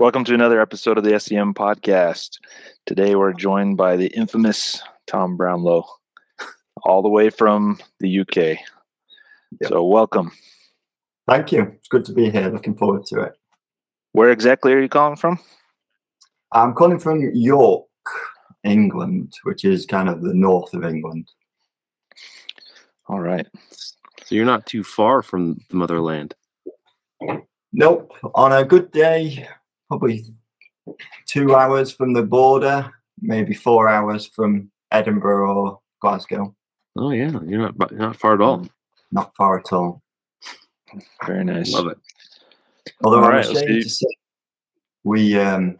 [0.00, 2.38] Welcome to another episode of the SEM podcast.
[2.86, 5.84] Today we're joined by the infamous Tom Brownlow,
[6.84, 8.36] all the way from the UK.
[8.36, 8.60] Yep.
[9.66, 10.30] So, welcome.
[11.26, 11.62] Thank you.
[11.62, 12.48] It's good to be here.
[12.48, 13.32] Looking forward to it.
[14.12, 15.40] Where exactly are you calling from?
[16.52, 17.88] I'm calling from York,
[18.62, 21.28] England, which is kind of the north of England.
[23.08, 23.48] All right.
[23.72, 26.36] So you're not too far from the motherland.
[27.72, 28.12] Nope.
[28.36, 29.48] On a good day,
[29.88, 30.24] probably
[31.26, 36.54] two hours from the border, maybe four hours from Edinburgh or Glasgow.
[36.96, 38.66] Oh yeah, you're not not far at all.
[39.10, 40.02] Not far at all.
[41.26, 41.72] Very nice.
[41.72, 41.98] Love it.
[43.02, 44.06] Although all I'm right, ashamed to say,
[45.04, 45.78] we um,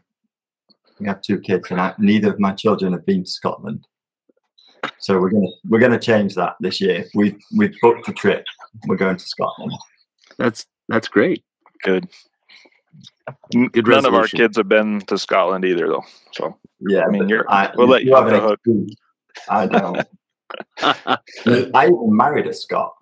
[1.00, 3.86] we have two kids, and I, neither of my children have been to Scotland.
[5.00, 7.04] So we're gonna we're gonna change that this year.
[7.14, 8.44] We've we've booked a trip.
[8.86, 9.72] We're going to Scotland.
[10.38, 11.44] That's that's great.
[11.82, 12.08] Good.
[13.52, 16.04] Good None of our kids have been to Scotland either, though.
[16.32, 17.50] So yeah, I mean, you're.
[17.50, 18.60] I, we'll let you, you have the hook.
[19.48, 20.06] I don't.
[21.74, 22.94] I even married a Scot.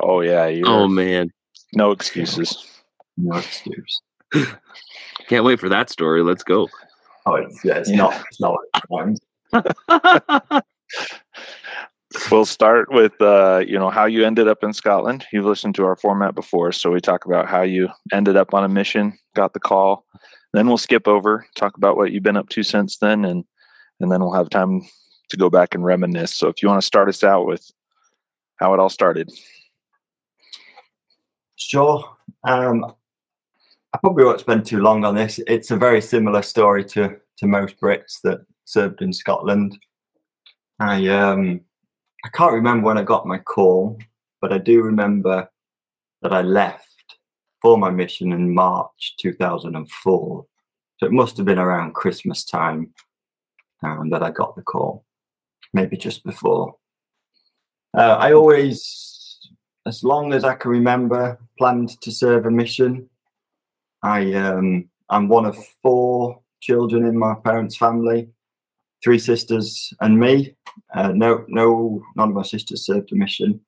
[0.00, 0.46] Oh yeah.
[0.46, 1.30] You oh man.
[1.74, 2.66] No excuses.
[3.16, 4.02] No excuse.
[5.28, 6.22] Can't wait for that story.
[6.22, 6.68] Let's go.
[7.26, 7.96] Oh, it's, yeah, it's yeah.
[7.96, 8.24] not.
[8.30, 8.56] It's not.
[12.30, 15.26] we'll start with uh, you know how you ended up in Scotland.
[15.32, 18.64] You've listened to our format before, so we talk about how you ended up on
[18.64, 20.04] a mission, got the call.
[20.52, 23.44] Then we'll skip over, talk about what you've been up to since then, and
[24.00, 24.82] and then we'll have time
[25.28, 26.34] to go back and reminisce.
[26.34, 27.70] So if you want to start us out with
[28.56, 29.30] how it all started.
[31.56, 32.04] Sure.
[32.44, 32.84] Um,
[33.92, 35.40] I probably won't spend too long on this.
[35.46, 39.78] It's a very similar story to to most Brits that served in Scotland.
[40.78, 41.60] I um
[42.24, 43.98] I can't remember when I got my call,
[44.40, 45.48] but I do remember
[46.22, 46.86] that I left
[47.62, 50.46] for my mission in March 2004.
[50.98, 52.92] So it must have been around Christmas time
[53.82, 55.04] um, that I got the call,
[55.72, 56.76] maybe just before.
[57.96, 59.38] Uh, I always,
[59.86, 63.08] as long as I can remember, planned to serve a mission.
[64.02, 68.28] I um, I'm one of four children in my parents' family,
[69.02, 70.54] three sisters and me.
[70.94, 73.60] Uh, no, no, none of my sisters served a mission,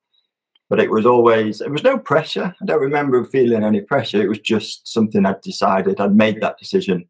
[0.69, 2.55] but it was always there was no pressure.
[2.61, 4.21] I don't remember feeling any pressure.
[4.21, 5.99] It was just something I'd decided.
[5.99, 7.05] I'd made that decision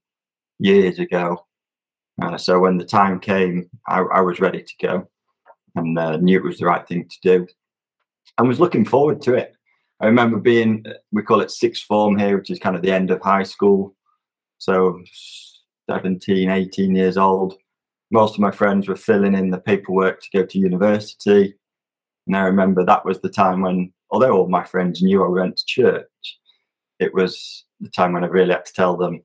[0.59, 1.45] years ago.
[2.21, 5.09] Uh, so when the time came, I, I was ready to go
[5.75, 7.47] and uh, knew it was the right thing to do.
[8.37, 9.55] and was looking forward to it.
[9.99, 13.09] I remember being, we call it sixth form here, which is kind of the end
[13.09, 13.95] of high school.
[14.57, 15.01] So
[15.89, 17.55] 17, 18 years old.
[18.13, 21.55] Most of my friends were filling in the paperwork to go to university.
[22.27, 25.57] And I remember that was the time when, although all my friends knew I went
[25.57, 26.07] to church,
[26.99, 29.23] it was the time when I really had to tell them,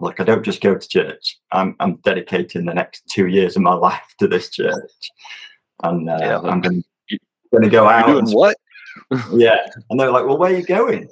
[0.00, 1.38] look, I don't just go to church.
[1.52, 4.90] I'm, I'm dedicating the next two years of my life to this church.
[5.82, 6.82] And uh, yeah, I'm going
[7.60, 8.06] to go out.
[8.06, 8.56] Doing what?
[9.32, 9.66] yeah.
[9.90, 11.08] And they're like, well, where are you going?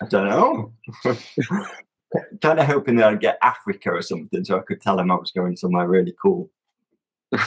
[0.00, 0.72] I, don't know.
[2.40, 5.16] kind of hoping that I'd get Africa or something so I could tell them I
[5.16, 6.50] was going somewhere really cool.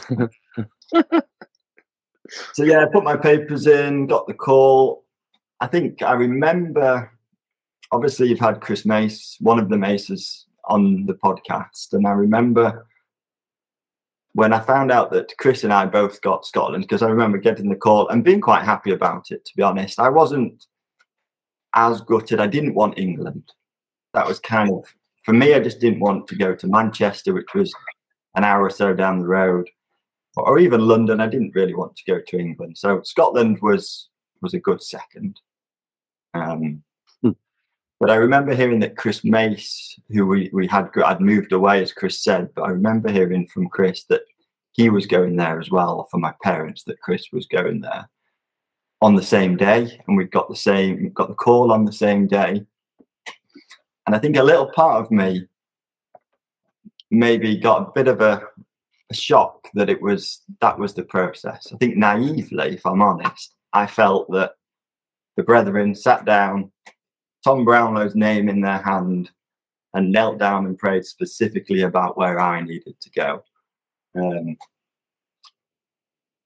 [2.53, 5.05] so yeah, I put my papers in, got the call.
[5.59, 7.11] I think I remember
[7.91, 12.85] obviously you've had Chris Mace, one of the Maces on the podcast, and I remember
[14.33, 17.69] when I found out that Chris and I both got Scotland, because I remember getting
[17.69, 19.99] the call and being quite happy about it, to be honest.
[19.99, 20.67] I wasn't
[21.73, 22.39] as gutted.
[22.39, 23.51] I didn't want England.
[24.17, 24.83] That was kind of,
[25.23, 27.71] for me, I just didn't want to go to Manchester, which was
[28.33, 29.69] an hour or so down the road,
[30.35, 31.21] or even London.
[31.21, 32.79] I didn't really want to go to England.
[32.79, 34.09] So Scotland was
[34.41, 35.39] was a good second.
[36.33, 36.83] Um,
[37.21, 37.31] hmm.
[37.99, 41.93] But I remember hearing that Chris Mace, who we, we had had moved away, as
[41.93, 44.21] Chris said, but I remember hearing from Chris that
[44.71, 48.09] he was going there as well for my parents, that Chris was going there
[49.01, 49.99] on the same day.
[50.07, 52.65] And we got the same, got the call on the same day.
[54.07, 55.45] And I think a little part of me
[57.11, 58.41] maybe got a bit of a,
[59.09, 61.67] a shock that it was that was the process.
[61.73, 64.53] I think naively, if I'm honest, I felt that
[65.35, 66.71] the brethren sat down,
[67.43, 69.29] Tom Brownlow's name in their hand,
[69.93, 73.43] and knelt down and prayed specifically about where I needed to go.
[74.15, 74.57] Um,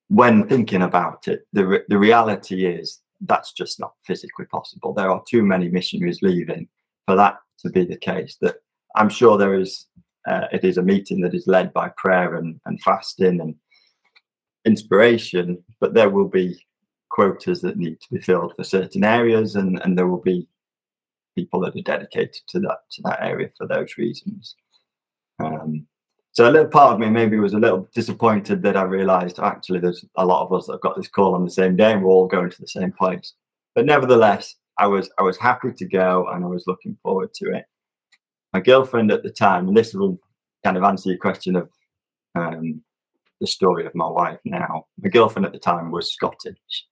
[0.08, 4.94] when thinking about it, the, re- the reality is that's just not physically possible.
[4.94, 6.68] There are too many missionaries leaving
[7.06, 8.38] for that to be the case.
[8.42, 8.58] That
[8.96, 9.88] I'm sure there is,
[10.28, 13.56] uh, it is a meeting that is led by prayer and, and fasting and
[14.66, 16.64] inspiration, but there will be
[17.10, 20.48] quotas that need to be filled for certain areas, and, and there will be
[21.36, 24.56] people that are dedicated to that to that area for those reasons.
[25.40, 25.88] Um,
[26.34, 29.80] so a little part of me maybe was a little disappointed that I realised actually
[29.80, 32.04] there's a lot of us that have got this call on the same day and
[32.04, 33.34] we're all going to the same place.
[33.76, 37.52] But nevertheless, I was I was happy to go and I was looking forward to
[37.52, 37.66] it.
[38.54, 40.20] My girlfriend at the time, and this will
[40.64, 41.70] kind of answer your question of
[42.36, 42.82] um,
[43.40, 44.86] the story of my wife now.
[45.02, 46.86] My girlfriend at the time was Scottish.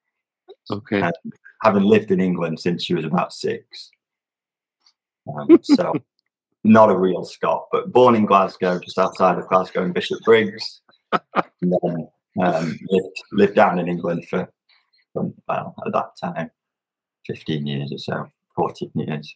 [0.71, 1.01] Okay.
[1.01, 1.11] Uh,
[1.63, 3.89] having lived in England since she was about six.
[5.27, 5.93] Um, so,
[6.63, 10.81] not a real Scot, but born in Glasgow, just outside of Glasgow in Bishopbriggs.
[11.11, 12.07] and then
[12.41, 14.49] um, lived, lived down in England for,
[15.13, 16.51] for, well, at that time,
[17.27, 19.35] 15 years or so, 14 years.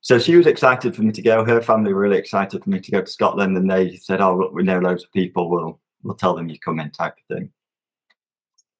[0.00, 1.44] So she was excited for me to go.
[1.44, 4.36] Her family were really excited for me to go to Scotland, and they said, "Oh,
[4.36, 5.50] look, we know loads of people.
[5.50, 7.50] We'll we'll tell them you come in," type of thing.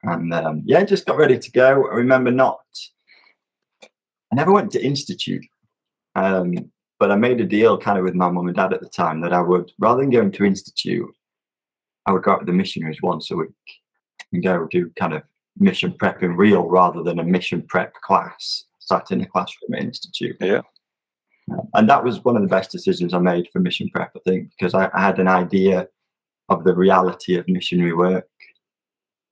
[0.04, 1.88] And um, yeah, just got ready to go.
[1.88, 2.60] I remember not.
[3.82, 5.44] I never went to institute,
[6.14, 6.54] um,
[6.98, 9.20] but I made a deal kind of with my mum and dad at the time
[9.22, 11.10] that I would, rather than going to institute,
[12.06, 13.48] I would go out with the missionaries once a week
[14.32, 15.22] and go do kind of
[15.58, 19.82] mission prep in real rather than a mission prep class sat in a classroom at
[19.82, 20.36] institute.
[20.40, 20.62] Yeah.
[21.74, 24.50] And that was one of the best decisions I made for mission prep, I think,
[24.50, 25.88] because I, I had an idea
[26.48, 28.28] of the reality of missionary work.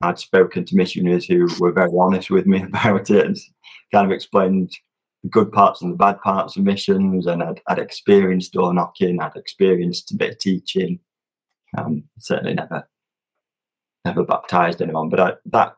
[0.01, 3.37] I'd spoken to missionaries who were very honest with me about it and
[3.91, 4.71] kind of explained
[5.23, 7.25] the good parts and the bad parts of missions.
[7.25, 10.99] And I'd, I'd experienced door knocking, I'd experienced a bit of teaching.
[11.77, 12.87] Um, certainly never,
[14.05, 15.75] never baptized anyone, but I, that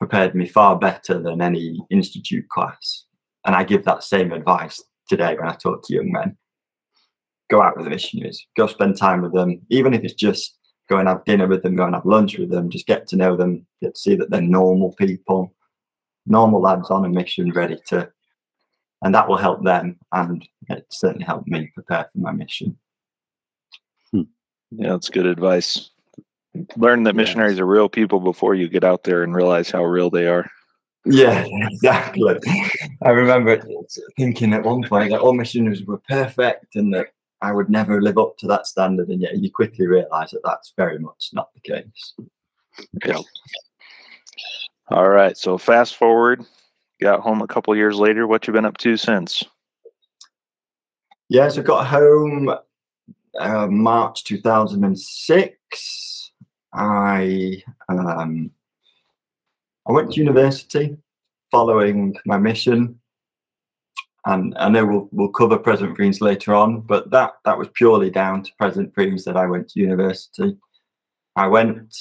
[0.00, 3.04] prepared me far better than any institute class.
[3.46, 6.36] And I give that same advice today when I talk to young men.
[7.50, 10.56] Go out with the missionaries, go spend time with them, even if it's just
[10.88, 13.16] go and have dinner with them, go and have lunch with them, just get to
[13.16, 15.54] know them, get to see that they're normal people,
[16.26, 18.10] normal lads on a mission, ready to,
[19.02, 19.98] and that will help them.
[20.12, 22.78] And it certainly helped me prepare for my mission.
[24.12, 24.22] Hmm.
[24.70, 25.89] Yeah, that's good advice.
[26.76, 27.18] Learn that Yeah.
[27.22, 30.50] missionaries are real people before you get out there and realize how real they are.
[31.04, 32.38] Yeah, exactly.
[33.02, 33.62] I remember
[34.16, 37.08] thinking at one point that all missionaries were perfect and that
[37.40, 39.08] I would never live up to that standard.
[39.08, 42.14] And yet you quickly realize that that's very much not the case.
[43.06, 43.20] Yeah.
[44.88, 45.38] All right.
[45.38, 46.44] So fast forward,
[47.00, 48.26] got home a couple years later.
[48.26, 49.44] What you been up to since?
[51.28, 52.52] Yeah, so I got home
[53.38, 56.09] uh, March 2006.
[56.72, 58.50] I um,
[59.88, 60.96] I went to university
[61.50, 63.00] following my mission,
[64.26, 68.10] and I know we'll we'll cover President Greens later on, but that that was purely
[68.10, 70.56] down to President Greens that I went to university.
[71.36, 71.96] I went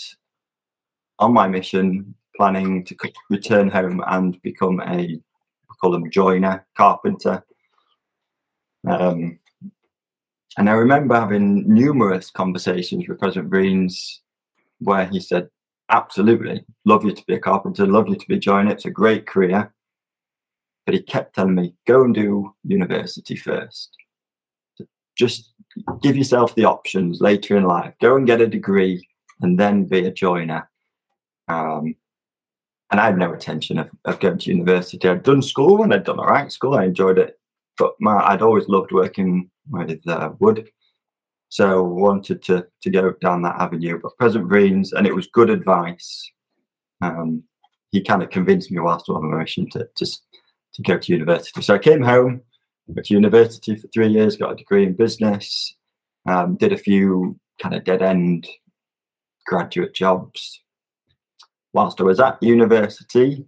[1.19, 2.95] on my mission planning to
[3.29, 7.43] return home and become a we call them joiner carpenter.
[8.87, 9.39] Um,
[10.57, 14.21] and I remember having numerous conversations with President Greens
[14.79, 15.49] where he said,
[15.91, 18.91] Absolutely, love you to be a carpenter, love you to be a joiner, it's a
[18.91, 19.73] great career.
[20.85, 23.89] But he kept telling me, Go and do university first.
[25.17, 25.53] Just
[26.01, 27.93] give yourself the options later in life.
[28.01, 29.05] Go and get a degree
[29.41, 30.69] and then be a joiner.
[31.47, 31.95] Um,
[32.91, 35.07] and I had no intention of, of going to university.
[35.07, 36.75] I'd done school and I'd done all right school.
[36.75, 37.39] I enjoyed it
[37.79, 40.69] but my, I'd always loved working with uh, wood,
[41.49, 43.99] so wanted to to go down that avenue.
[44.01, 46.31] But President Greens, and it was good advice.
[47.01, 47.43] Um,
[47.91, 50.25] he kind of convinced me whilst on my mission to just
[50.75, 51.61] to go to university.
[51.61, 52.41] So I came home,
[52.87, 55.75] went to university for three years, got a degree in business,
[56.27, 58.47] um, did a few kind of dead end
[59.47, 60.61] graduate jobs.
[61.73, 63.45] Whilst I was at university,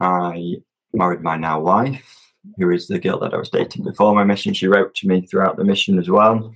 [0.00, 0.56] I
[0.92, 2.25] married my now wife
[2.58, 4.54] who is the girl that I was dating before my mission.
[4.54, 6.54] She wrote to me throughout the mission as well.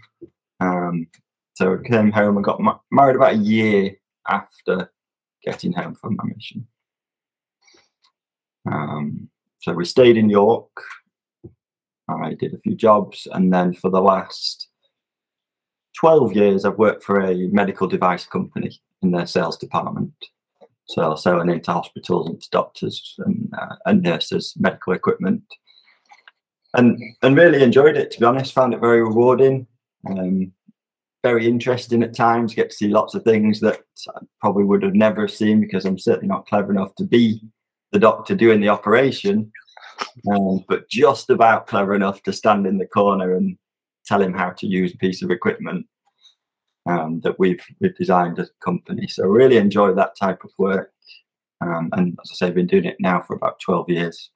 [0.60, 1.06] Um,
[1.54, 3.96] so I came home and got ma- married about a year
[4.28, 4.90] after
[5.42, 6.66] getting home from my mission.
[8.70, 9.28] Um,
[9.60, 10.70] so we stayed in York.
[12.08, 14.68] I did a few jobs, and then for the last
[15.98, 20.12] 12 years, I've worked for a medical device company in their sales department.
[20.86, 25.44] So selling into hospitals and to doctors and, uh, and nurses, medical equipment
[26.74, 28.10] and and really enjoyed it.
[28.12, 29.66] To be honest, found it very rewarding,
[30.08, 30.52] um,
[31.22, 32.54] very interesting at times.
[32.54, 35.98] Get to see lots of things that I probably would have never seen because I'm
[35.98, 37.42] certainly not clever enough to be
[37.92, 39.50] the doctor doing the operation,
[40.32, 43.58] um, but just about clever enough to stand in the corner and
[44.06, 45.86] tell him how to use a piece of equipment
[46.86, 49.06] um, that we've we've designed as a company.
[49.08, 50.92] So really enjoy that type of work,
[51.60, 54.30] um, and as I say, I've been doing it now for about twelve years.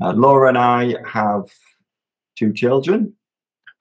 [0.00, 1.50] Uh, Laura and I have
[2.36, 3.14] two children.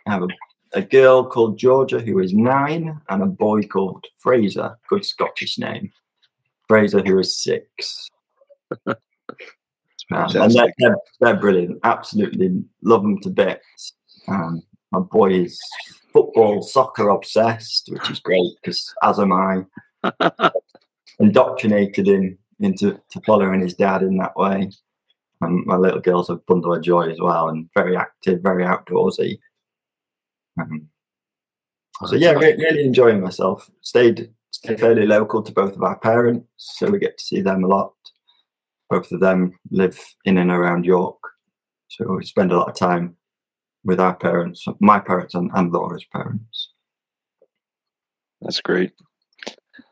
[0.08, 0.28] I have a,
[0.74, 4.78] a girl called Georgia who is nine, and a boy called Fraser.
[4.90, 5.92] Good Scottish name.
[6.68, 8.10] Fraser who is six.
[10.10, 11.80] Um, and they're, they're, they're brilliant.
[11.84, 13.94] Absolutely love them to bits.
[14.30, 15.60] Um, my boy is
[16.14, 19.66] football, soccer obsessed, which is great because as am I.
[21.20, 24.72] Indoctrinated him into to following his dad in that way.
[25.42, 29.38] And my little girl's a bundle of joy as well, and very active, very outdoorsy.
[30.60, 30.88] Um,
[32.06, 33.70] so yeah, re- really enjoying myself.
[33.82, 37.64] Stayed stayed fairly local to both of our parents, so we get to see them
[37.64, 37.94] a lot.
[38.90, 41.20] Both of them live in and around York,
[41.90, 43.16] so we spend a lot of time
[43.84, 46.72] with our parents, my parents and, and Laura's parents.
[48.42, 48.92] That's great.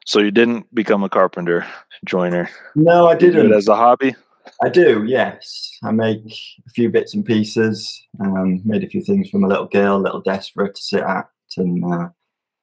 [0.05, 1.65] So you didn't become a carpenter
[2.05, 2.49] joiner.
[2.75, 3.51] No, I didn't.
[3.51, 4.15] it as a hobby.
[4.63, 5.77] I do, yes.
[5.83, 6.25] I make
[6.65, 8.01] a few bits and pieces.
[8.19, 10.81] Um, made a few things from a little girl, a little desk for her to
[10.81, 12.09] sit at and uh,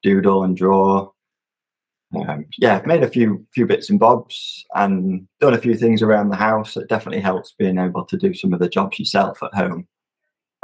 [0.02, 1.10] doodle and draw.
[2.14, 6.02] Um, yeah, I've made a few few bits and bobs and done a few things
[6.02, 6.76] around the house.
[6.76, 9.86] It definitely helps being able to do some of the jobs yourself at home.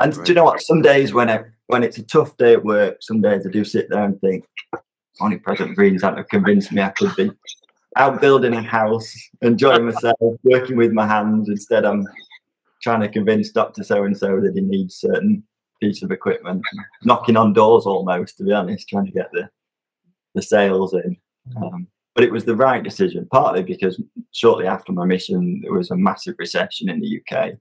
[0.00, 0.60] And do you know what?
[0.60, 3.64] Some days when I, when it's a tough day at work, some days I do
[3.64, 4.44] sit there and think,
[5.20, 7.32] only President Greens hadn't have convinced me I could be
[7.96, 11.48] out building a house, enjoying myself, working with my hands.
[11.48, 12.06] Instead, I'm
[12.82, 15.42] trying to convince Doctor So and So that he needs certain
[15.80, 16.62] piece of equipment,
[17.04, 18.36] knocking on doors almost.
[18.38, 19.48] To be honest, trying to get the
[20.34, 21.16] the sales in.
[21.56, 24.00] Um, but it was the right decision, partly because
[24.32, 27.52] shortly after my mission, there was a massive recession in the UK,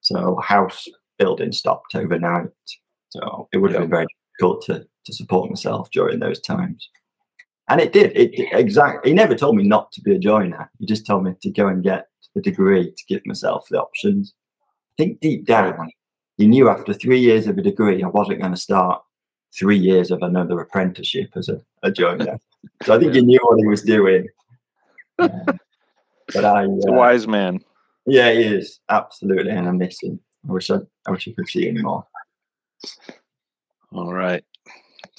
[0.00, 0.86] so house
[1.18, 2.48] building stopped overnight.
[3.10, 3.84] So it would have Yeah.
[3.84, 4.06] been very
[4.38, 6.88] difficult to to support myself during those times.
[7.70, 8.10] And it did.
[8.16, 9.10] It exactly.
[9.10, 10.68] He never told me not to be a joiner.
[10.80, 14.34] He just told me to go and get the degree to give myself the options.
[14.98, 15.90] I think deep down,
[16.36, 19.02] he knew after three years of a degree, I wasn't going to start
[19.56, 22.38] three years of another apprenticeship as a, a joiner.
[22.82, 24.26] so I think he knew what he was doing.
[25.18, 25.44] Um,
[26.32, 27.58] but I, He's a uh, wise man.
[28.06, 30.18] yeah, he is absolutely, and I miss him.
[30.48, 32.06] I wish I, I wish I could see him more.
[33.92, 34.42] All right.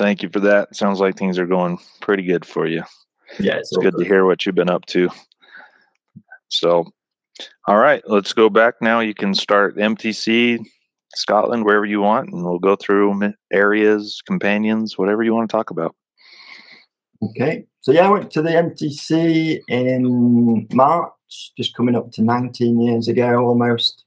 [0.01, 0.75] Thank you for that.
[0.75, 2.81] Sounds like things are going pretty good for you.
[3.39, 5.09] Yeah, it's It's good to hear what you've been up to.
[6.47, 6.91] So,
[7.67, 8.99] all right, let's go back now.
[8.99, 10.65] You can start MTC,
[11.13, 15.69] Scotland, wherever you want, and we'll go through areas, companions, whatever you want to talk
[15.69, 15.95] about.
[17.21, 17.67] Okay.
[17.81, 21.11] So yeah, I went to the MTC in March,
[21.55, 24.03] just coming up to 19 years ago almost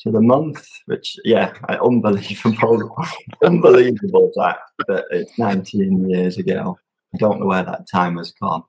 [0.00, 2.96] to the month, which yeah, I- unbelievable,
[3.44, 6.78] unbelievable that that it's 19 years ago.
[7.14, 8.64] I don't know where that time has gone.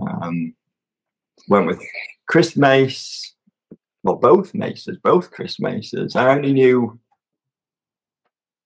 [0.00, 0.54] Um,
[1.48, 1.82] went with
[2.26, 3.34] Chris Mace,
[4.02, 6.16] well, both Maces, both Chris Maces.
[6.16, 6.98] I only knew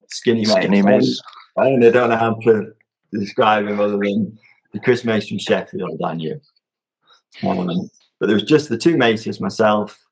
[0.08, 0.52] Skinny Mace.
[0.52, 1.20] Skinny Mace.
[1.56, 2.73] I only don't know how to
[3.12, 4.38] describe him other than
[4.73, 6.40] the Chris Mace from Sheffield I knew.
[7.42, 10.03] Um, but there was just the two Maces, myself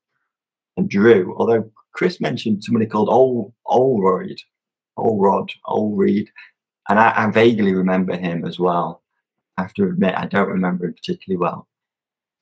[0.77, 1.37] and Drew.
[1.39, 4.39] Although Chris mentioned somebody called Ol Olroyd,
[4.99, 6.29] Olrod, Olreed,
[6.89, 9.03] and I, I vaguely remember him as well.
[9.57, 11.69] I have to admit, I don't remember him particularly well.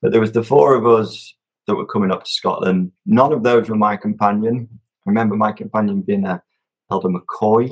[0.01, 1.33] But there was the four of us
[1.67, 2.91] that were coming up to Scotland.
[3.05, 4.67] None of those were my companion.
[5.05, 6.41] I remember my companion being a
[6.89, 7.71] Elder McCoy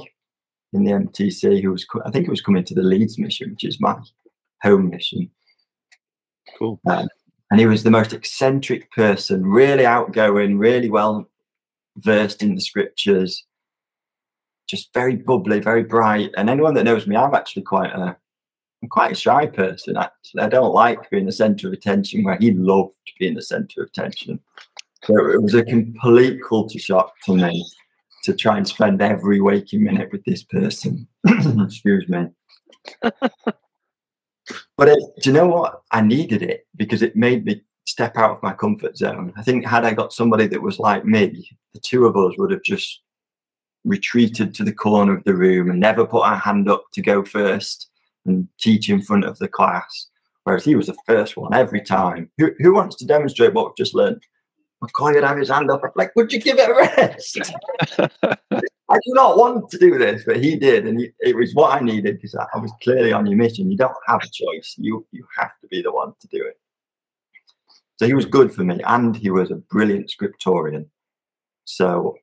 [0.74, 3.66] in the MTC, who was, I think it was coming to the Leeds mission, which
[3.66, 3.98] is my
[4.62, 5.30] home mission.
[6.58, 6.80] Cool.
[6.88, 7.08] Um,
[7.52, 11.28] and he was the most eccentric person, really outgoing, really well
[11.98, 13.46] versed in the scriptures,
[14.68, 16.32] just very bubbly, very bright.
[16.38, 18.16] And anyone that knows me, I'm actually quite a,
[18.84, 19.98] I'm quite a shy person.
[19.98, 22.24] Actually, I don't like being the centre of attention.
[22.24, 24.40] Where he loved being the centre of attention.
[25.06, 27.66] So it was a complete culture shock to me
[28.26, 31.08] to try and spend every waking minute with this person.
[31.28, 32.28] Excuse me.
[34.80, 35.82] but it, do you know what?
[35.92, 39.34] I needed it because it made me step out of my comfort zone.
[39.36, 42.52] I think had I got somebody that was like me, the two of us would
[42.52, 43.02] have just
[43.84, 47.26] retreated to the corner of the room and never put our hand up to go
[47.26, 47.90] first
[48.26, 50.08] and teach in front of the class.
[50.46, 52.32] Whereas he was the first one every time.
[52.38, 54.24] Who, who wants to demonstrate what we've just learned?
[54.82, 55.82] McCoy would have his hand up.
[55.84, 57.52] I'm like, would you give it a rest?
[58.90, 61.80] I do not want to do this, but he did, and he, it was what
[61.80, 63.70] I needed because I, I was clearly on your mission.
[63.70, 66.60] You don't have a choice; you you have to be the one to do it.
[67.98, 70.88] So he was good for me, and he was a brilliant scriptorian.
[71.66, 72.18] So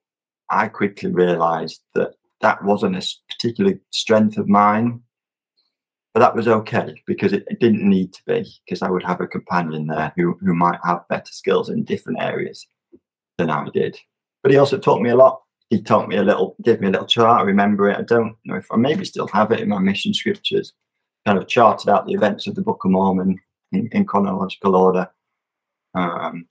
[0.50, 5.02] I quickly realised that that wasn't a particular strength of mine,
[6.14, 9.20] but that was okay because it, it didn't need to be because I would have
[9.20, 12.66] a companion there who who might have better skills in different areas.
[13.38, 13.98] than I did.
[14.42, 15.40] But he also taught me a lot.
[15.70, 17.40] He taught me a little, gave me a little chart.
[17.40, 17.98] I remember it.
[17.98, 20.72] I don't know if I maybe still have it in my mission scriptures.
[21.24, 23.40] Kind of charted out the events of the Book of Mormon
[23.72, 25.10] in, in chronological order.
[25.94, 26.46] Um,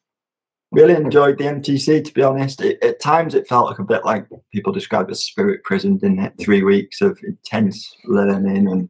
[0.72, 2.62] really enjoyed the MTC, to be honest.
[2.62, 6.20] It, at times, it felt like a bit like people describe as spirit prison, didn't
[6.20, 6.34] it?
[6.40, 8.90] Three weeks of intense learning and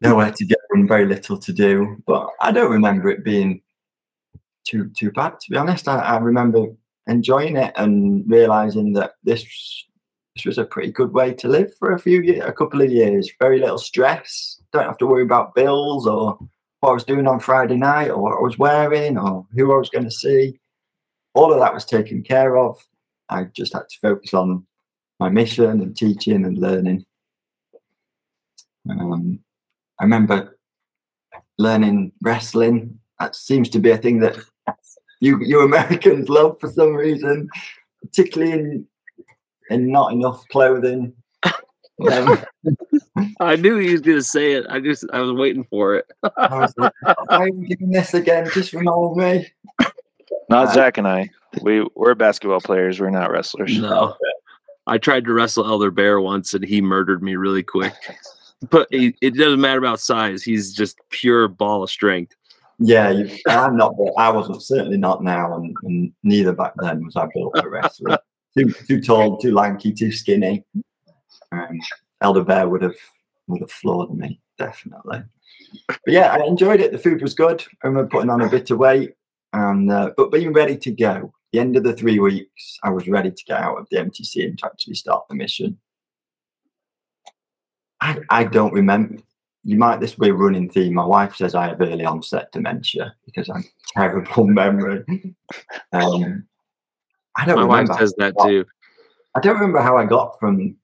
[0.00, 2.02] nowhere to go and very little to do.
[2.06, 3.62] But I don't remember it being
[4.64, 5.88] too too bad, to be honest.
[5.88, 6.66] I, I remember
[7.06, 9.44] enjoying it and realizing that this
[10.34, 12.90] this was a pretty good way to live for a few years, a couple of
[12.90, 13.30] years.
[13.38, 14.60] Very little stress.
[14.72, 16.38] Don't have to worry about bills or
[16.80, 19.78] what I was doing on Friday night or what I was wearing or who I
[19.78, 20.58] was going to see.
[21.34, 22.78] All of that was taken care of.
[23.28, 24.66] I just had to focus on
[25.20, 27.04] my mission and teaching and learning.
[28.88, 29.38] Um,
[30.00, 30.58] I remember
[31.58, 32.98] learning wrestling.
[33.20, 34.36] That seems to be a thing that
[35.22, 37.48] you you Americans love for some reason,
[38.02, 38.86] particularly in
[39.70, 41.14] in not enough clothing.
[42.10, 42.42] Um,
[43.38, 44.66] I knew he was going to say it.
[44.68, 46.06] I just I was waiting for it.
[46.36, 48.48] I was like, why are we doing this again?
[48.52, 49.46] Just remind me.
[50.48, 51.30] Not Uh, Zach and I.
[51.60, 52.98] We we're basketball players.
[52.98, 53.78] We're not wrestlers.
[53.78, 54.16] No.
[54.88, 57.94] I tried to wrestle Elder Bear once and he murdered me really quick.
[58.70, 60.42] But he, it doesn't matter about size.
[60.42, 62.34] He's just pure ball of strength.
[62.82, 63.94] Yeah, you, I'm not.
[64.18, 68.16] I wasn't certainly not now, and, and neither back then was I built for wrestling.
[68.56, 70.64] too too tall, too lanky, too skinny.
[71.52, 71.80] Um,
[72.20, 72.96] Elder Bear would have
[73.46, 75.22] would have floored me definitely.
[75.88, 76.92] But yeah, I enjoyed it.
[76.92, 77.64] The food was good.
[77.82, 79.14] I remember putting on a bit of weight,
[79.52, 81.32] and uh, but being ready to go.
[81.52, 84.42] The end of the three weeks, I was ready to get out of the MTC
[84.42, 85.78] and to actually start the mission.
[88.00, 89.18] I, I don't remember
[89.64, 90.94] you might this be a running theme.
[90.94, 93.64] My wife says I have early onset dementia because I'm
[93.96, 95.04] terrible memory.
[95.92, 96.46] Um,
[97.36, 97.94] I don't My wife remember.
[97.98, 98.64] says that too.
[99.34, 100.76] I don't remember how I got from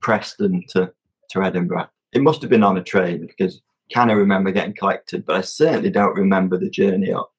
[0.00, 0.92] Preston to,
[1.30, 1.88] to Edinburgh.
[2.12, 3.60] It must have been on a train because
[3.92, 7.32] kind of remember getting collected, but I certainly don't remember the journey up.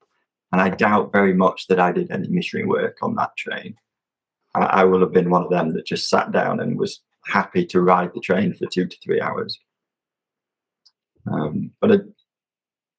[0.51, 3.75] And I doubt very much that I did any missionary work on that train.
[4.53, 7.65] I, I will have been one of them that just sat down and was happy
[7.67, 9.57] to ride the train for two to three hours.
[11.29, 11.97] Um, but I,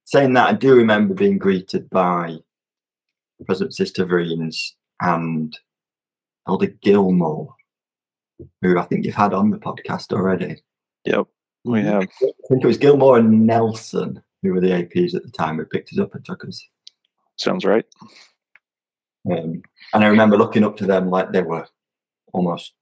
[0.05, 2.39] saying that, I do remember being greeted by
[3.45, 5.57] President Sister Greens and
[6.47, 7.55] Elder Gilmore,
[8.61, 10.63] who I think you've had on the podcast already.
[11.05, 11.27] Yep,
[11.65, 12.03] we have.
[12.03, 15.65] I think it was Gilmore and Nelson, who were the APs at the time, who
[15.65, 16.65] picked us up and took us.
[17.37, 17.85] Sounds right.
[19.31, 19.63] Um,
[19.95, 21.67] and I remember looking up to them like they were
[22.33, 22.75] almost,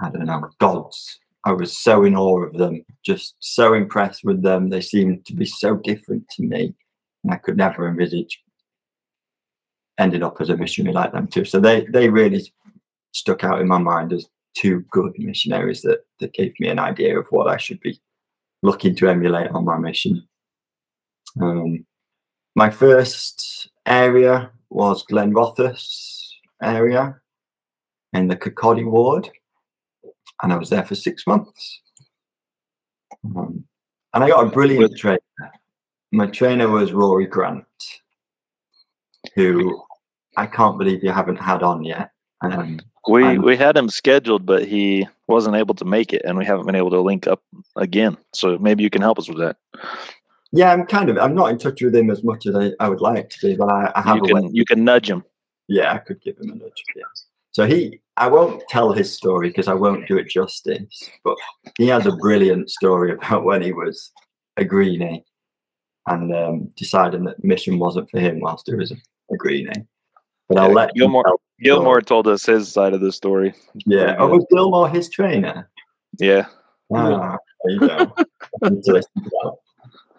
[0.00, 1.20] I don't know, gods.
[1.44, 4.70] I was so in awe of them, just so impressed with them.
[4.70, 6.74] They seemed to be so different to me,
[7.22, 8.40] and I could never envisage
[9.98, 11.44] ended up as a missionary like them too.
[11.44, 12.52] So they they really
[13.12, 17.18] stuck out in my mind as two good missionaries that that gave me an idea
[17.18, 18.00] of what I should be
[18.62, 20.26] looking to emulate on my mission.
[21.40, 21.84] Um,
[22.54, 26.30] my first area was Glenrothes
[26.62, 27.16] area
[28.12, 29.30] in the Kirkcaldy ward,
[30.42, 31.80] and I was there for six months.
[33.24, 33.64] Um,
[34.12, 35.18] and I got a brilliant trainer.
[36.12, 37.64] My trainer was Rory Grant,
[39.34, 39.82] who
[40.36, 42.10] I can't believe you haven't had on yet.
[42.42, 46.44] Um, We we had him scheduled, but he wasn't able to make it, and we
[46.44, 47.42] haven't been able to link up
[47.76, 48.16] again.
[48.32, 49.56] So maybe you can help us with that.
[50.52, 52.88] yeah, I'm kind of I'm not in touch with him as much as I, I
[52.88, 55.24] would like to be, but I, I have You can you can nudge him.
[55.68, 56.84] Yeah, I could give him a nudge.
[56.94, 57.02] Yeah.
[57.50, 61.10] So he, I won't tell his story because I won't do it justice.
[61.24, 61.36] But
[61.78, 64.12] he has a brilliant story about when he was
[64.56, 65.24] a greenie
[66.06, 68.96] and um, deciding that mission wasn't for him whilst he was a,
[69.32, 69.86] a greenie.
[70.48, 73.54] But I'll Yeah, let Gilmore- Gilmore told us his side of the story.
[73.86, 74.16] Yeah.
[74.18, 75.68] Oh, was Gilmore his trainer?
[76.18, 76.46] Yeah,
[76.94, 78.14] Ah, there you go.
[78.62, 79.54] I need to listen to that.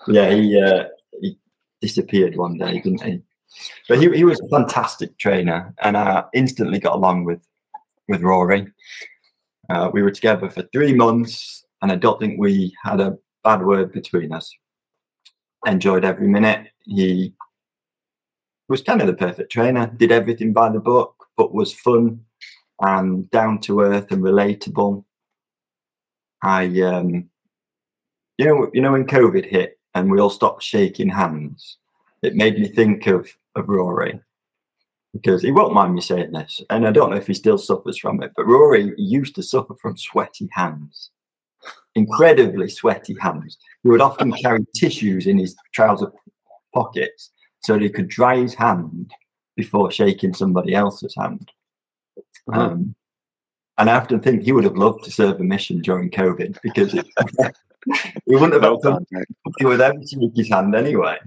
[0.08, 0.86] Yeah, he uh,
[1.22, 1.38] he
[1.80, 3.22] disappeared one day, didn't he?
[3.88, 7.40] But he, he was a fantastic trainer, and I instantly got along with
[8.08, 8.68] with Rory.
[9.70, 13.66] Uh, we were together for three months, and I don't think we had a bad
[13.66, 14.54] word between us.
[15.66, 16.68] Enjoyed every minute.
[16.84, 17.34] He
[18.70, 19.88] was kind of the perfect trainer.
[19.88, 22.26] Did everything by the book, but was fun
[22.82, 25.04] and down to earth and relatable.
[26.42, 27.30] I um
[28.38, 31.78] you know you know when COVID hit and we all stopped shaking hands,
[32.22, 34.20] it made me think of of Rory.
[35.16, 37.98] Because he won't mind me saying this, and I don't know if he still suffers
[37.98, 41.10] from it, but Rory used to suffer from sweaty hands.
[41.96, 43.58] Incredibly sweaty hands.
[43.82, 46.12] He would often carry tissues in his trouser
[46.74, 49.14] pockets so that he could dry his hand
[49.56, 51.50] before shaking somebody else's hand.
[52.52, 52.60] Uh-huh.
[52.60, 52.96] Um,
[53.78, 56.94] and I often think he would have loved to serve a mission during COVID because
[56.94, 57.06] it,
[58.26, 59.32] he wouldn't have No had to contact.
[59.60, 61.18] he would ever shake his hand anyway.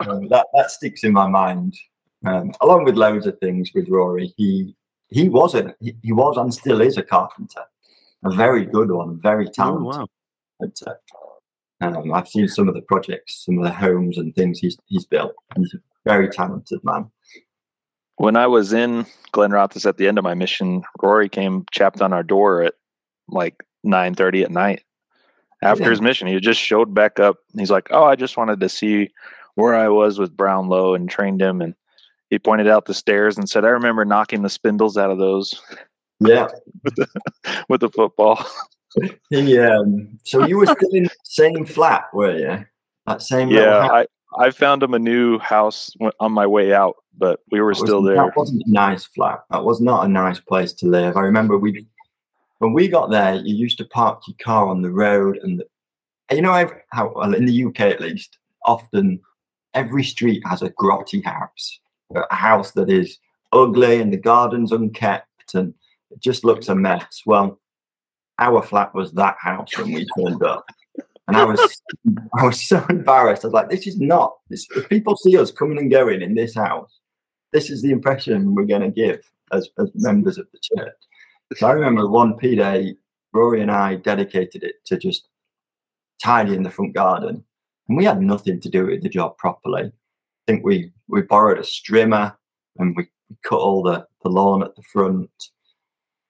[0.00, 1.76] Um, that that sticks in my mind.
[2.26, 4.74] Um, along with loads of things with Rory, he
[5.08, 7.62] he was a he, he was and still is a carpenter,
[8.24, 9.84] a very good one, very Oh, talented.
[9.86, 10.06] wow.
[10.60, 11.00] carpenter.
[11.82, 15.04] Um, I've seen some of the projects, some of the homes and things he's he's
[15.06, 15.34] built.
[15.56, 17.10] He's a very talented man.
[18.16, 22.12] When I was in Glenrothes at the end of my mission, Rory came chapped on
[22.14, 22.74] our door at
[23.28, 24.82] like nine thirty at night.
[25.62, 25.90] After Yeah.
[25.90, 27.36] his mission, he just showed back up.
[27.56, 29.10] He's like, "Oh, I just wanted to see
[29.54, 31.74] where I was with Brownlow and trained him." And
[32.30, 35.54] he pointed out the stairs and said, "I remember knocking the spindles out of those
[36.20, 36.48] Yeah.
[37.68, 38.44] with the football."
[39.30, 39.78] yeah.
[39.78, 42.64] um, so you were still in the same flat, were you?
[43.06, 43.90] That same yeah, house?
[43.92, 44.06] I
[44.38, 48.16] I found him a new house on my way out, but we were still there.
[48.16, 49.40] That wasn't a nice flat.
[49.50, 51.16] That was not a nice place to live.
[51.16, 51.86] I remember we,
[52.58, 56.36] when we got there, you used to park your car on the road, and the,
[56.36, 59.20] you know ev- how well in the UK at least, often
[59.74, 61.80] every street has a grotty house,
[62.14, 63.18] a house that is
[63.52, 65.74] ugly and the garden's unkept and
[66.10, 67.22] it just looks a mess.
[67.26, 67.60] Well,
[68.38, 70.66] our flat was that house when we turned up.
[71.28, 71.82] And I was
[72.38, 73.44] I was so embarrassed.
[73.44, 76.34] I was like, this is not this if people see us coming and going in
[76.34, 77.00] this house,
[77.52, 79.20] this is the impression we're gonna give
[79.52, 80.94] as, as members of the church.
[81.56, 82.96] So I remember one P day,
[83.32, 85.28] Rory and I dedicated it to just
[86.22, 87.44] tidying the front garden.
[87.88, 89.92] And we had nothing to do with the job properly.
[90.46, 92.36] Think we we borrowed a strimmer
[92.78, 93.08] and we
[93.42, 95.30] cut all the, the lawn at the front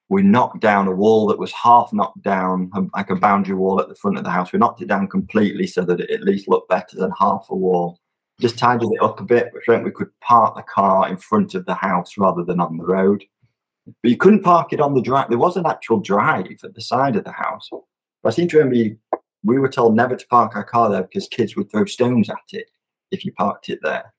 [0.08, 3.80] we knocked down a wall that was half knocked down, um, like a boundary wall
[3.80, 4.52] at the front of the house.
[4.52, 7.56] We knocked it down completely so that it at least looked better than half a
[7.56, 7.98] wall.
[8.40, 11.54] Just tidied it up a bit, which meant we could park the car in front
[11.54, 13.24] of the house rather than on the road.
[14.02, 15.28] But you couldn't park it on the drive.
[15.28, 17.68] There was an actual drive at the side of the house.
[17.70, 18.96] But I seem to remember
[19.42, 22.36] we were told never to park our car there because kids would throw stones at
[22.52, 22.70] it
[23.16, 24.12] if you parked it there.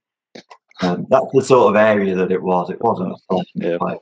[0.82, 2.70] Um, that's the sort of area that it was.
[2.70, 3.78] It wasn't a Yeah.
[3.78, 4.00] place.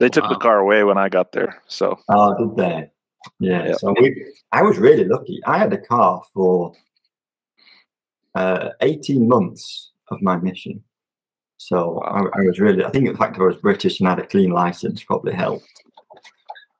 [0.00, 2.90] They took the car away when I got there, so Oh, did they?
[3.38, 3.66] Yeah.
[3.68, 3.78] Yep.
[3.78, 5.40] So we, I was really lucky.
[5.46, 6.74] I had a car for
[8.34, 10.82] uh, 18 months of my mission.
[11.56, 14.18] So I, I was really, I think the fact that I was British and had
[14.18, 15.64] a clean license probably helped.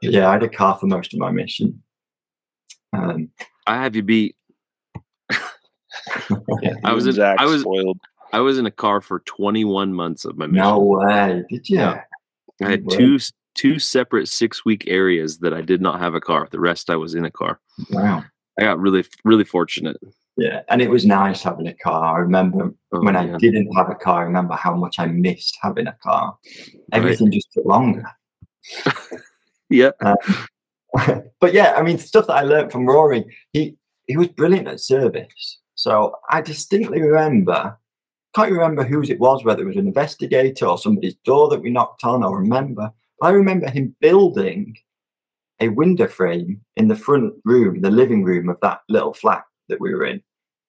[0.03, 1.83] But yeah, I had a car for most of my mission.
[2.93, 3.31] Um,
[3.67, 4.37] I have you beat.
[6.63, 7.99] Yeah, I was in- I was- spoiled.
[8.33, 10.65] I was in a car for 21 months of my mission.
[10.65, 11.45] no way.
[11.49, 11.79] Did you?
[11.79, 12.01] Yeah.
[12.63, 12.97] I had Wow.
[12.97, 13.19] two
[13.55, 16.49] two separate six week areas that I did not have a car.
[16.51, 17.61] The rest I was in a car.
[17.91, 18.25] Wow.
[18.59, 19.97] I got really really fortunate.
[20.37, 20.63] Yeah.
[20.69, 22.17] And it was nice having a car.
[22.17, 25.57] I remember Oh, when I didn't have a car, I remember how much I missed
[25.63, 26.37] having a car.
[26.93, 28.05] Everything just took longer.
[29.71, 29.91] yeah.
[30.01, 30.17] Um,
[31.41, 34.81] but yeah, I mean, stuff that I learned from Rory, he he was brilliant at
[34.81, 35.61] service.
[35.85, 37.77] So I distinctly remember,
[38.35, 41.69] can't remember whose it was, whether it was an investigator or somebody's door that we
[41.69, 42.91] knocked on, or remember.
[43.21, 44.79] I remember him building
[45.61, 49.79] a window frame in the front room, the living room of that little flat that
[49.79, 50.23] we were in,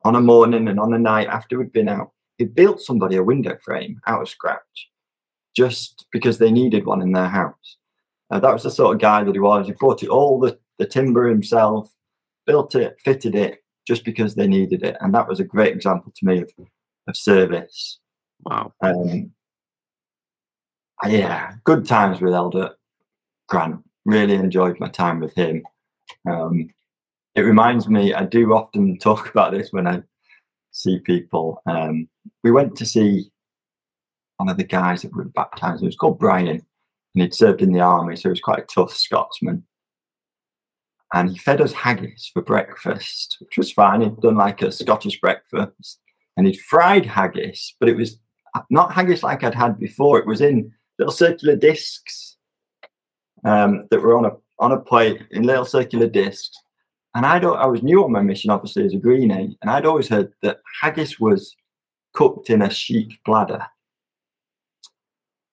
[0.04, 2.12] on a morning and on a night after we'd been out.
[2.38, 4.90] He built somebody a window frame out of scratch,
[5.56, 7.78] just because they needed one in their house.
[8.32, 9.68] Uh, that was the sort of guy that he was.
[9.68, 11.90] He bought it all the, the timber himself,
[12.46, 14.98] built it, fitted it, just because they needed it.
[15.00, 16.52] And that was a great example to me of,
[17.08, 18.00] of service.
[18.44, 18.74] Wow.
[18.82, 19.32] Um,
[21.08, 22.72] yeah, good times with Elder
[23.48, 23.84] Grant.
[24.06, 25.64] Really enjoyed my time with him.
[26.30, 26.70] Um,
[27.36, 30.04] it reminds me, I do often talk about this when I
[30.72, 31.62] see people.
[31.66, 32.08] Um,
[32.44, 33.32] we went to see
[34.38, 35.84] one of the guys that were baptized.
[35.84, 36.64] It was called Brian, and
[37.14, 39.64] he'd served in the army, so he was quite a tough Scotsman.
[41.16, 44.02] And he fed us haggis for breakfast, which was fine.
[44.02, 46.02] He'd done like a Scottish breakfast,
[46.36, 48.20] and he'd fried haggis, but it was
[48.70, 50.20] not haggis like I'd had before.
[50.20, 52.36] It was in little circular discs
[53.46, 56.58] um, that were on a on a plate in little circular discs.
[57.16, 57.58] And I don't.
[57.58, 60.60] I was new on my mission, obviously as a greenie, and I'd always heard that
[60.82, 61.56] haggis was
[62.14, 63.66] cooked in a sheep bladder.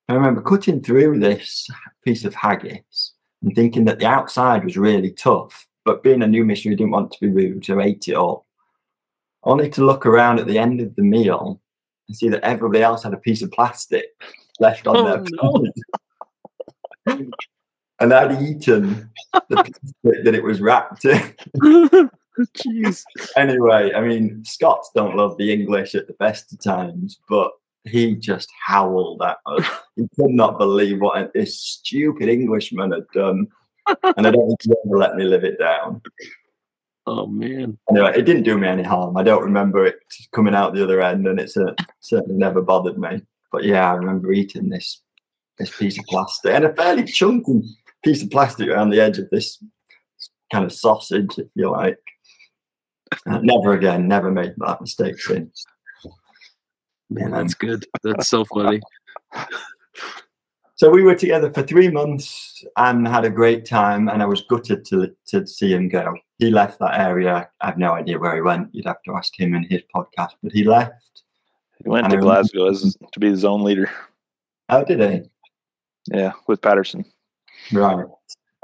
[0.08, 1.70] I remember cutting through this
[2.04, 6.44] piece of haggis and thinking that the outside was really tough, but being a new
[6.44, 8.46] missionary, didn't want to be rude, so ate it all.
[9.44, 11.60] Only to look around at the end of the meal
[12.08, 14.04] and see that everybody else had a piece of plastic
[14.60, 15.72] left on Oh, their no.
[17.04, 17.30] plate.
[18.00, 19.10] and I'd eaten
[19.48, 21.34] the plastic that it was wrapped in.
[22.56, 23.02] Jeez.
[23.36, 27.50] anyway, I mean, Scots don't love the English at the best of times, but
[27.84, 29.66] he just howled at us.
[29.96, 33.46] he could not believe what this stupid Englishman had done.
[33.86, 36.00] And I don't think he ever let me live it down.
[37.06, 37.78] Oh man.
[37.90, 39.16] Anyway, it didn't do me any harm.
[39.16, 39.96] I don't remember it
[40.32, 43.22] coming out the other end, and it's a, certainly never bothered me.
[43.50, 45.02] But yeah, I remember eating this
[45.58, 47.62] this piece of plastic and a fairly chunky
[48.04, 49.62] piece of plastic around the edge of this
[50.52, 51.98] kind of sausage, if you like.
[53.26, 55.64] Uh, never again, never made that mistake since.
[57.14, 57.86] Man, that's good.
[58.02, 58.80] That's so funny.
[60.82, 64.42] So we were together for three months and had a great time, and I was
[64.42, 66.12] gutted to to see him go.
[66.38, 67.48] He left that area.
[67.60, 68.74] I have no idea where he went.
[68.74, 71.22] You'd have to ask him in his podcast, but he left.
[71.84, 73.88] He went to Glasgow as to be his own leader.
[74.68, 75.30] How did he?
[76.12, 77.04] Yeah, with Patterson.
[77.70, 78.04] Right.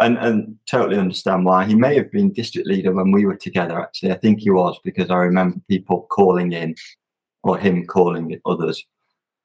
[0.00, 1.66] And and totally understand why.
[1.66, 4.10] He may have been district leader when we were together, actually.
[4.10, 6.74] I think he was because I remember people calling in
[7.48, 8.84] or him calling others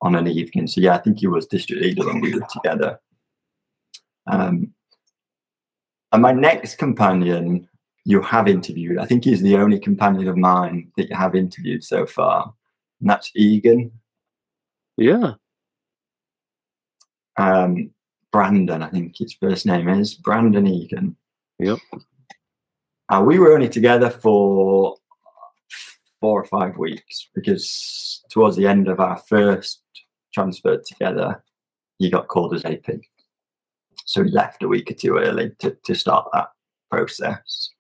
[0.02, 0.68] on an evening.
[0.68, 3.00] So yeah, I think he was district leader when we were together.
[4.32, 4.74] Um
[6.12, 7.68] and my next companion
[8.06, 11.84] you have interviewed, I think he's the only companion of mine that you have interviewed
[11.84, 12.54] so far.
[13.00, 13.92] And that's Egan.
[14.98, 15.34] Yeah.
[17.38, 17.92] um,
[18.32, 21.16] Brandon, I think his first name is Brandon Egan.
[21.60, 21.80] Yep.
[23.10, 24.98] Uh, we were only together for
[26.24, 29.82] four or five weeks because towards the end of our first
[30.34, 31.44] transfer together,
[32.00, 33.02] he got called as AP.
[34.06, 36.48] So he left a week or two early to, to start that
[36.90, 37.72] process.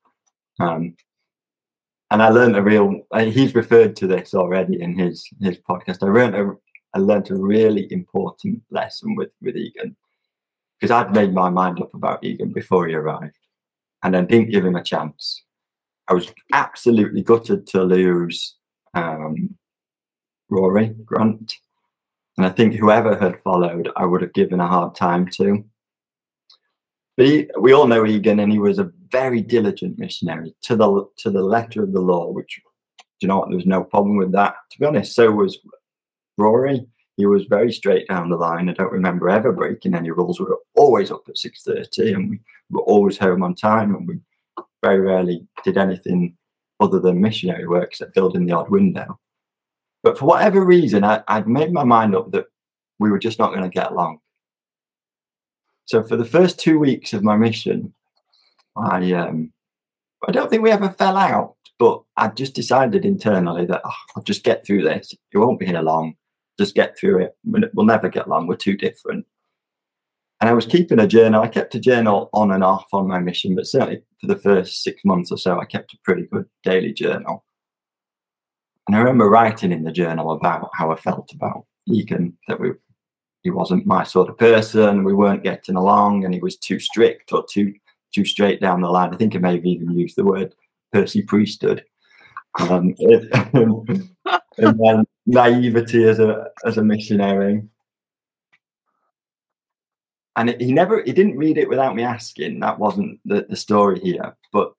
[0.59, 0.97] Um,
[2.11, 6.03] and I learned a real, uh, he's referred to this already in his, his podcast.
[6.03, 6.51] I learned a,
[6.93, 9.95] I learned a really important lesson with, with Egan
[10.77, 13.39] because I'd made my mind up about Egan before he arrived
[14.03, 15.45] and then didn't give him a chance.
[16.07, 18.57] I was absolutely gutted to lose
[18.93, 19.55] um,
[20.49, 21.55] Rory Grant.
[22.37, 25.63] And I think whoever had followed, I would have given a hard time to.
[27.15, 31.07] But he, we all know Egan, and he was a very diligent missionary to the
[31.17, 32.31] to the letter of the law.
[32.31, 32.59] Which,
[32.97, 33.49] do you know what?
[33.49, 34.55] There was no problem with that.
[34.71, 35.59] To be honest, so was
[36.37, 36.87] Rory.
[37.17, 38.67] He was very straight down the line.
[38.67, 40.39] I don't remember ever breaking any rules.
[40.39, 42.39] We were always up at six thirty, and we
[42.71, 44.15] were always home on time, and we
[44.83, 46.37] very rarely did anything
[46.79, 49.19] other than missionary work, except building the odd window.
[50.03, 52.45] But for whatever reason, I, I'd made my mind up that
[52.99, 54.19] we were just not going to get along.
[55.85, 57.93] So for the first two weeks of my mission,
[58.75, 59.51] I um,
[60.27, 64.23] I don't think we ever fell out, but I just decided internally that oh, I'll
[64.23, 65.13] just get through this.
[65.31, 66.15] It won't be here long.
[66.57, 67.35] Just get through it.
[67.45, 68.47] We'll we'll never get along.
[68.47, 69.25] We're too different.
[70.41, 71.41] And I was keeping a journal.
[71.41, 74.83] I kept a journal on and off on my mission, but certainly for the first
[74.83, 77.43] six months or so, I kept a pretty good daily journal.
[78.87, 82.71] And I remember writing in the journal about how I felt about Egan, that we
[83.41, 85.03] he wasn't my sort of person.
[85.03, 87.73] We weren't getting along, and he was too strict or too
[88.15, 89.13] too straight down the line.
[89.13, 90.55] I think I may have even used the word
[90.93, 91.83] Percy priesthood.
[92.59, 94.09] Um, and
[94.57, 97.61] then naivety as a as a missionary.
[100.35, 102.59] And it- he never he didn't read it without me asking.
[102.59, 104.35] That wasn't the, the story here.
[104.51, 104.73] But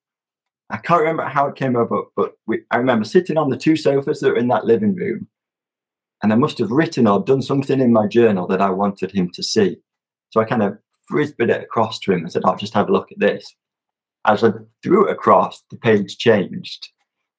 [0.70, 3.76] I can't remember how it came about, but we, I remember sitting on the two
[3.76, 5.28] sofas that were in that living room
[6.22, 9.30] and I must have written or done something in my journal that I wanted him
[9.34, 9.76] to see.
[10.30, 10.78] So I kind of
[11.10, 13.54] frisbeed it across to him and said, "I'll just have a look at this."
[14.24, 16.88] As I threw it across, the page changed.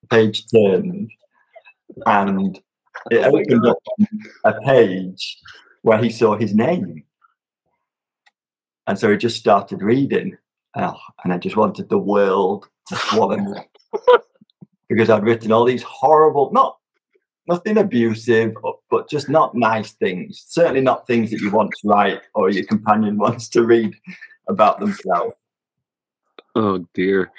[0.04, 1.10] The page turned,
[2.06, 2.58] and
[3.10, 3.78] it Oh opened up
[4.44, 5.40] a page
[5.82, 7.05] where he saw his name.
[8.88, 10.38] And so he just started reading.
[10.76, 13.60] Oh, and I just wanted the world to swallow me.
[14.90, 16.78] because I'd written all these horrible, not
[17.48, 20.44] nothing abusive, but- but just not nice things.
[20.48, 23.96] Certainly not things that you want to write or your companion wants to read
[24.48, 25.36] about themselves.
[26.56, 27.32] Oh dear.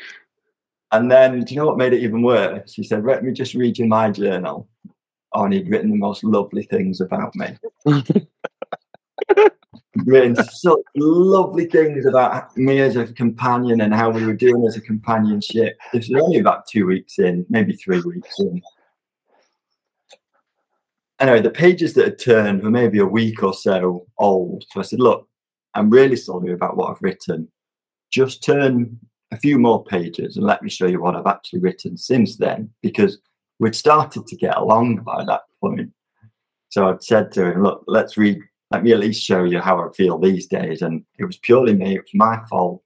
[0.93, 2.75] And then, do you know what made it even worse?
[2.75, 4.69] He said, Let me just read you my journal.
[5.33, 7.59] Oh, and he'd written the most lovely things about me.
[10.05, 14.77] Written such lovely things about me as a companion and how we were doing as
[14.77, 15.79] a companionship.
[15.93, 18.61] This was only about two weeks in, maybe three weeks in.
[21.19, 24.65] Anyway, the pages that had turned were maybe a week or so old.
[24.71, 25.27] So I said, Look,
[25.75, 27.49] I'm really sorry about what I've written.
[28.11, 28.99] Just turn
[29.33, 32.71] a few more pages and let me show you what I've actually written since then,
[32.83, 33.19] because
[33.59, 35.91] we'd started to get along by that point.
[36.69, 38.39] So I'd said to him, Look, let's read,
[38.71, 40.83] let me at least show you how I feel these days.
[40.83, 42.83] And it was purely me, it was my fault.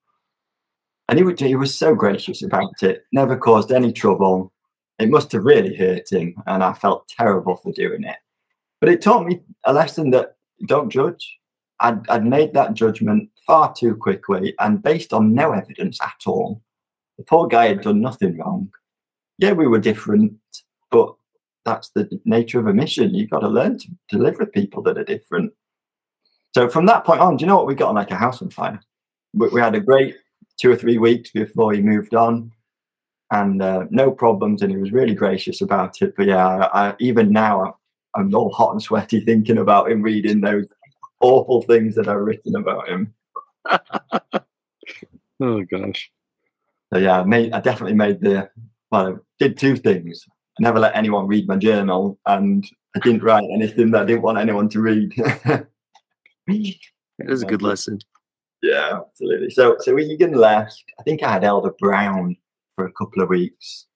[1.08, 4.52] And he, would, he was so gracious about it, never caused any trouble.
[4.98, 8.16] It must have really hurt him, and I felt terrible for doing it.
[8.80, 11.38] but it taught me a lesson that don't judge.
[11.80, 16.62] I'd, I'd made that judgment far too quickly and based on no evidence at all.
[17.18, 18.70] The poor guy had done nothing wrong.
[19.38, 20.34] Yeah, we were different,
[20.90, 21.14] but
[21.64, 23.14] that's the nature of a mission.
[23.14, 25.52] You've got to learn to, to live with people that are different.
[26.52, 28.42] So from that point on, do you know what we got on like a house
[28.42, 28.80] on fire?
[29.34, 30.16] We, we had a great
[30.58, 32.52] two or three weeks before he moved on,
[33.30, 36.14] and uh, no problems, and he was really gracious about it.
[36.16, 37.76] But yeah, I, I, even now
[38.14, 40.66] I'm all hot and sweaty thinking about him reading those
[41.20, 43.14] awful things that are written about him.
[45.40, 46.10] oh gosh.
[46.92, 48.50] So yeah, I, made, I definitely made the
[48.90, 50.26] well, I did two things.
[50.58, 54.22] I never let anyone read my journal, and I didn't write anything that I didn't
[54.22, 55.14] want anyone to read.
[57.18, 58.00] that is a good lesson.
[58.62, 59.50] Yeah, absolutely.
[59.50, 60.84] So, so Egan left.
[60.98, 62.36] I think I had Elder Brown
[62.76, 63.86] for a couple of weeks,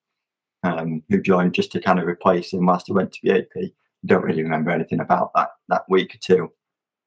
[0.63, 3.71] um, who joined just to kind of replace him whilst he went to the AP.
[4.05, 6.51] Don't really remember anything about that that week or two,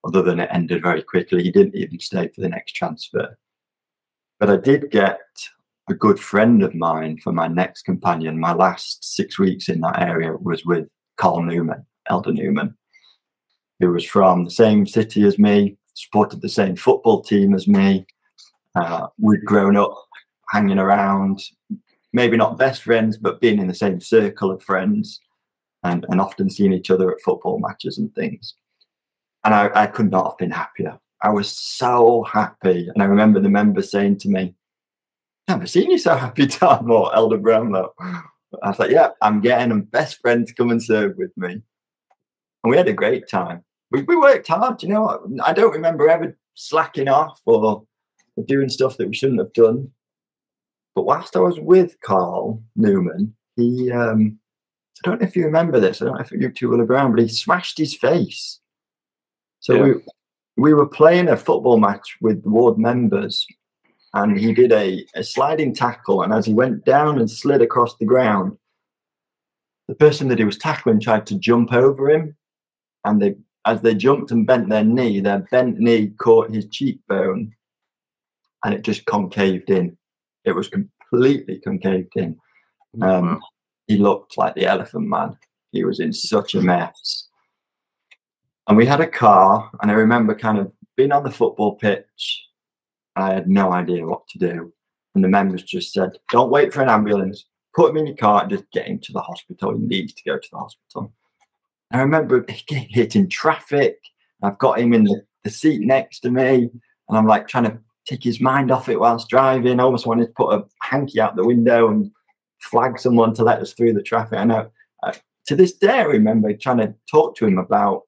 [0.05, 1.43] other than it ended very quickly.
[1.43, 3.39] He didn't even stay for the next transfer.
[4.39, 5.21] But I did get
[5.89, 8.39] a good friend of mine for my next companion.
[8.39, 12.77] My last six weeks in that area was with Carl Newman, Elder Newman,
[13.81, 18.07] who was from the same city as me, supported the same football team as me.
[18.75, 19.95] Uh, we'd grown up
[20.51, 21.41] hanging around,
[22.13, 25.21] maybe not best friends, but being in the same circle of friends
[25.85, 28.55] and, and often seeing each other at football matches and things.
[29.45, 30.99] And I, I could not have been happier.
[31.23, 32.89] I was so happy.
[32.93, 34.55] And I remember the member saying to me,
[35.49, 37.95] Never seen you so happy, Tom, or Elder Brownlow.
[38.63, 41.53] I was like, yeah, I'm getting a best friend to come and serve with me.
[41.53, 43.65] And we had a great time.
[43.91, 45.27] We, we worked hard, you know.
[45.45, 47.87] I don't remember ever slacking off or,
[48.37, 49.91] or doing stuff that we shouldn't have done.
[50.95, 54.39] But whilst I was with Carl Newman, he, um,
[55.05, 57.13] I don't know if you remember this, I don't know if you two will around,
[57.13, 58.61] but he smashed his face.
[59.61, 59.83] So yeah.
[59.83, 59.93] we,
[60.57, 63.47] we were playing a football match with ward members
[64.15, 66.23] and he did a, a sliding tackle.
[66.23, 68.57] And as he went down and slid across the ground,
[69.87, 72.37] the person that he was tackling tried to jump over him.
[73.05, 73.37] And they,
[73.69, 77.53] as they jumped and bent their knee, their bent knee caught his cheekbone
[78.65, 79.97] and it just concaved in.
[80.45, 82.37] It was completely concaved in.
[83.03, 83.41] Um,
[83.87, 85.37] He looked like the elephant man.
[85.73, 87.29] He was in such a mess.
[88.67, 92.49] And we had a car, and I remember kind of being on the football pitch
[93.17, 94.73] I had no idea what to do.
[95.15, 98.43] And the members just said, don't wait for an ambulance, put him in your car
[98.43, 99.77] and just get him to the hospital.
[99.77, 101.13] He needs to go to the hospital.
[101.93, 103.99] I remember hitting traffic.
[104.43, 106.71] I've got him in the, the seat next to me,
[107.09, 109.81] and I'm like trying to take his mind off it whilst driving.
[109.81, 112.11] I almost wanted to put a hanky out the window and
[112.61, 114.39] flag someone to let us through the traffic.
[114.39, 114.71] I know
[115.03, 115.13] uh,
[115.47, 118.03] to this day, I remember trying to talk to him about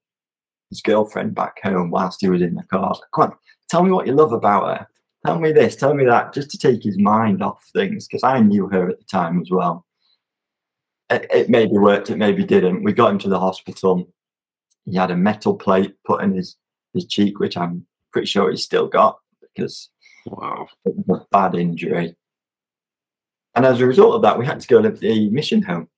[0.68, 2.94] his girlfriend back home whilst he was in the car.
[3.14, 3.36] Come on,
[3.68, 4.86] tell me what you love about her
[5.24, 8.40] tell me this, tell me that, just to take his mind off things because I
[8.40, 9.86] knew her at the time as well.
[11.10, 12.84] It, it, maybe worked, it maybe didn't.
[12.84, 14.08] We got him to the hospital.
[14.84, 16.56] He had a metal plate put in his,
[16.94, 19.90] his cheek, which I'm pretty sure he's still got because
[20.26, 22.14] wow, it was a bad injury.
[23.54, 25.88] And as a result of that, we had to go to the mission home.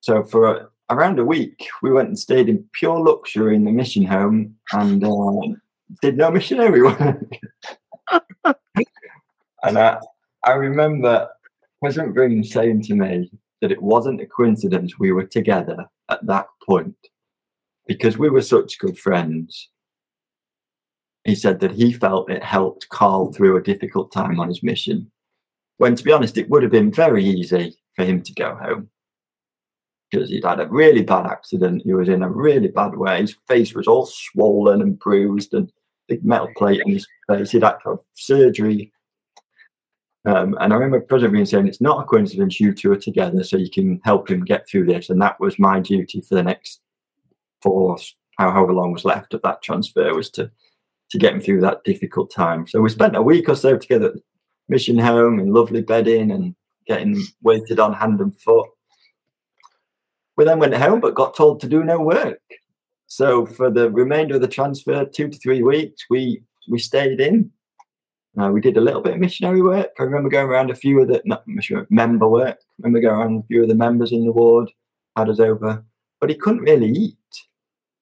[0.00, 3.72] So for a, around a week, we went and stayed in pure luxury in the
[3.72, 5.56] mission home and uh,
[6.02, 7.22] did no missionary work.
[8.44, 9.98] and I,
[10.44, 11.28] I remember
[11.80, 13.30] President Greens saying to me
[13.64, 16.94] that it wasn't a coincidence we were together at that point
[17.86, 19.70] because we were such good friends.
[21.24, 25.10] He said that he felt it helped Carl through a difficult time on his mission.
[25.78, 28.90] When, to be honest, it would have been very easy for him to go home
[30.10, 31.84] because he'd had a really bad accident.
[31.86, 33.22] He was in a really bad way.
[33.22, 35.72] His face was all swollen and bruised, and
[36.06, 37.52] big metal plate in his face.
[37.52, 38.92] He'd had to have surgery.
[40.26, 43.44] Um, and I remember President being saying, it's not a coincidence you two are together,
[43.44, 45.10] so you can help him get through this.
[45.10, 46.80] And that was my duty for the next
[47.62, 47.98] four,
[48.38, 50.50] however long was left of that transfer, was to
[51.10, 52.66] to get him through that difficult time.
[52.66, 54.14] So we spent a week or so together at
[54.68, 56.54] mission home in lovely bedding and
[56.86, 58.68] getting waited on hand and foot.
[60.36, 62.40] We then went home, but got told to do no work.
[63.06, 67.52] So for the remainder of the transfer, two to three weeks, we we stayed in.
[68.40, 69.90] Uh, we did a little bit of missionary work.
[69.98, 72.58] I remember going around a few of the not missionary, member work.
[72.60, 74.70] I remember going around a few of the members in the ward,
[75.16, 75.84] had us over,
[76.20, 77.16] but he couldn't really eat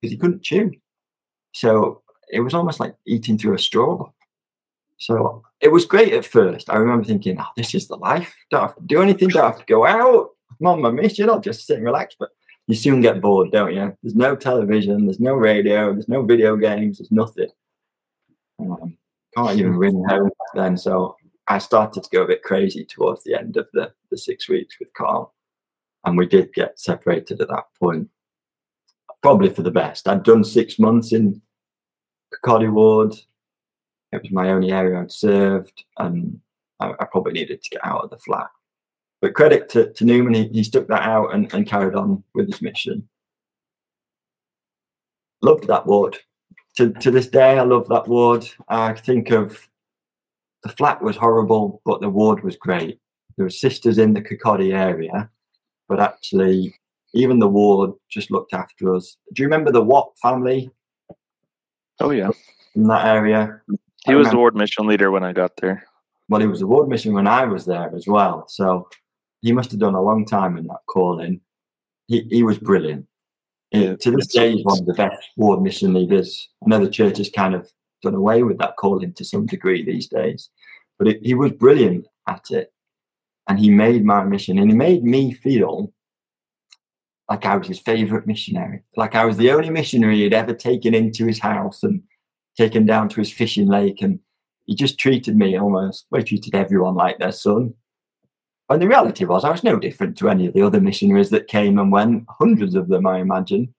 [0.00, 0.70] because he couldn't chew.
[1.52, 4.10] So it was almost like eating through a straw.
[4.96, 6.70] So it was great at first.
[6.70, 8.34] I remember thinking, oh, this is the life.
[8.50, 9.28] Don't have to do anything.
[9.28, 10.30] Don't have to go out.
[10.60, 11.28] I'm on my mission.
[11.28, 12.14] I'll just sit and relax.
[12.18, 12.30] But
[12.68, 13.96] you soon get bored, don't you?
[14.02, 17.48] There's no television, there's no radio, there's no video games, there's nothing.
[18.58, 18.96] Um,
[19.34, 20.76] can't even ring home then.
[20.76, 21.16] So
[21.48, 24.76] I started to go a bit crazy towards the end of the, the six weeks
[24.78, 25.34] with Carl.
[26.04, 28.08] And we did get separated at that point.
[29.22, 30.08] Probably for the best.
[30.08, 31.42] I'd done six months in
[32.32, 33.14] Kirkcaldy Ward.
[34.12, 36.40] It was my only area I'd served, and
[36.80, 38.48] I, I probably needed to get out of the flat.
[39.20, 42.48] But credit to, to Newman, he, he stuck that out and, and carried on with
[42.48, 43.08] his mission.
[45.40, 46.18] Loved that ward.
[46.76, 48.48] To, to this day, I love that ward.
[48.68, 49.68] I think of
[50.62, 52.98] the flat was horrible, but the ward was great.
[53.36, 55.30] There were sisters in the Kirkcaldy area,
[55.88, 56.74] but actually,
[57.14, 59.16] even the ward just looked after us.
[59.34, 60.70] Do you remember the Watt family
[62.00, 62.30] Oh yeah,
[62.74, 63.60] in that area?
[64.06, 65.84] he I was the ward mission leader when I got there.
[66.28, 68.46] Well, he was the ward mission when I was there as well.
[68.48, 68.88] So
[69.42, 71.40] he must have done a long time in that calling.
[72.08, 73.06] He he was brilliant.
[73.72, 76.50] Yeah, to this day, he's one of the best ward mission leaders.
[76.62, 77.70] I know the church has kind of
[78.02, 80.50] done away with that calling to some degree these days,
[80.98, 82.72] but it, he was brilliant at it,
[83.48, 85.92] and he made my mission, and he made me feel
[87.30, 90.92] like I was his favorite missionary, like I was the only missionary he'd ever taken
[90.94, 92.02] into his house and
[92.58, 94.18] taken down to his fishing lake, and
[94.66, 96.06] he just treated me almost.
[96.10, 97.74] Well, he treated everyone like their son.
[98.72, 101.46] And the reality was, I was no different to any of the other missionaries that
[101.46, 102.24] came and went.
[102.28, 103.74] Hundreds of them, I imagine.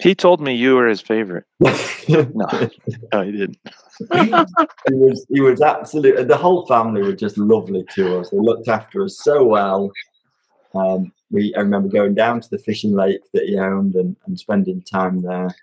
[0.00, 1.44] He told me you were his favorite.
[2.08, 2.70] No,
[3.12, 3.58] no, he didn't.
[4.88, 8.30] was he was absolutely the whole family were just lovely to us.
[8.30, 9.92] They looked after us so well.
[10.74, 14.40] Um, we I remember going down to the fishing lake that he owned and, and
[14.40, 15.54] spending time there.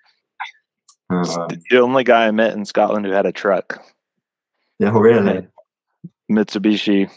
[1.10, 3.84] Um, The only guy I met in Scotland who had a truck,
[4.78, 5.48] yeah, really.
[6.32, 7.10] Mitsubishi,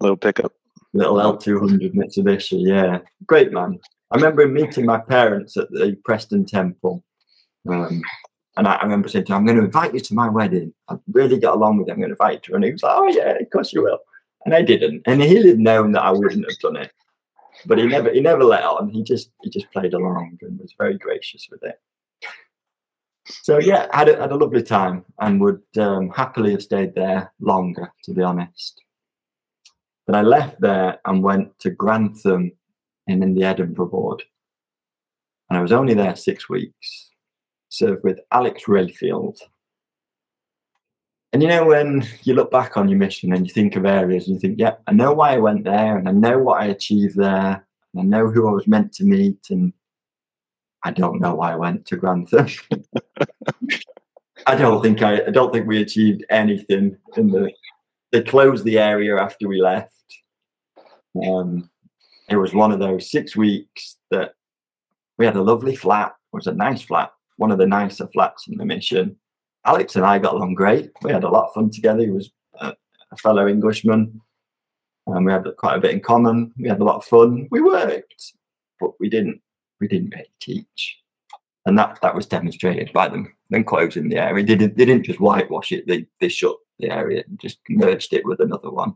[0.00, 0.52] little pickup.
[0.94, 2.98] Little L200 Mitsubishi, yeah.
[3.26, 3.78] Great man.
[4.10, 7.02] I remember meeting my parents at the Preston Temple.
[7.68, 8.02] Um,
[8.56, 10.74] and I, remember saying to him, I'm going to invite you to my wedding.
[10.88, 11.94] I really get along with him.
[11.94, 12.54] I'm going to invite you.
[12.54, 13.98] And he was like, Oh, yeah, of course you will.
[14.44, 15.02] And I didn't.
[15.06, 16.90] And he'd have known that I wouldn't have done it.
[17.64, 18.90] But he never he never let on.
[18.90, 21.80] He just he just played along and was very gracious with it.
[23.26, 27.32] So yeah, had a, had a lovely time and would um, happily have stayed there
[27.40, 28.82] longer, to be honest.
[30.06, 32.52] But I left there and went to Granton
[33.06, 34.22] in, in the Edinburgh board.
[35.48, 37.10] And I was only there six weeks,
[37.68, 39.38] served with Alex Rayfield.
[41.32, 44.26] And you know, when you look back on your mission and you think of areas
[44.26, 46.66] and you think, yeah, I know why I went there and I know what I
[46.66, 49.72] achieved there and I know who I was meant to meet and
[50.84, 52.48] I don't know why I went to Granton.
[54.46, 57.52] I don't think I, I don't think we achieved anything in the
[58.12, 59.90] they closed the area after we left.
[61.26, 61.70] Um,
[62.28, 64.34] it was one of those six weeks that
[65.18, 66.14] we had a lovely flat.
[66.32, 69.16] It was a nice flat, one of the nicer flats in the mission.
[69.64, 70.90] Alex and I got along great.
[71.02, 72.00] We had a lot of fun together.
[72.00, 72.74] He was a,
[73.10, 74.20] a fellow Englishman,
[75.06, 76.52] and we had quite a bit in common.
[76.58, 77.48] We had a lot of fun.
[77.50, 78.32] We worked,
[78.80, 79.40] but we didn't.
[79.80, 80.98] We didn't really teach,
[81.66, 84.44] and that that was demonstrated by them then closing the area.
[84.44, 84.76] They didn't.
[84.76, 85.86] They didn't just whitewash it.
[85.86, 88.94] They they shut the area and just merged it with another one.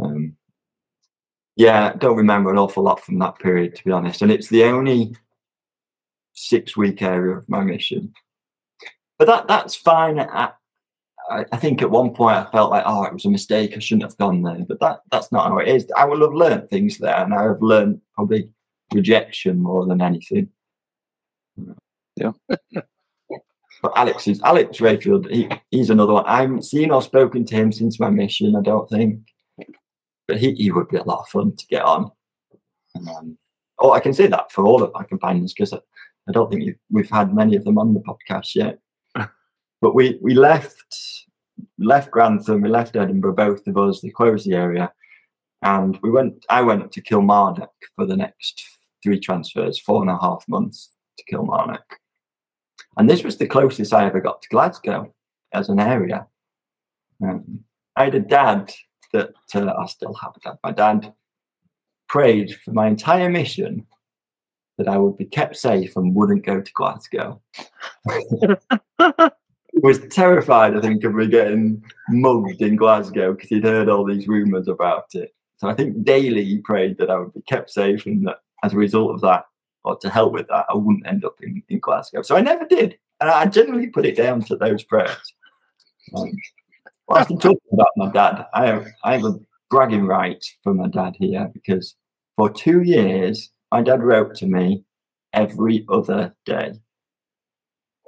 [0.00, 0.36] Um,
[1.56, 4.22] yeah, don't remember an awful lot from that period, to be honest.
[4.22, 5.14] And it's the only
[6.32, 8.12] six week area of my mission.
[9.18, 10.18] But that that's fine.
[10.18, 10.50] I,
[11.30, 13.74] I, think at one point I felt like, oh, it was a mistake.
[13.76, 14.64] I shouldn't have gone there.
[14.66, 15.86] But that that's not how it is.
[15.96, 18.48] I will have learned things there, and I have learned probably
[18.94, 20.48] rejection more than anything.
[22.16, 22.32] Yeah.
[23.82, 25.30] But Alex is Alex Rayfield.
[25.30, 26.26] He, he's another one.
[26.26, 28.54] I haven't seen or spoken to him since my mission.
[28.56, 29.20] I don't think,
[30.28, 32.10] but he, he would be a lot of fun to get on.
[32.96, 33.38] Um,
[33.78, 35.78] oh, I can say that for all of my companions because I,
[36.28, 38.78] I don't think you've, we've had many of them on the podcast yet.
[39.80, 41.26] but we we left
[41.78, 44.00] left Granton, we left Edinburgh, both of us.
[44.00, 44.92] They closed the area,
[45.62, 46.44] and we went.
[46.48, 48.62] I went up to Kilmarnock for the next
[49.02, 51.98] three transfers, four and a half months to Kilmarnock.
[53.00, 55.10] And this was the closest I ever got to Glasgow
[55.54, 56.26] as an area.
[57.24, 57.60] Um,
[57.96, 58.74] I had a dad
[59.14, 60.58] that uh, I still have a dad.
[60.62, 61.14] My dad
[62.10, 63.86] prayed for my entire mission
[64.76, 67.40] that I would be kept safe and wouldn't go to Glasgow.
[69.72, 74.28] was terrified, I think, of me getting mugged in Glasgow because he'd heard all these
[74.28, 75.34] rumours about it.
[75.56, 78.74] So I think daily he prayed that I would be kept safe and that as
[78.74, 79.46] a result of that,
[79.84, 82.22] or to help with that, I wouldn't end up in, in Glasgow.
[82.22, 82.98] So I never did.
[83.20, 85.34] And I generally put it down to those prayers.
[86.14, 86.32] Um,
[87.08, 90.88] whilst I'm talking about my dad, I have, I have a bragging right for my
[90.88, 91.96] dad here because
[92.36, 94.84] for two years my dad wrote to me
[95.32, 96.72] every other day.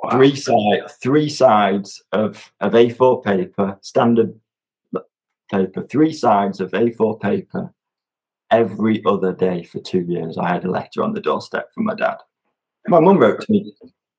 [0.02, 0.10] Wow.
[0.10, 4.34] Three side, three sides of, of A4 paper, standard
[5.50, 7.72] paper, three sides of A4 paper
[8.52, 10.38] every other day for two years.
[10.38, 12.18] I had a letter on the doorstep from my dad.
[12.86, 13.72] My mum wrote to me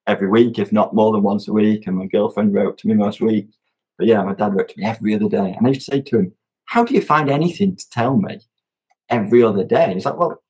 [0.08, 2.96] every week, if not more than once a week, and my girlfriend wrote to me
[2.96, 3.56] most weeks.
[3.98, 5.54] But yeah, my dad wrote to me every other day.
[5.56, 6.34] And I used to say to him,
[6.66, 8.40] How do you find anything to tell me
[9.10, 9.94] every other day?
[9.94, 10.42] He's like, Well,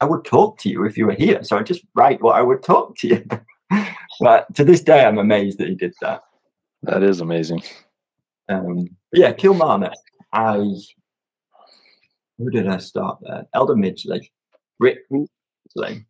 [0.00, 1.42] I would talk to you if you were here.
[1.42, 3.24] So I just write what I would talk to you.
[4.20, 6.22] but to this day, I'm amazed that he did that.
[6.82, 7.62] That is amazing.
[8.48, 9.94] Um, yeah, Kilmarnock.
[10.32, 10.74] I
[12.38, 13.46] who did I start there?
[13.54, 14.30] Elder Midgley,
[14.78, 16.04] Rick Midgley.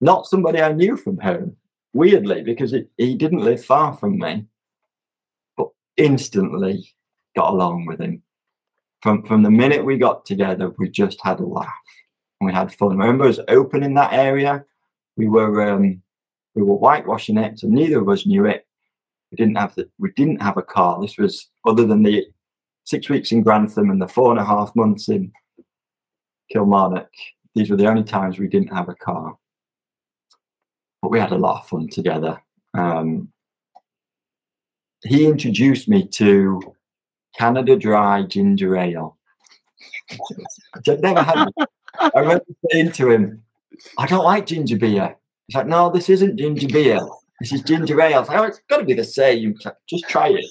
[0.00, 1.56] Not somebody I knew from home,
[1.92, 4.46] weirdly, because he didn't live far from me,
[5.56, 6.94] but instantly
[7.36, 8.22] got along with him.
[9.02, 11.68] From from the minute we got together, we just had a laugh
[12.40, 13.00] and we had fun.
[13.00, 14.64] I remember us opening that area.
[15.16, 16.02] We were um,
[16.54, 18.66] we were whitewashing it, so neither of us knew it.
[19.30, 21.00] We didn't have the we didn't have a car.
[21.00, 22.26] This was other than the
[22.90, 25.30] six weeks in Granton and the four and a half months in
[26.52, 27.08] Kilmarnock.
[27.54, 29.36] These were the only times we didn't have a car.
[31.00, 32.42] But we had a lot of fun together.
[32.74, 33.28] Um,
[35.04, 36.74] he introduced me to
[37.38, 39.16] Canada Dry Ginger Ale.
[40.74, 41.48] I'd never had.
[42.00, 43.42] I remember saying to him,
[43.98, 45.16] I don't like ginger beer.
[45.46, 47.00] He's like, no, this isn't ginger beer.
[47.40, 48.18] This is ginger ale.
[48.18, 49.54] I like, oh, it's got to be the same.
[49.88, 50.44] Just try it.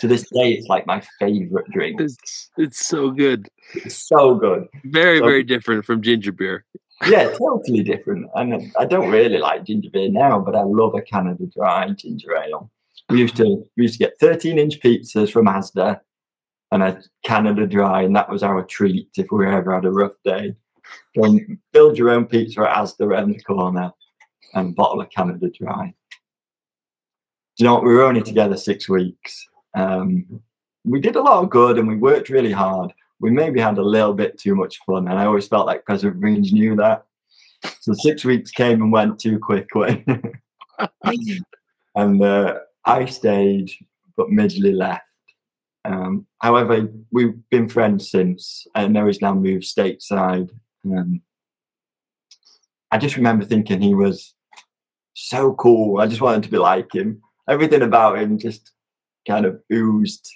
[0.00, 2.00] To this day, it's like my favorite drink.
[2.00, 3.48] It's it's so good.
[3.74, 4.68] It's so good.
[4.84, 6.64] Very So- very different from ginger beer.
[7.08, 8.30] Yeah, totally different.
[8.36, 12.36] And I don't really like ginger beer now, but I love a Canada Dry ginger
[12.36, 12.70] ale.
[13.08, 16.00] We used to we used to get 13 inch pizzas from Asda
[16.70, 20.14] and a Canada Dry, and that was our treat if we ever had a rough
[20.24, 20.54] day.
[21.16, 23.90] Go and build your own pizza at Asda around the corner
[24.54, 25.94] and bottle of Canada Dry.
[27.56, 27.84] Do you know what?
[27.84, 29.46] We were only together six weeks.
[29.74, 30.42] Um,
[30.84, 32.92] we did a lot of good and we worked really hard.
[33.20, 36.20] We maybe had a little bit too much fun, and I always felt like President
[36.20, 37.06] Greens knew that.
[37.80, 40.04] So six weeks came and went too quickly.
[41.94, 43.70] and uh, I stayed,
[44.16, 45.06] but Midgley left.
[45.84, 50.50] Um, however, we've been friends since, and now he's now moved stateside.
[50.84, 51.22] Um,
[52.90, 54.34] I just remember thinking he was
[55.14, 56.00] so cool.
[56.00, 57.22] I just wanted to be like him.
[57.48, 58.72] Everything about him just
[59.26, 60.28] kind of oozed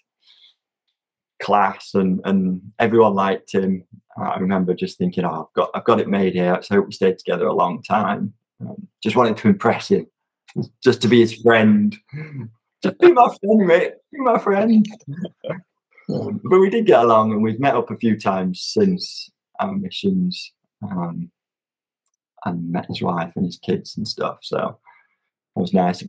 [1.42, 3.84] class, and and everyone liked him.
[4.16, 7.18] I remember just thinking, "Oh, I've got I've got it made here." So we stayed
[7.18, 8.34] together a long time.
[8.60, 10.06] Um, just wanted to impress him,
[10.82, 11.96] just to be his friend.
[12.82, 13.92] Just be my friend, mate.
[14.12, 14.86] Be my friend.
[16.08, 19.30] But we did get along, and we've met up a few times since
[19.60, 21.30] our missions, um,
[22.44, 24.38] and met his wife and his kids and stuff.
[24.42, 24.78] So
[25.56, 26.04] it was nice.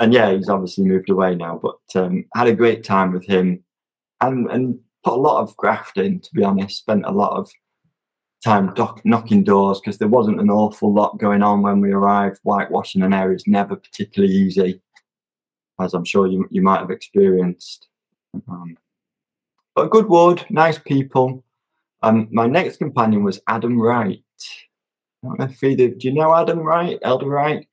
[0.00, 3.64] And yeah, he's obviously moved away now, but um, had a great time with him,
[4.20, 6.20] and and put a lot of graft in.
[6.20, 7.50] To be honest, spent a lot of
[8.44, 8.72] time
[9.04, 12.38] knocking doors because there wasn't an awful lot going on when we arrived.
[12.44, 14.80] Whitewashing an area is never particularly easy,
[15.80, 17.88] as I'm sure you you might have experienced.
[18.48, 18.76] Um,
[19.74, 21.44] but a good ward, nice people.
[22.02, 24.22] Um, my next companion was Adam Wright.
[25.24, 27.66] I don't know if either, do you know Adam Wright, Elder Wright?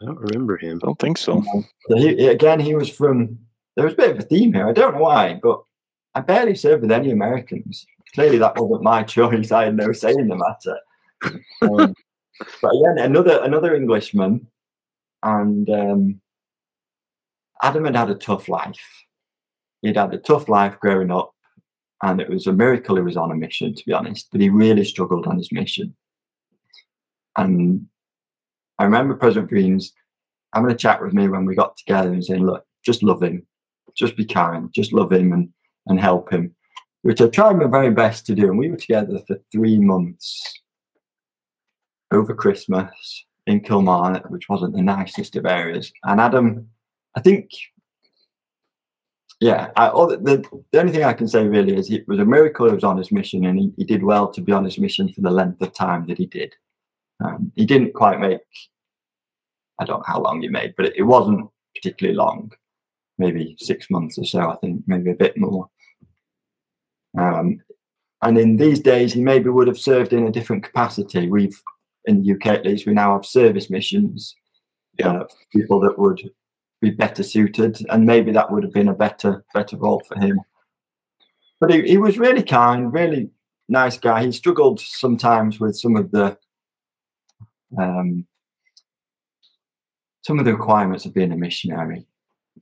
[0.00, 0.80] I don't remember him.
[0.82, 1.42] I don't think so.
[1.88, 3.38] So he, again, he was from.
[3.76, 4.68] There was a bit of a theme here.
[4.68, 5.62] I don't know why, but
[6.14, 7.86] I barely served with any Americans.
[8.14, 9.52] Clearly, that wasn't my choice.
[9.52, 10.78] I had no say in the matter.
[11.62, 11.94] Um,
[12.62, 14.46] but again, another another Englishman,
[15.22, 16.20] and um,
[17.62, 19.04] Adam had had a tough life.
[19.82, 21.34] He'd had a tough life growing up,
[22.02, 24.28] and it was a miracle he was on a mission, to be honest.
[24.30, 25.96] But he really struggled on his mission,
[27.36, 27.88] and
[28.78, 29.92] I remember President Greens
[30.54, 33.46] having a chat with me when we got together and saying, look, just love him.
[33.96, 34.70] Just be kind.
[34.74, 35.48] Just love him and,
[35.86, 36.54] and help him,
[37.02, 38.48] which I tried my very best to do.
[38.48, 40.60] And we were together for three months
[42.10, 45.92] over Christmas in Kilmarnock, which wasn't the nicest of areas.
[46.04, 46.68] And Adam,
[47.14, 47.50] I think,
[49.40, 52.66] yeah, I, the, the only thing I can say really is it was a miracle
[52.66, 55.12] he was on his mission and he, he did well to be on his mission
[55.12, 56.54] for the length of time that he did.
[57.24, 58.40] Um, he didn't quite make,
[59.80, 62.52] I don't know how long he made, but it, it wasn't particularly long,
[63.18, 65.68] maybe six months or so, I think, maybe a bit more.
[67.18, 67.60] Um,
[68.22, 71.28] and in these days, he maybe would have served in a different capacity.
[71.28, 71.58] We've,
[72.04, 74.34] in the UK at least, we now have service missions,
[74.98, 75.12] Yeah.
[75.12, 76.30] uh, people that would
[76.80, 80.40] be better suited, and maybe that would have been a better better role for him.
[81.60, 83.30] But he, he was really kind, really
[83.68, 84.24] nice guy.
[84.24, 86.36] He struggled sometimes with some of the
[87.78, 88.26] um,
[90.22, 92.06] some of the requirements of being a missionary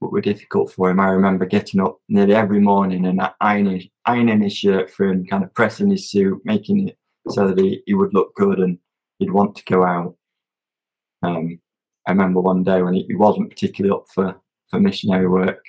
[0.00, 1.00] were difficult for him.
[1.00, 5.44] I remember getting up nearly every morning and ironing, ironing his shirt for him, kind
[5.44, 6.98] of pressing his suit, making it
[7.28, 8.78] so that he, he would look good and
[9.18, 10.14] he'd want to go out.
[11.22, 11.58] Um,
[12.06, 14.38] I remember one day when he, he, wasn't particularly up for,
[14.68, 15.64] for missionary work.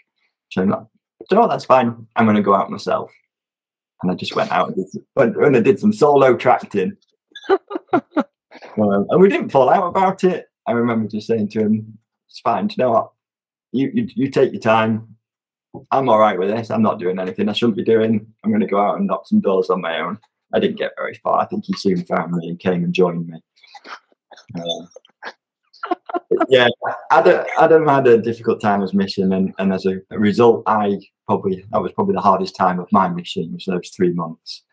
[0.52, 0.84] So I'm like,
[1.30, 2.08] so that's fine.
[2.16, 3.12] I'm going to go out myself.
[4.02, 6.98] And I just went out and, did, went, and I did some solo tracting.
[8.78, 10.48] um, and we didn't fall out about it.
[10.68, 11.98] I remember just saying to him,
[12.28, 12.68] it's fine.
[12.68, 13.12] Do you know what?
[13.72, 15.16] You, you, you take your time.
[15.92, 16.72] I'm all right with this.
[16.72, 18.26] I'm not doing anything I shouldn't be doing.
[18.44, 20.18] I'm going to go out and knock some doors on my own.
[20.54, 21.40] I didn't get very far.
[21.40, 23.42] I think he soon found me and came and joined me.
[24.58, 25.94] Uh,
[26.50, 26.68] yeah,
[27.12, 31.00] Adam, Adam had a difficult time as mission, and, and as a, a, result, I
[31.28, 34.64] probably that was probably the hardest time of my mission was those three months.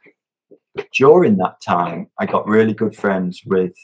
[0.74, 3.74] But during that time, I got really good friends with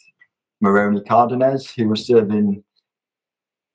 [0.60, 2.62] Moroni Cardenas, who was serving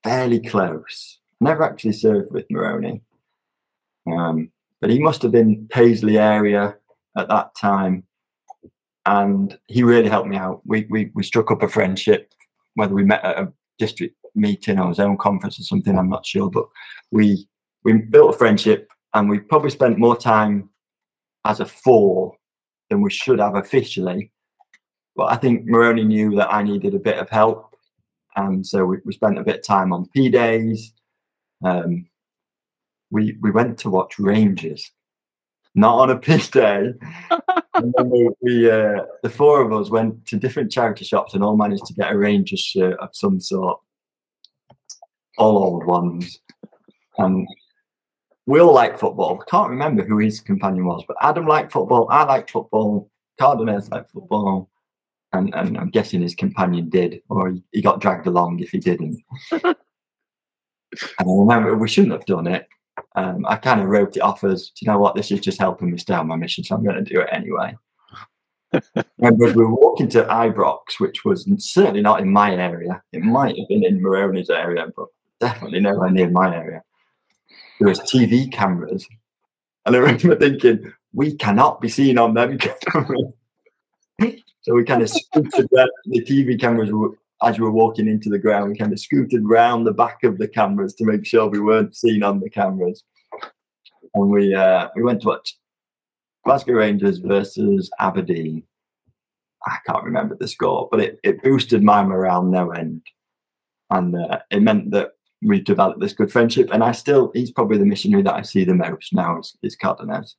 [0.04, 1.20] fairly close.
[1.40, 3.02] Never actually served with Moroni,
[4.12, 6.76] um, but he must have been Paisley area
[7.18, 8.04] at that time,
[9.06, 10.62] and he really helped me out.
[10.66, 12.34] We we we struck up a friendship
[12.76, 16.50] whether we met at a district meeting or zone conference or something, I'm not sure.
[16.50, 16.66] But
[17.12, 17.48] we
[17.84, 20.70] we built a friendship and we probably spent more time
[21.46, 22.36] as a four
[22.90, 24.32] than we should have officially.
[25.16, 27.76] But I think Moroni knew that I needed a bit of help.
[28.36, 30.92] And so we, we spent a bit of time on P days.
[31.64, 32.08] Um,
[33.12, 34.92] we we went to watch Rangers,
[35.76, 36.94] not on a P day.
[37.76, 41.44] and then we, we uh, the four of us went to different charity shops and
[41.44, 43.80] all managed to get a Rangers shirt of some sort,
[45.38, 46.40] all old ones.
[47.20, 47.48] And
[48.46, 49.40] we all like football.
[49.42, 52.08] I can't remember who his companion was, but Adam liked football.
[52.10, 53.10] I liked football.
[53.40, 54.70] Cardenas liked football.
[55.34, 59.22] And, and I'm guessing his companion did, or he, got dragged along if he didn't.
[59.52, 59.76] and
[61.20, 62.68] I remember we shouldn't have done it
[63.16, 65.60] um, I kind of wrote it off as, do you know what, this is just
[65.60, 67.76] helping me stay on my mission, so I'm going to do it anyway.
[69.20, 73.02] Remember, we were walking to Ibrox, which was certainly not in my area.
[73.12, 75.08] It might have been in Moroni's area, but
[75.40, 76.82] definitely nowhere near my area.
[77.80, 79.08] There was TV cameras,
[79.86, 83.34] and I remember thinking, we cannot be seen on them cameras.
[84.64, 86.90] so we kind of scooted the, the TV cameras
[87.44, 90.38] as we were walking into the ground, we kind of scooted round the back of
[90.38, 93.04] the cameras to make sure we weren't seen on the cameras.
[94.14, 95.58] And we uh, we went to watch
[96.46, 98.64] Glasgow Rangers versus Aberdeen.
[99.66, 103.02] I can't remember the score, but it, it boosted my morale no end.
[103.90, 105.12] And uh, it meant that
[105.42, 106.70] we developed this good friendship.
[106.72, 109.76] And I still, he's probably the missionary that I see the most now is, is
[109.76, 110.36] Cardenas.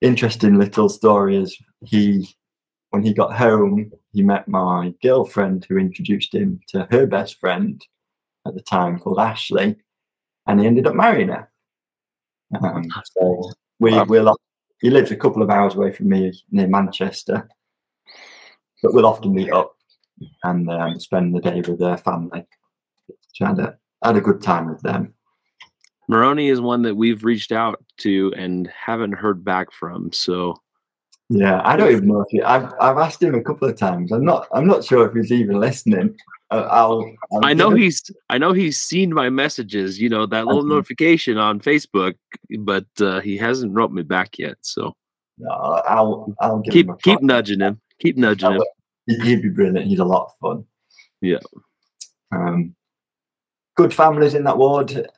[0.00, 2.28] Interesting little story is he
[2.90, 7.84] when he got home, he met my girlfriend who introduced him to her best friend
[8.46, 9.76] at the time called Ashley,
[10.46, 11.50] and he ended up marrying her.
[12.62, 14.04] Um, so we wow.
[14.04, 14.36] will.
[14.80, 17.48] He lives a couple of hours away from me near Manchester,
[18.82, 19.74] but we'll often meet up
[20.44, 22.46] and um, spend the day with their family.
[23.34, 25.14] So I had a, had a good time with them.
[26.08, 30.10] Moroni is one that we've reached out to and haven't heard back from.
[30.12, 30.56] So
[31.30, 34.12] yeah, I don't even know if he, I've I've asked him a couple of times.
[34.12, 36.16] I'm not I'm not sure if he's even listening.
[36.50, 40.00] Uh, I'll, I'll i know he's I know he's seen my messages.
[40.00, 42.14] You know that little notification on Facebook,
[42.60, 44.56] but uh, he hasn't wrote me back yet.
[44.62, 44.94] So
[45.36, 47.78] no, I'll I'll keep keep nudging him.
[48.00, 48.62] Keep nudging him.
[49.06, 49.86] He'd be brilliant.
[49.86, 50.64] He's a lot of fun.
[51.20, 51.40] Yeah.
[52.32, 52.74] Um,
[53.76, 55.08] good families in that ward.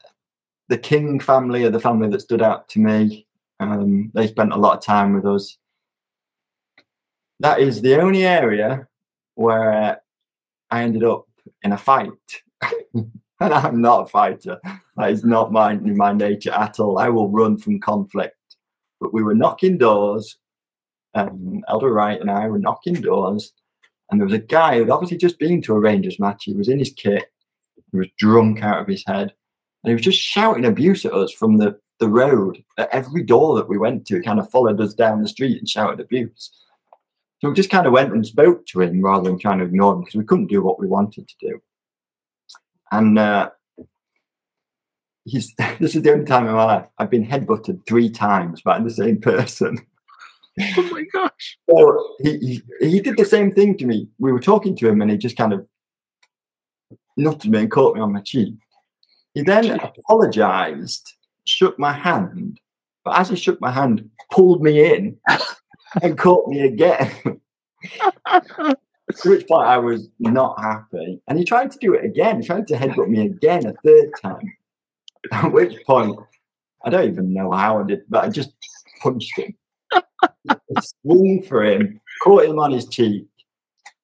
[0.68, 3.26] The King family are the family that stood out to me.
[3.60, 5.58] Um, they spent a lot of time with us
[7.40, 8.86] that is the only area
[9.34, 10.00] where
[10.70, 11.26] I ended up
[11.62, 12.10] in a fight.
[12.94, 13.10] and
[13.40, 14.60] I'm not a fighter.
[14.96, 16.98] That is not my my nature at all.
[16.98, 18.36] I will run from conflict.
[19.00, 20.36] But we were knocking doors.
[21.14, 23.52] Um, Elder Wright and I were knocking doors,
[24.10, 26.44] and there was a guy who'd obviously just been to a Rangers match.
[26.44, 27.24] He was in his kit.
[27.90, 29.32] He was drunk out of his head,
[29.82, 33.56] and he was just shouting abuse at us from the the road at every door
[33.56, 34.16] that we went to.
[34.16, 36.50] He kind of followed us down the street and shouted abuse.
[37.40, 39.94] So we just kind of went and spoke to him rather than trying to ignore
[39.94, 41.60] him because we couldn't do what we wanted to do.
[42.92, 43.50] And uh,
[45.24, 48.78] he's this is the only time in my life I've been headbutted three times by
[48.78, 49.78] the same person.
[50.76, 51.56] Oh my gosh!
[51.70, 54.08] So he, he he did the same thing to me.
[54.18, 55.64] We were talking to him, and he just kind of
[57.18, 58.56] nutted me and caught me on my cheek.
[59.32, 61.14] He then apologized,
[61.46, 62.60] shook my hand,
[63.04, 65.16] but as he shook my hand, pulled me in
[66.02, 67.10] and caught me again.
[67.84, 68.76] to
[69.24, 71.20] which point I was not happy.
[71.26, 72.40] And he tried to do it again.
[72.40, 74.56] He tried to headbutt me again a third time.
[75.32, 76.18] At which point,
[76.84, 78.52] I don't even know how I did, but I just
[79.02, 79.54] punched him.
[80.80, 83.26] Swung for him, caught him on his cheek,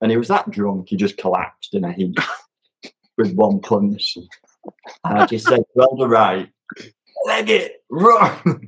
[0.01, 2.16] and he was that drunk he just collapsed in a heap
[3.16, 4.16] with one punch.
[4.16, 6.51] And I just said, "Well, the right,
[7.26, 8.66] leg it, run!"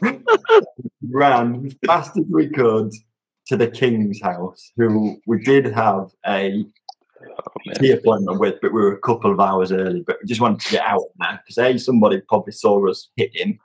[1.10, 2.92] Ran as fast as we could
[3.46, 6.64] to the King's house, who we did have a
[7.68, 10.00] Oh, tea appointment with, but we were a couple of hours early.
[10.00, 13.34] But we just wanted to get out now because a somebody probably saw us hit
[13.34, 13.58] him,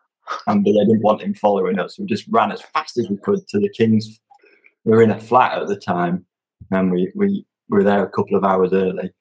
[0.47, 1.97] and they didn't want him following us.
[1.97, 4.19] We just ran as fast as we could to the King's.
[4.83, 6.25] We were in a flat at the time,
[6.71, 9.11] and we we were there a couple of hours early.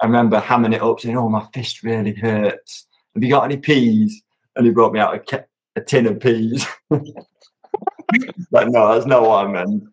[0.00, 2.86] I remember hamming it up, saying, "Oh, my fist really hurts.
[3.14, 4.22] Have you got any peas?"
[4.54, 5.44] And he brought me out a, ca-
[5.76, 6.66] a tin of peas.
[8.50, 9.84] but no, that's not what I meant.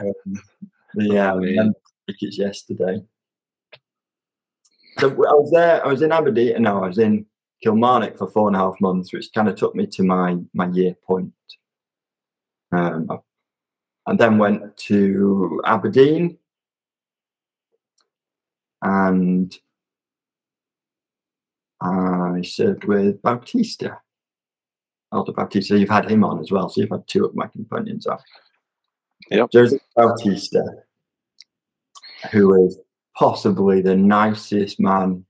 [0.00, 0.42] Um,
[0.96, 1.42] yeah, I man.
[1.42, 3.02] remember tickets yesterday.
[4.98, 5.84] So I was there.
[5.84, 6.62] I was in Aberdeen.
[6.62, 7.26] No, I was in
[7.62, 10.68] Kilmarnock for four and a half months, which kind of took me to my my
[10.68, 11.32] year point.
[12.72, 13.08] Um,
[14.06, 16.38] and then went to Aberdeen,
[18.82, 19.56] and
[21.80, 24.00] I served with Bautista,
[25.14, 25.78] Elder Bautista.
[25.78, 28.18] You've had him on as well, so you've had two of my companions on.
[29.30, 29.50] Yep.
[29.52, 30.62] Joseph Bautista,
[32.30, 32.78] who is
[33.16, 35.24] possibly the nicest man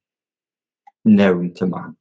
[1.05, 1.97] known to man.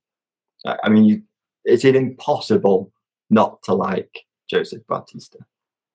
[0.66, 1.24] I mean, you-
[1.66, 2.92] it's impossible
[3.30, 5.40] not to like Joseph Bautista.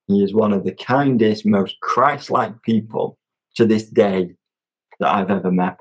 [0.07, 3.19] He is one of the kindest, most Christ-like people
[3.55, 4.35] to this day
[5.01, 5.79] that I've ever met.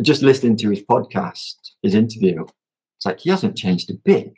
[0.00, 2.44] Just listening to his podcast, his interview,
[2.96, 4.32] it's like he hasn't changed a bit.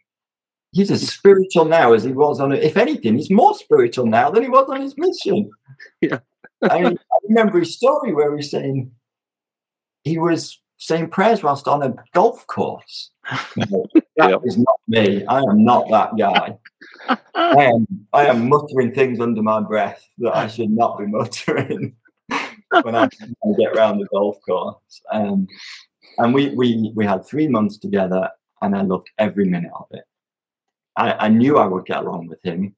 [0.73, 2.63] He's as spiritual now as he was on it.
[2.63, 5.51] If anything, he's more spiritual now than he was on his mission.
[6.01, 6.19] Yeah.
[6.63, 6.97] I, I
[7.29, 8.91] remember his story where he's saying
[10.03, 13.11] he was saying prayers whilst on a golf course.
[14.17, 14.67] That is Yep.
[14.67, 15.25] not me.
[15.27, 16.59] I am not that guy.
[17.09, 21.95] I am I am muttering things under my breath that I should not be muttering
[22.83, 25.01] when I, I get around the golf course.
[25.13, 25.47] Um,
[26.19, 28.29] and we, we we had three months together,
[28.61, 30.03] and I loved every minute of it.
[30.99, 32.75] I, I knew I would get along with him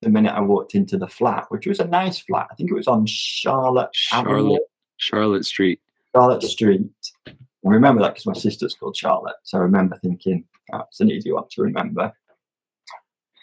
[0.00, 2.48] the minute I walked into the flat, which was a nice flat.
[2.50, 4.62] I think it was on Charlotte Avenue, Charlotte,
[4.96, 5.80] Charlotte Street.
[6.14, 6.90] Charlotte Street.
[7.26, 9.36] I remember that because my sister's called Charlotte.
[9.42, 12.12] So I remember thinking, oh, it's an easy one to remember.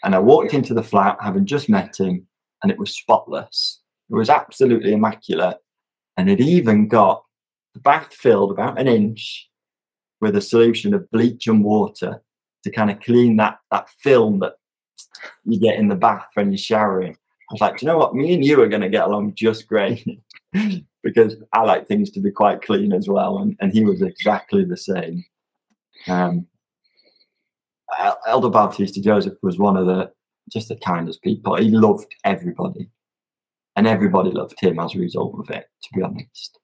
[0.02, 2.26] And I walked into the flat having just met him,
[2.62, 3.80] and it was spotless.
[4.10, 5.58] It was absolutely immaculate.
[6.16, 7.22] And it even got
[7.74, 9.48] the bath filled about an inch
[10.20, 12.22] with a solution of bleach and water
[12.66, 14.54] to kind of clean that, that film that
[15.44, 17.12] you get in the bath when you're showering.
[17.12, 18.14] I was like, "Do you know what?
[18.14, 20.04] Me and you are going to get along just great
[21.02, 23.38] because I like things to be quite clean as well.
[23.38, 25.24] And, and he was exactly the same.
[26.08, 26.48] Um,
[28.26, 30.10] Elder Bautista Joseph was one of the
[30.52, 31.54] just the kindest people.
[31.56, 32.90] He loved everybody,
[33.76, 35.66] and everybody loved him as a result of it.
[35.82, 36.58] To be honest,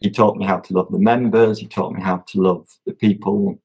[0.00, 1.58] he taught me how to love the members.
[1.58, 3.60] He taught me how to love the people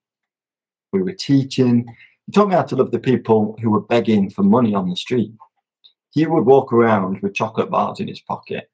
[0.93, 1.85] we were teaching.
[2.25, 4.95] He taught me how to love the people who were begging for money on the
[4.95, 5.33] street.
[6.11, 8.69] He would walk around with chocolate bars in his pocket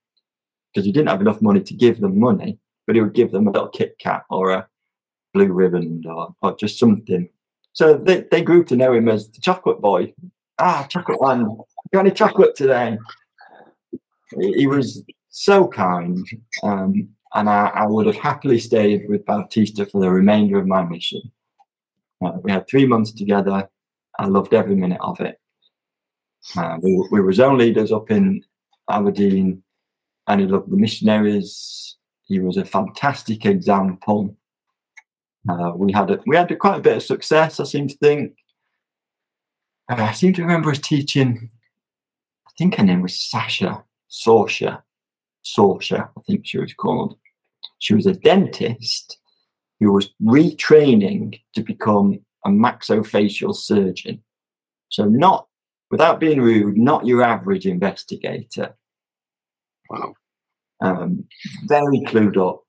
[0.72, 3.47] because he didn't have enough money to give them money, but he would give them
[3.47, 4.67] a little Kit Kat or a
[5.34, 7.30] Blue Riband or, or just something.
[7.74, 10.13] So they, they grew to know him as the chocolate boy.
[10.59, 11.57] Ah, chocolate man,
[11.93, 12.97] got any chocolate today?
[14.38, 16.28] He, he was so kind,
[16.63, 20.84] um, and I, I would have happily stayed with Bautista for the remainder of my
[20.84, 21.22] mission.
[22.24, 23.70] Uh, we had three months together.
[24.17, 25.39] I loved every minute of it.
[26.57, 28.43] Uh, we, we were zone leaders up in
[28.89, 29.63] Aberdeen,
[30.28, 31.97] and he loved the missionaries.
[32.26, 34.36] He was a fantastic example.
[35.47, 37.59] Uh, we had a, we had a, quite a bit of success.
[37.59, 38.34] I seem to think.
[39.89, 41.49] Uh, I seem to remember us teaching.
[42.47, 44.82] I think her name was Sasha Sorsha.
[45.45, 47.17] Sorsha, I think she was called.
[47.80, 49.17] She was a dentist
[49.80, 54.21] who was retraining to become a maxillofacial surgeon.
[54.89, 55.47] So not,
[55.91, 58.75] without being rude, not your average investigator.
[59.89, 60.13] Wow.
[60.82, 61.25] Um,
[61.67, 62.63] very clued up,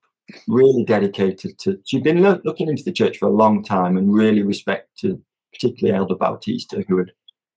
[0.47, 1.79] really dedicated to.
[1.85, 5.21] She'd been loo- looking into the church for a long time and really respected,
[5.53, 7.11] particularly Elder Bautista, who had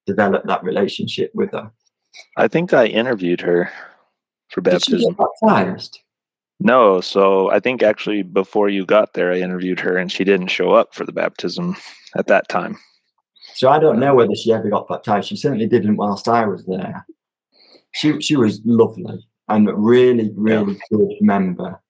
[0.06, 1.70] developed that relationship with her.
[2.36, 3.70] I think I interviewed her
[4.50, 5.14] for Did she baptism.
[5.14, 6.00] get baptized?
[6.60, 10.48] No, so I think actually before you got there, I interviewed her and she didn't
[10.48, 11.76] show up for the baptism
[12.16, 12.78] at that time.
[13.54, 15.28] So I don't know whether she ever got baptized.
[15.28, 17.06] She certainly didn't whilst I was there.
[17.92, 21.80] She she was lovely and a really really good member.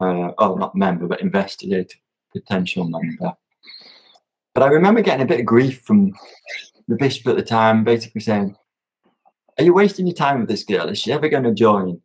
[0.00, 1.96] Uh, oh, not member, but investigator,
[2.32, 3.32] potential member.
[4.54, 6.12] But I remember getting a bit of grief from
[6.88, 8.56] the bishop at the time, basically saying,
[9.58, 10.88] "Are you wasting your time with this girl?
[10.88, 12.00] Is she ever going to join?"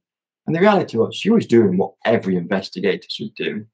[0.50, 3.68] And the reality was, she was doing what every investigator should do,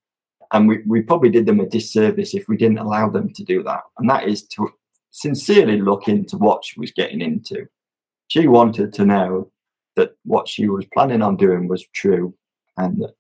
[0.52, 3.64] and we, we probably did them a disservice if we didn't allow them to do
[3.64, 3.80] that.
[3.98, 4.68] And that is to
[5.12, 7.66] sincerely look into what she was getting into.
[8.28, 9.54] She wanted to know
[9.96, 12.36] that what she was planning on doing was true,
[12.76, 13.14] and that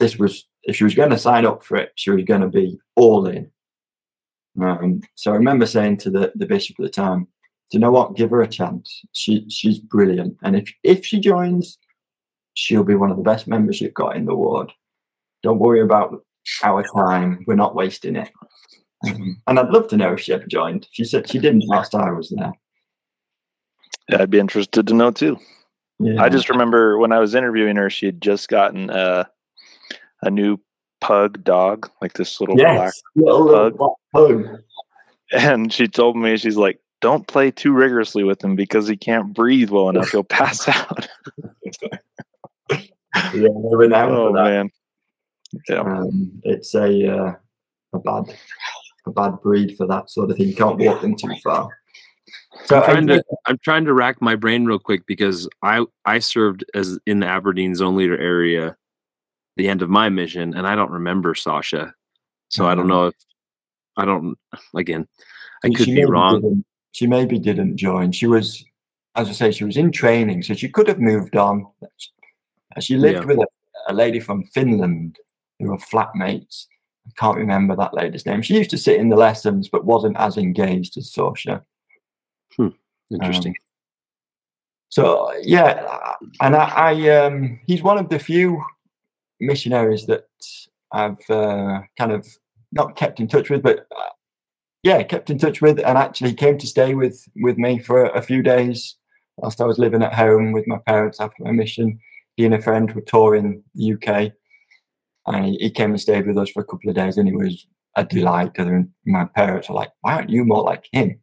[0.00, 2.48] this was if she was going to sign up for it, she was going to
[2.48, 3.48] be all in.
[4.60, 7.28] Um, so I remember saying to the, the bishop at the time,
[7.70, 8.16] "Do you know what?
[8.16, 9.02] Give her a chance.
[9.12, 11.78] She she's brilliant, and if if she joins,
[12.60, 14.70] she'll be one of the best members you've got in the ward.
[15.42, 16.22] Don't worry about
[16.62, 17.44] our time.
[17.46, 18.30] We're not wasting it."
[19.08, 20.86] Um, and I'd love to know if she ever joined.
[20.90, 22.52] She said she didn't last time I was there.
[24.10, 25.38] Yeah, I'd be interested to know too.
[25.98, 26.22] Yeah.
[26.22, 29.28] I just remember when I was interviewing her, she had just gotten a
[30.22, 30.58] a new
[31.00, 33.78] pug dog, like this little yes, little, little pug.
[34.12, 34.62] black pug.
[35.32, 39.32] And she told me, she's like, "Don't play too rigorously with him because he can't
[39.32, 40.10] breathe well enough.
[40.10, 41.08] He'll pass out."
[43.14, 44.44] Yeah, they're renowned oh for that.
[44.44, 44.70] man.
[45.68, 45.80] Yeah.
[45.80, 47.32] Um, it's a uh,
[47.92, 48.34] a bad
[49.06, 50.48] a bad breed for that sort of thing.
[50.48, 51.68] You can't walk them too far.
[52.66, 55.84] So I'm trying I- to I'm trying to rack my brain real quick because I
[56.04, 58.76] I served as in the Aberdeen zone leader area
[59.56, 61.94] the end of my mission and I don't remember Sasha.
[62.48, 62.88] So I don't Mhm.
[62.88, 63.14] know if
[63.96, 64.38] I don't
[64.74, 65.06] again
[65.64, 66.64] I she could be wrong.
[66.92, 68.10] She maybe didn't join.
[68.12, 68.64] She was,
[69.14, 71.66] as I say, she was in training, so she could have moved on.
[72.78, 73.24] She lived Yeah.
[73.24, 73.46] with a,
[73.88, 75.18] a lady from Finland
[75.58, 76.66] who were flatmates.
[77.06, 78.42] I can't remember that lady's name.
[78.42, 81.64] She used to sit in the lessons, but wasn't as engaged as Sasha.
[83.12, 83.56] Interesting.
[84.88, 88.62] So yeah, and I, I um, he's one of the few
[89.40, 90.26] missionaries that
[90.92, 92.26] I've uh, kind of
[92.72, 94.10] not kept in touch with, but uh,
[94.82, 98.22] yeah, kept in touch with, and actually came to stay with with me for a,
[98.22, 98.96] few days
[99.36, 102.00] whilst I was living at home with my parents after my mission.
[102.40, 104.32] He and a friend were touring the UK,
[105.26, 107.36] and he, he came and stayed with us for a couple of days, and he
[107.36, 107.66] was
[107.96, 108.52] a delight.
[108.56, 111.20] And my parents were like, "Why aren't you more like him?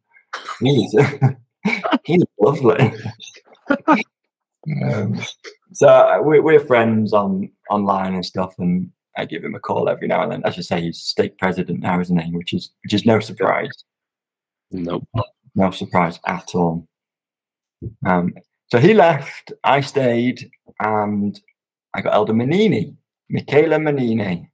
[0.60, 0.94] He's
[2.04, 2.92] he's lovely."
[4.84, 5.18] Um,
[5.72, 9.88] so uh, we're, we're friends on online and stuff, and I give him a call
[9.88, 10.42] every now and then.
[10.44, 12.36] As you say, he's state president now, isn't he?
[12.36, 13.72] Which is which is no surprise,
[14.70, 15.08] Nope.
[15.54, 16.86] no surprise at all.
[18.06, 18.34] Um,
[18.70, 20.50] so he left, I stayed,
[20.80, 21.40] and
[21.94, 22.94] I got Elder Manini,
[23.30, 24.50] Michaela Manini.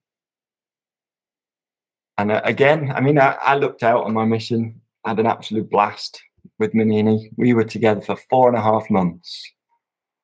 [2.17, 5.69] And uh, again, I mean, I, I looked out on my mission, had an absolute
[5.69, 6.23] blast
[6.59, 7.31] with Manini.
[7.37, 9.51] We were together for four and a half months.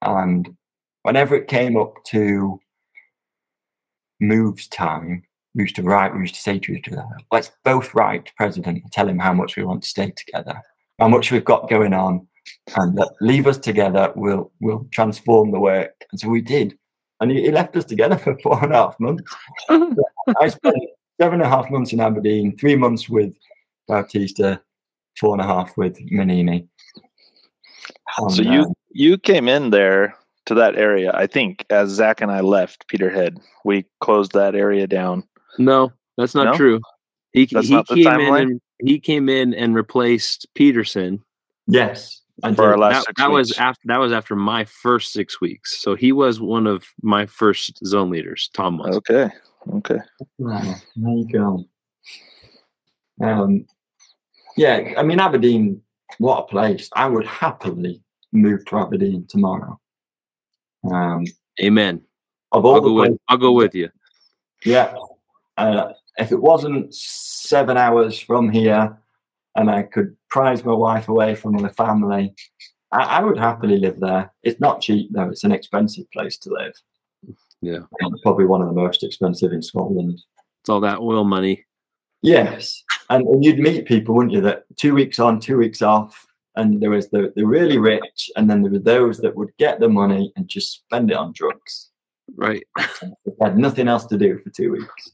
[0.02, 0.56] And
[1.02, 2.60] whenever it came up to
[4.20, 5.24] moves time,
[5.54, 8.32] we used to write, we used to say to each other, let's both write to
[8.36, 10.62] President and tell him how much we want to stay together,
[11.00, 12.28] how much we've got going on,
[12.76, 16.04] and that leave us together, we'll we'll transform the work.
[16.10, 16.76] And so we did.
[17.20, 19.24] And he, he left us together for four and a half months.
[19.68, 20.76] I spent
[21.20, 23.34] seven and a half months in Aberdeen, three months with
[23.88, 24.60] Bautista,
[25.18, 26.66] four and a half with Manini.
[28.30, 30.16] So you uh, you came in there
[30.46, 33.38] to that area, I think, as Zach and I left Peterhead.
[33.64, 35.24] We closed that area down.
[35.58, 36.52] No, that's not No?
[36.54, 36.80] true.
[37.32, 41.22] He That's he came in and he came in and replaced Peterson.
[41.66, 45.12] yes, I For our last That, six that was after that was after my first
[45.12, 45.80] six weeks.
[45.80, 48.50] So he was one of my first zone leaders.
[48.54, 48.96] Tom was.
[48.96, 49.30] Okay.
[49.74, 49.98] Okay.
[50.42, 51.64] Oh, there you go.
[53.22, 53.66] Um,
[54.56, 55.82] yeah, I mean Aberdeen,
[56.18, 56.88] what a place!
[56.94, 59.78] I would happily move to Aberdeen tomorrow.
[60.90, 61.24] Um,
[61.62, 62.00] Amen.
[62.52, 63.90] of all I'll the go with places, I'll go with you.
[64.64, 64.94] yeah.
[65.56, 68.98] Uh, if it wasn't seven hours from here,
[69.56, 72.34] and I could prize my wife away from the family,
[72.92, 74.32] I, I would happily live there.
[74.42, 76.72] It's not cheap though; it's an expensive place to live.
[77.62, 77.80] Yeah.
[78.22, 80.18] Probably one of the most expensive in Scotland.
[80.62, 81.64] It's all that oil money.
[82.22, 84.42] Yes, and, and you'd meet people, wouldn't you?
[84.42, 86.26] That two weeks on, two weeks off,
[86.56, 89.80] and there was the the really rich, and then there were those that would get
[89.80, 91.90] the money and just spend it on drugs.
[92.36, 92.62] Right.
[93.40, 95.10] Had nothing else to do for two weeks.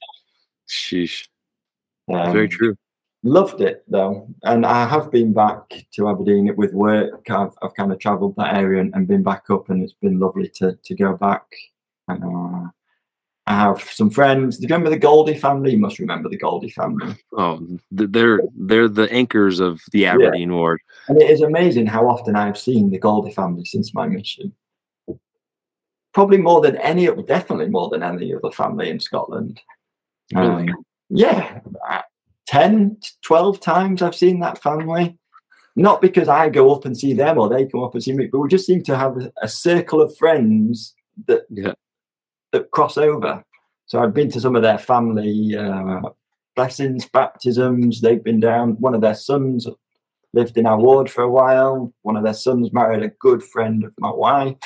[0.68, 1.28] Sheesh.
[2.12, 2.76] Um, Very true.
[3.26, 7.28] Loved it though, and I have been back to Aberdeen with work.
[7.28, 10.20] I've I've kind of travelled that area and, and been back up, and it's been
[10.20, 11.42] lovely to to go back.
[12.08, 12.68] Uh,
[13.48, 14.58] I have some friends.
[14.58, 15.72] Do you remember the Goldie family?
[15.72, 17.16] You must remember the Goldie family.
[17.36, 20.80] Oh, they're they're the anchors of the Aberdeen ward.
[21.08, 24.52] And it is amazing how often I've seen the Goldie family since my mission.
[26.14, 29.60] Probably more than any, other- definitely more than any other family in Scotland.
[30.32, 30.68] Really?
[30.68, 31.60] Um, yeah,
[32.46, 35.18] 10, 12 times I've seen that family.
[35.78, 38.28] Not because I go up and see them or they come up and see me,
[38.32, 40.94] but we just seem to have a, a circle of friends
[41.26, 41.74] that Yeah.
[42.52, 43.44] that cross over.
[43.84, 46.00] So I've been to some of their family uh,
[46.56, 48.00] blessings, baptisms.
[48.00, 48.80] They've been down.
[48.80, 49.66] One of their sons
[50.32, 51.92] lived in our ward for a while.
[52.02, 54.56] One of their sons married a good friend of my wife.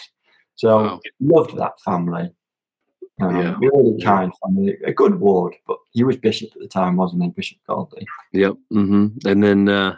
[0.54, 1.00] So Wow.
[1.20, 2.30] loved that family.
[3.20, 3.56] Um, Yeah.
[3.60, 4.76] Really kind family.
[4.84, 7.28] A good ward, but he was bishop at the time, wasn't he?
[7.30, 8.06] Bishop Goldie.
[8.32, 8.54] Yep.
[8.70, 9.96] hmm And then uh,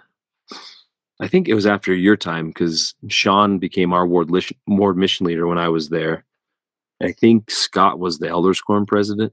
[1.20, 5.26] I think it was after your time because Sean became our ward lish- ward mission
[5.26, 6.24] leader when I was there.
[7.02, 9.32] I think Scott was the Elders Quorum president.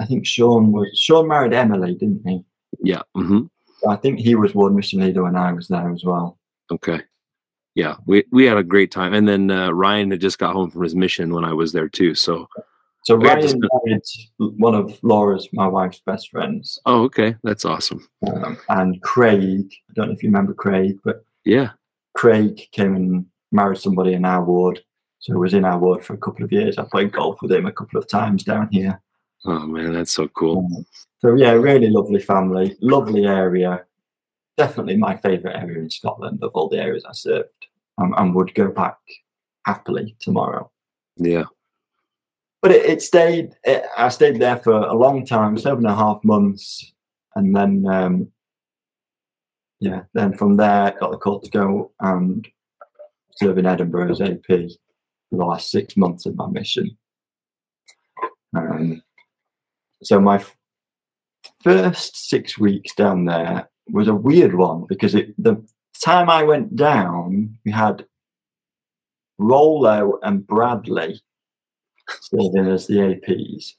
[0.00, 2.44] I think Sean was Sean married Emily, didn't he?
[2.82, 3.02] Yeah.
[3.14, 3.42] hmm
[3.88, 6.38] I think he was ward mission leader when I was there as well.
[6.70, 7.00] Okay.
[7.74, 10.70] Yeah, we we had a great time, and then uh, Ryan had just got home
[10.70, 12.14] from his mission when I was there too.
[12.14, 12.46] So,
[13.02, 14.02] So We Ryan married
[14.38, 18.06] one of Laura's, my wife's best friends, oh, okay, that's awesome.
[18.32, 19.72] um, and Craig.
[19.90, 21.70] I don't know if you remember Craig, but Yeah,
[22.14, 24.80] Craig came and married somebody in our ward.
[25.18, 26.78] So he was in our ward for a couple of years.
[26.78, 29.00] I played golf with him a couple of times down here.
[29.44, 30.58] oh man, that's so cool.
[30.58, 30.86] Um,
[31.20, 33.84] so yeah, really lovely family, lovely area.
[34.56, 37.48] Definitely my favourite area in Scotland of all the areas I served,
[37.98, 38.96] um, and would go back
[39.64, 40.70] happily tomorrow.
[41.16, 41.44] Yeah,
[42.62, 43.56] But it, it stayed.
[43.64, 46.92] It, I stayed there for a long time, seven and a half months,
[47.34, 48.28] and then um,
[49.80, 52.46] yeah, then from there got the call to go and
[53.36, 56.96] serve in Edinburgh as AP for the last six months of my mission.
[58.54, 59.02] Um,
[60.04, 60.56] so my f-
[61.64, 65.56] first six weeks down there was a weird one because it, the
[66.00, 68.06] time I went down, we had
[69.38, 71.20] Rollo and Bradley
[72.20, 73.74] serving as the APs.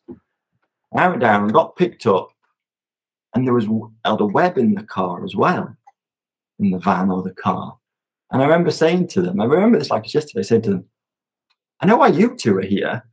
[0.95, 2.29] I went down and got picked up,
[3.33, 3.67] and there was
[4.05, 5.75] Elder Webb in the car as well,
[6.59, 7.77] in the van or the car.
[8.31, 10.85] And I remember saying to them, I remember this like yesterday, I said to them,
[11.79, 13.03] I know why you two are here.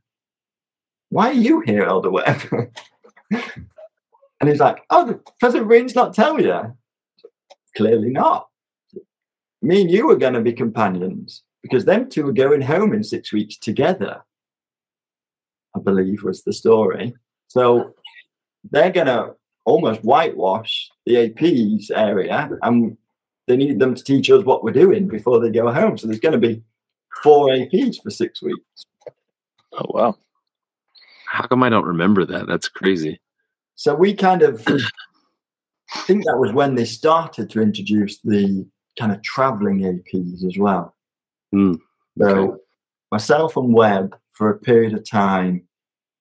[1.09, 2.41] Why are you here, Elder Webb?
[3.31, 6.75] and he's like, Oh, the President Green's not tell you.
[7.75, 8.47] Clearly not.
[9.61, 13.03] Me and you are going to be companions because them two are going home in
[13.03, 14.23] six weeks together.
[15.75, 17.13] I believe was the story.
[17.47, 17.93] So
[18.71, 22.97] they're going to almost whitewash the AP's area and
[23.47, 25.97] they need them to teach us what we're doing before they go home.
[25.97, 26.63] So there's going to be
[27.23, 28.85] four APs for six weeks.
[29.73, 30.17] Oh wow.
[31.27, 32.47] how come I don't remember that?
[32.47, 33.19] That's crazy.
[33.75, 34.77] So we kind of I
[36.05, 38.65] think that was when they started to introduce the
[38.99, 40.95] kind of traveling APs as well.
[41.51, 41.75] Hmm,
[42.19, 42.57] So
[43.11, 45.61] myself and Webb for a period of time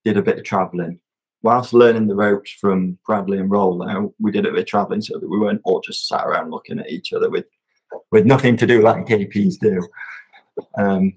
[0.04, 1.00] did a bit of traveling.
[1.40, 5.18] Whilst learning the ropes from Bradley and Rollo, we did a bit of traveling so
[5.18, 7.46] that we weren't all just sat around looking at each other with
[8.12, 9.88] with nothing to do like KPs do.
[10.76, 11.14] Um,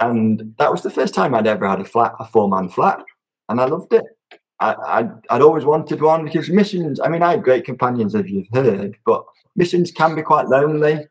[0.00, 3.02] and that was the first time I'd ever had a flat, a four man flat,
[3.48, 4.04] and I loved it.
[4.60, 7.00] I, I'd, I'd always wanted one because missions.
[7.00, 9.24] I mean, I had great companions, as you've heard, but
[9.56, 11.06] missions can be quite lonely.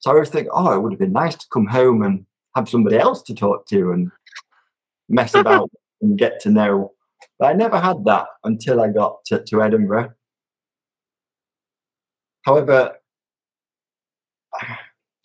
[0.00, 2.68] So I always think, oh, it would have been nice to come home and have
[2.68, 4.10] somebody else to talk to and
[5.08, 6.92] mess about and get to know.
[7.38, 10.12] But I never had that until I got to, to Edinburgh.
[12.42, 12.96] However,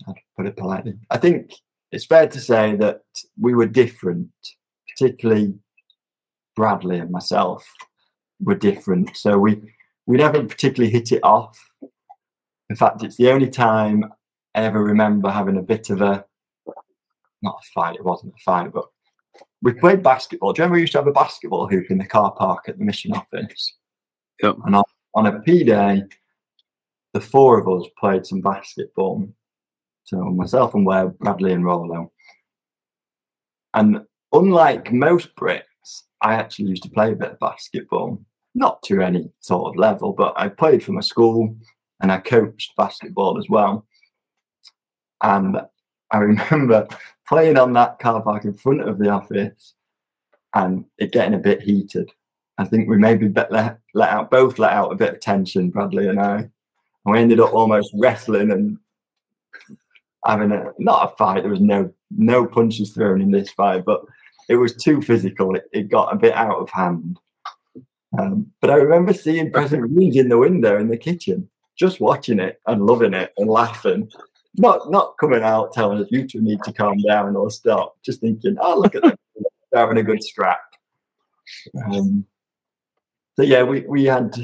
[0.08, 0.98] I'll put it politely.
[1.10, 1.52] I think
[1.92, 3.02] it's fair to say that
[3.40, 4.30] we were different,
[4.90, 5.56] particularly
[6.56, 7.68] Bradley and myself
[8.40, 9.16] were different.
[9.16, 9.62] So we
[10.06, 11.58] we never particularly hit it off.
[12.70, 14.04] In fact, it's the only time
[14.56, 16.26] I ever remember having a bit of a
[17.42, 18.86] not a fight, it wasn't a fight, but
[19.62, 20.54] we played basketball.
[20.54, 22.78] Do you remember we used to have a basketball hoop in the car park at
[22.78, 23.76] the mission office?
[24.42, 24.58] Yep.
[24.66, 24.84] And on,
[25.16, 26.04] on a P day,
[27.14, 29.28] the four of us played some basketball.
[30.04, 32.12] So myself and Webb, Bradley and Rollo.
[33.74, 34.02] And
[34.34, 35.64] unlike most Brits,
[36.22, 38.22] I actually used to play a bit of basketball.
[38.56, 41.56] Not to any sort of level, but I played for my school
[42.02, 43.86] and I coached basketball as well.
[45.22, 45.62] And
[46.12, 46.88] I remember
[47.28, 49.74] playing on that car park in front of the office
[50.56, 52.12] and it getting a bit heated.
[52.58, 56.08] I think we maybe let, let out both let out a bit of tension, Bradley
[56.08, 56.38] and I.
[56.38, 56.52] And
[57.06, 58.78] we ended up almost wrestling and
[60.26, 61.44] having a not a fight.
[61.44, 64.02] There was no no punches thrown in this fight, but
[64.50, 65.56] it was too physical.
[65.56, 67.20] It, it got a bit out of hand.
[68.18, 71.48] Um, but I remember seeing President Greens in the window in the kitchen,
[71.78, 74.10] just watching it and loving it and laughing.
[74.58, 77.96] Not not coming out telling us you two need to calm down or stop.
[78.04, 79.16] Just thinking, oh look at them
[79.72, 80.60] They're having a good scrap.
[81.86, 82.26] Um,
[83.36, 84.36] so yeah, we, we had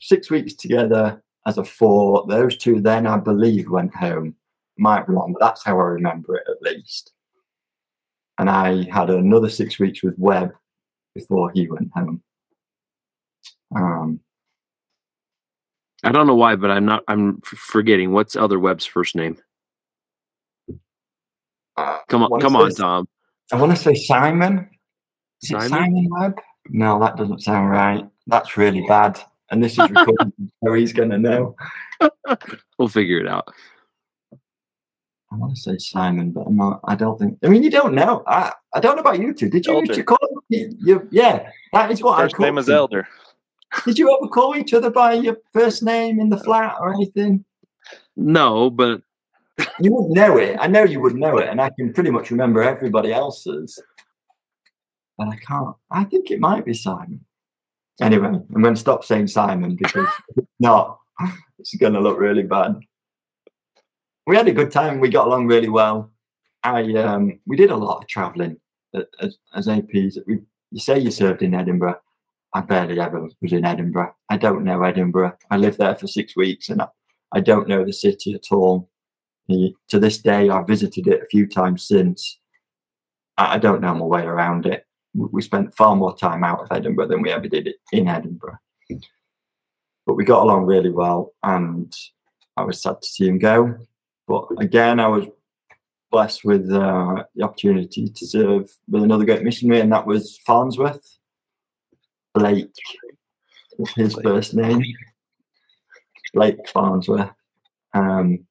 [0.00, 2.26] six weeks together as a four.
[2.28, 4.36] Those two then I believe went home.
[4.76, 7.12] Might be wrong, but that's how I remember it at least.
[8.38, 10.52] And I had another six weeks with Webb
[11.14, 12.22] before he went home.
[13.74, 14.20] Um,
[16.02, 17.02] I don't know why, but I'm not.
[17.08, 19.38] I'm forgetting what's other Webb's first name.
[21.76, 23.04] Uh, Come on, come is on.
[23.04, 23.08] Tom.
[23.52, 24.68] I want to say Simon.
[25.42, 25.68] Is it Simon?
[25.68, 26.40] Simon Webb?
[26.70, 28.04] No, that doesn't sound right.
[28.26, 29.20] That's really bad.
[29.50, 30.32] And this is recorded,
[30.64, 31.54] so he's going to know.
[32.78, 33.52] We'll figure it out.
[35.30, 36.80] I want to say Simon, but I'm not.
[36.84, 37.38] I don't think.
[37.44, 38.22] I mean, you don't know.
[38.26, 39.50] I, I don't know about you two.
[39.50, 40.18] Did you used to call
[40.48, 41.08] you, you?
[41.10, 42.70] Yeah, that is what First I call name is.
[42.70, 43.06] Elder.
[43.84, 47.44] Did you ever call each other by your first name in the flat or anything?
[48.16, 49.02] No, but
[49.80, 50.56] You would know it.
[50.60, 53.80] I know you would know it, and I can pretty much remember everybody else's.
[55.16, 55.76] But I can't.
[55.90, 57.24] I think it might be Simon.
[58.00, 60.98] Anyway, I'm going to stop saying Simon because if not,
[61.58, 62.80] it's going to look really bad.
[64.26, 65.00] We had a good time.
[65.00, 66.10] We got along really well.
[66.64, 68.56] I um, we did a lot of travelling
[69.20, 70.18] as, as APs.
[70.26, 70.40] We,
[70.70, 72.00] you say you served in Edinburgh.
[72.54, 74.14] I barely ever was in Edinburgh.
[74.30, 75.36] I don't know Edinburgh.
[75.50, 76.88] I lived there for six weeks, and I,
[77.32, 78.88] I don't know the city at all.
[79.48, 82.40] To this day, I've visited it a few times since.
[83.36, 84.86] I, don't know my way around it.
[85.12, 88.58] We spent far more time out of Edinburgh than we ever did it in Edinburgh.
[90.06, 91.92] But we got along really well, and
[92.56, 93.76] I was sad to see him go.
[94.26, 95.26] But again, I was
[96.10, 101.18] blessed with uh, the opportunity to serve with another great missionary, and that was Farnsworth.
[102.34, 102.72] Blake,
[103.96, 104.82] his first name.
[106.32, 107.30] Blake Farnsworth.
[107.94, 108.46] Um,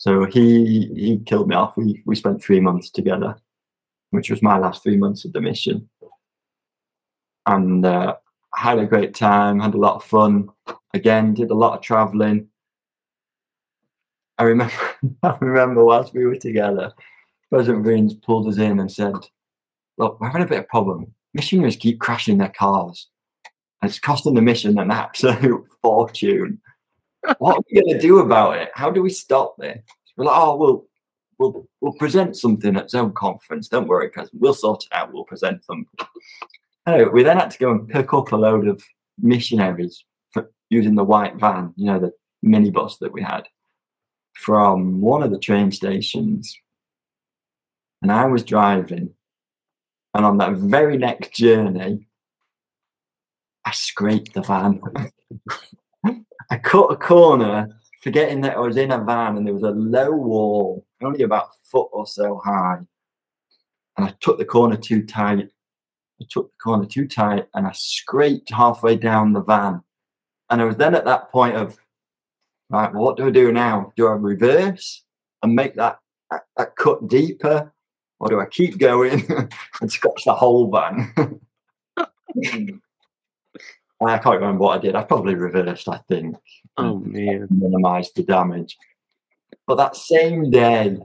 [0.00, 1.76] so he he killed me off.
[1.76, 3.36] We we spent three months together,
[4.12, 5.90] which was my last three months of the mission,
[7.44, 8.16] and uh,
[8.54, 9.60] had a great time.
[9.60, 10.48] Had a lot of fun.
[10.94, 12.48] Again, did a lot of traveling.
[14.38, 14.72] I remember
[15.22, 16.94] I remember whilst we were together,
[17.50, 19.16] President Greens pulled us in and said,
[19.98, 21.14] "Look, we're having a bit of problem.
[21.34, 23.10] Missionaries keep crashing their cars,
[23.82, 26.62] and it's costing the mission an absolute fortune."
[27.38, 28.70] What are we going to do about it?
[28.74, 29.82] How do we stop this?
[30.16, 30.86] We're like, oh, we'll
[31.38, 33.68] we'll we'll present something at Zone Conference.
[33.68, 34.40] Don't worry, President.
[34.40, 35.12] We'll sort it out.
[35.12, 35.86] We'll present something.
[36.86, 38.82] Anyway, we then had to go and pick up a load of
[39.18, 42.12] missionaries for using the white van, you know, the
[42.44, 43.46] minibus that we had
[44.34, 46.56] from one of the train stations.
[48.02, 49.10] And I was driving,
[50.14, 52.08] and on that very next journey,
[53.64, 54.80] I scraped the van.
[56.50, 57.68] I cut a corner,
[58.02, 61.44] forgetting that I was in a van and there was a low wall, only about
[61.44, 62.78] a foot or so high.
[63.96, 65.48] And I took the corner too tight.
[66.20, 69.82] I took the corner too tight and I scraped halfway down the van.
[70.50, 71.78] And I was then at that point of,
[72.68, 73.92] right, well, what do I do now?
[73.96, 75.04] Do I reverse
[75.42, 77.72] and make that, that, that cut deeper?
[78.18, 79.24] Or do I keep going
[79.80, 81.40] and scratch the whole van?
[84.08, 84.94] I can't remember what I did.
[84.94, 86.36] I probably reversed, I think
[86.76, 88.76] oh man, Minimized the damage.
[89.66, 90.98] But that same day,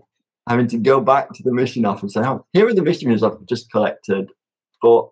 [0.48, 3.24] having to go back to the mission office and say, oh, here are the missionaries
[3.24, 4.30] I've just collected.
[4.82, 5.10] But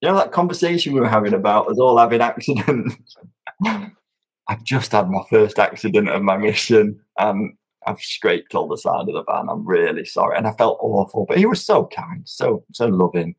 [0.00, 3.16] you know that conversation we were having about us all having accidents.
[4.48, 7.54] I've just had my first accident of my mission and
[7.86, 9.48] I've scraped all the side of the van.
[9.48, 10.36] I'm really sorry.
[10.36, 11.24] And I felt awful.
[11.26, 13.34] But he was so kind, so so loving.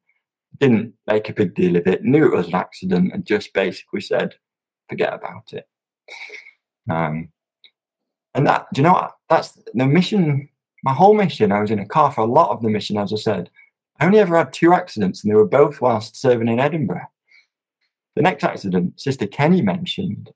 [0.60, 4.02] Didn't make a big deal of it, knew it was an accident and just basically
[4.02, 4.36] said,
[4.90, 5.68] forget about it.
[6.90, 7.30] Um,
[8.34, 9.12] and that, do you know what?
[9.30, 10.50] That's the mission,
[10.84, 11.52] my whole mission.
[11.52, 13.50] I was in a car for a lot of the mission, as I said.
[14.00, 17.08] I only ever had two accidents, and they were both whilst serving in Edinburgh.
[18.16, 20.32] The next accident, Sister Kenny mentioned,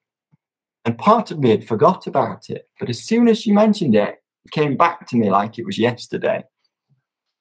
[0.83, 2.67] and part of me had forgot about it.
[2.79, 5.77] But as soon as she mentioned it, it came back to me like it was
[5.77, 6.43] yesterday.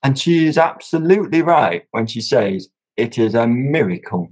[0.03, 4.29] And she is absolutely right when she says it is a miracle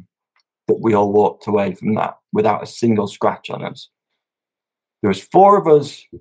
[0.66, 3.89] that we all walked away from that without a single scratch on us.
[5.03, 6.05] There was four of us.
[6.12, 6.19] I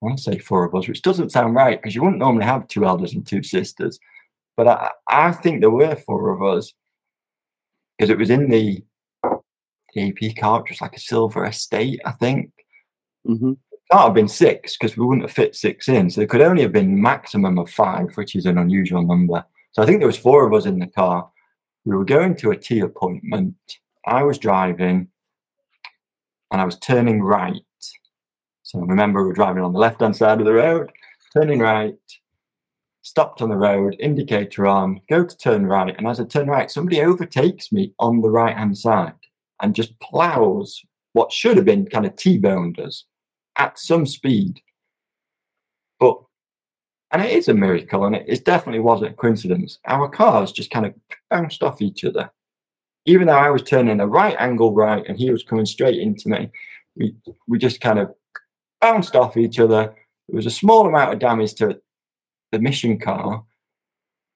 [0.00, 2.68] want to say four of us, which doesn't sound right because you wouldn't normally have
[2.68, 3.98] two elders and two sisters.
[4.56, 6.72] But I, I think there were four of us
[7.96, 8.82] because it was in the
[9.96, 12.52] AP car, was like a silver estate, I think.
[13.26, 13.52] hmm
[13.90, 16.10] Can't have been six because we wouldn't have fit six in.
[16.10, 19.44] So there could only have been maximum of five, which is an unusual number.
[19.72, 21.30] So I think there was four of us in the car.
[21.84, 23.54] We were going to a tea appointment.
[24.06, 25.08] I was driving
[26.50, 27.62] and I was turning right.
[28.62, 30.90] So remember, we were driving on the left hand side of the road,
[31.34, 31.94] turning right,
[33.00, 35.94] stopped on the road, indicator on, go to turn right.
[35.96, 39.14] And as I turn right, somebody overtakes me on the right hand side
[39.62, 40.82] and just plows
[41.14, 43.04] what should have been kind of T boned us
[43.58, 44.60] at some speed.
[46.00, 46.18] But,
[47.10, 49.78] and it is a miracle, and it, it definitely wasn't a coincidence.
[49.86, 50.94] Our cars just kind of
[51.28, 52.30] bounced off each other.
[53.04, 56.28] Even though I was turning a right angle right and he was coming straight into
[56.28, 56.50] me,
[56.96, 57.14] we,
[57.46, 58.14] we just kind of
[58.80, 59.94] bounced off each other.
[60.28, 61.80] There was a small amount of damage to
[62.52, 63.44] the mission car.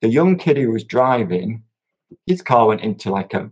[0.00, 1.62] The young kid who was driving,
[2.26, 3.50] his car went into like a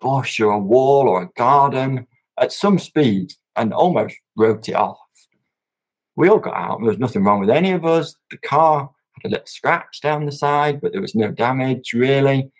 [0.00, 2.06] bush or a wall or a garden
[2.40, 4.98] at some speed and almost wrote it off.
[6.16, 6.78] We all got out.
[6.78, 8.14] There was nothing wrong with any of us.
[8.30, 8.90] The car
[9.22, 12.50] had a little scratch down the side, but there was no damage really.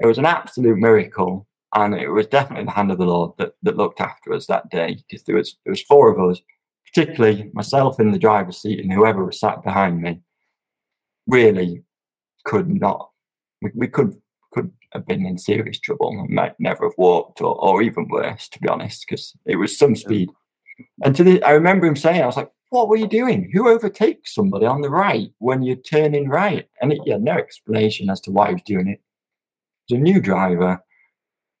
[0.00, 1.46] It was an absolute miracle.
[1.74, 4.70] And it was definitely the hand of the Lord that, that looked after us that
[4.70, 6.40] day because there was there was four of us,
[6.86, 10.20] particularly myself in the driver's seat and whoever was sat behind me,
[11.26, 11.82] really
[12.44, 13.10] could not
[13.60, 14.14] we, we could
[14.52, 18.48] could have been in serious trouble and might never have walked or, or even worse,
[18.48, 20.30] to be honest, because it was some speed.
[21.04, 23.50] And to the, I remember him saying, I was like, what were you doing?
[23.52, 26.68] Who overtakes somebody on the right when you're turning right?
[26.80, 29.00] And he had no explanation as to why he was doing it.
[29.86, 30.82] He was a new driver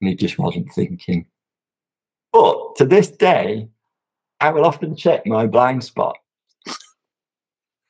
[0.00, 1.26] and he just wasn't thinking.
[2.32, 3.68] But to this day,
[4.40, 6.16] I will often check my blind spot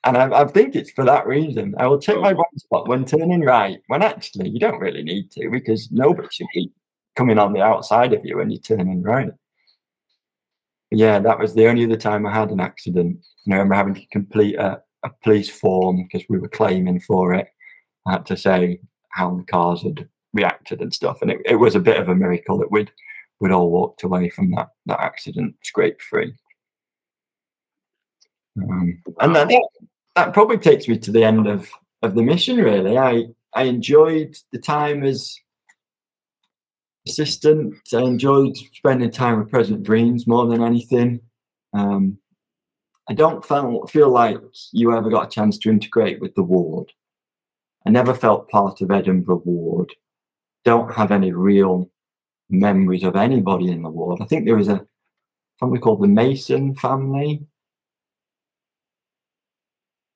[0.04, 1.74] and I, I, think it's for that reason.
[1.78, 5.30] I will check my blind spot when turning right, when actually you don't really need
[5.32, 6.70] to because nobody should be
[7.16, 9.30] coming on the outside of you when you're turning right.
[10.94, 13.18] Yeah, that was the only other time I had an accident.
[13.48, 17.48] I remember having to complete a, a police form because we were claiming for it.
[18.06, 18.78] I had to say
[19.10, 21.20] how the cars had reacted and stuff.
[21.20, 22.90] And it, it was a bit of a miracle that we'd
[23.40, 26.32] we'd all walked away from that that accident scrape free.
[28.56, 29.50] Um, and then
[30.14, 31.68] that probably takes me to the end of
[32.02, 32.56] of the mission.
[32.58, 35.36] Really, I I enjoyed the time as
[37.06, 37.74] assistant.
[37.92, 41.20] I enjoyed spending time with President Greens more than anything.
[41.72, 42.18] Um,
[43.08, 44.38] I don't feel feel like
[44.72, 46.92] you ever got a chance to integrate with the ward.
[47.86, 49.92] I never felt part of Edinburgh ward.
[50.64, 51.90] Don't have any real
[52.48, 54.20] memories of anybody in the ward.
[54.22, 54.86] I think there was a
[55.60, 57.46] family called the Mason family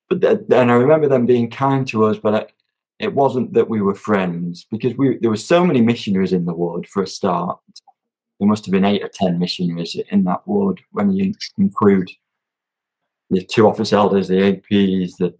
[0.08, 2.52] but then I remember them being kind to us, but
[2.98, 6.54] it wasn't that we were friends because we there were so many missionaries in the
[6.54, 7.58] ward for a start.
[8.38, 12.10] There must have been eight or ten missionaries in that ward when you include
[13.30, 15.34] the two office elders, the APs, the,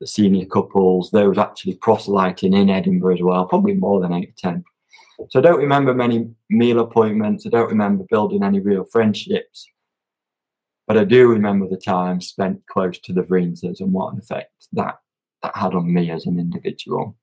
[0.00, 1.10] the senior couples.
[1.10, 4.64] Those actually proselyting in Edinburgh as well, probably more than eight or ten.
[5.30, 7.46] So I don't remember many meal appointments.
[7.46, 9.66] I don't remember building any real friendships.
[10.86, 14.52] But I do remember the time spent close to the Greenses and what an effect
[14.72, 14.98] that,
[15.42, 17.16] that had on me as an individual.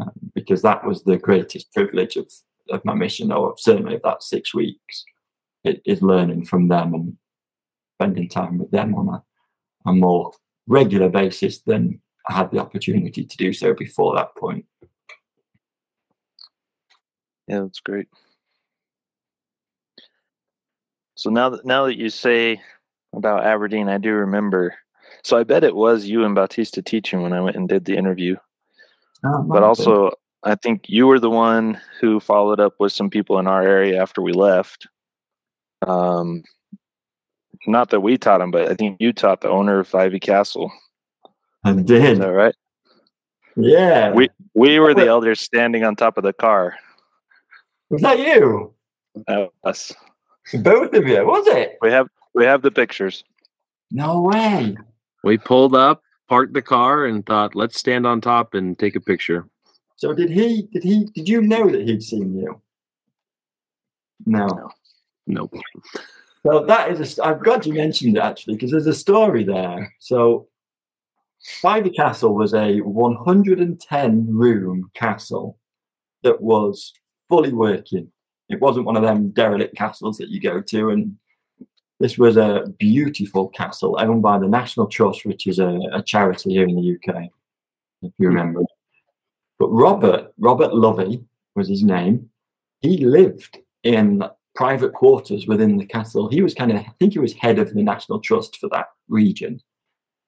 [0.00, 2.28] Um, because that was the greatest privilege of,
[2.70, 5.04] of my mission, or certainly of that six weeks,
[5.62, 7.16] it is learning from them and
[7.96, 9.22] spending time with them on a,
[9.90, 10.32] a more
[10.66, 14.66] regular basis than I had the opportunity to do so before that point.
[17.46, 18.08] Yeah, that's great.
[21.16, 22.60] So now that now that you say
[23.14, 24.74] about Aberdeen, I do remember.
[25.22, 27.96] So I bet it was you and Bautista teaching when I went and did the
[27.96, 28.36] interview.
[29.24, 30.12] Oh, but also,
[30.42, 34.00] I think you were the one who followed up with some people in our area
[34.00, 34.86] after we left.
[35.86, 36.42] Um,
[37.66, 40.70] not that we taught him, but I think you taught the owner of Fyvie Castle.
[41.64, 42.04] I did.
[42.04, 42.54] Is that right?
[43.56, 44.12] Yeah.
[44.12, 46.76] We we were the elders standing on top of the car.
[47.90, 48.74] Was that you?
[49.26, 49.92] That us.
[50.52, 51.78] Both of you, was it?
[51.80, 53.24] We have we have the pictures.
[53.90, 54.76] No way.
[55.24, 59.00] We pulled up, parked the car, and thought, let's stand on top and take a
[59.00, 59.48] picture.
[59.96, 60.68] So did he?
[60.72, 61.06] Did he?
[61.14, 62.60] Did you know that he'd seen you?
[64.26, 64.46] No.
[64.46, 64.70] no.
[65.26, 65.54] Nope.
[66.42, 67.18] Well, that is.
[67.18, 69.94] A, I'm glad you mentioned it actually, because there's a story there.
[69.98, 70.48] So,
[71.62, 75.58] Fyvie Castle was a 110 room castle
[76.22, 76.92] that was
[77.28, 78.10] fully working.
[78.50, 80.90] It wasn't one of them derelict castles that you go to.
[80.90, 81.16] And
[82.00, 86.50] this was a beautiful castle owned by the National Trust, which is a, a charity
[86.50, 87.30] here in the UK,
[88.02, 88.62] if you remember.
[89.58, 92.30] But Robert, Robert Lovie was his name.
[92.80, 96.28] He lived in private quarters within the castle.
[96.28, 98.86] He was kind of, I think he was head of the National Trust for that
[99.08, 99.60] region.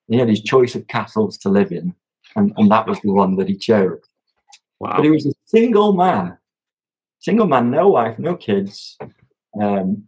[0.08, 1.94] He had his choice of castles to live in.
[2.36, 4.00] and, and that was the one that he chose.
[4.78, 4.94] Wow.
[4.96, 6.38] But he was a single man,
[7.18, 8.98] single man, no wife, no kids.
[9.60, 10.06] Um,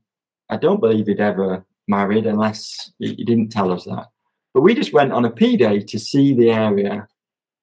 [0.51, 4.07] I don't believe he'd ever married unless he, he didn't tell us that.
[4.55, 7.07] But we just went on a P day to see the area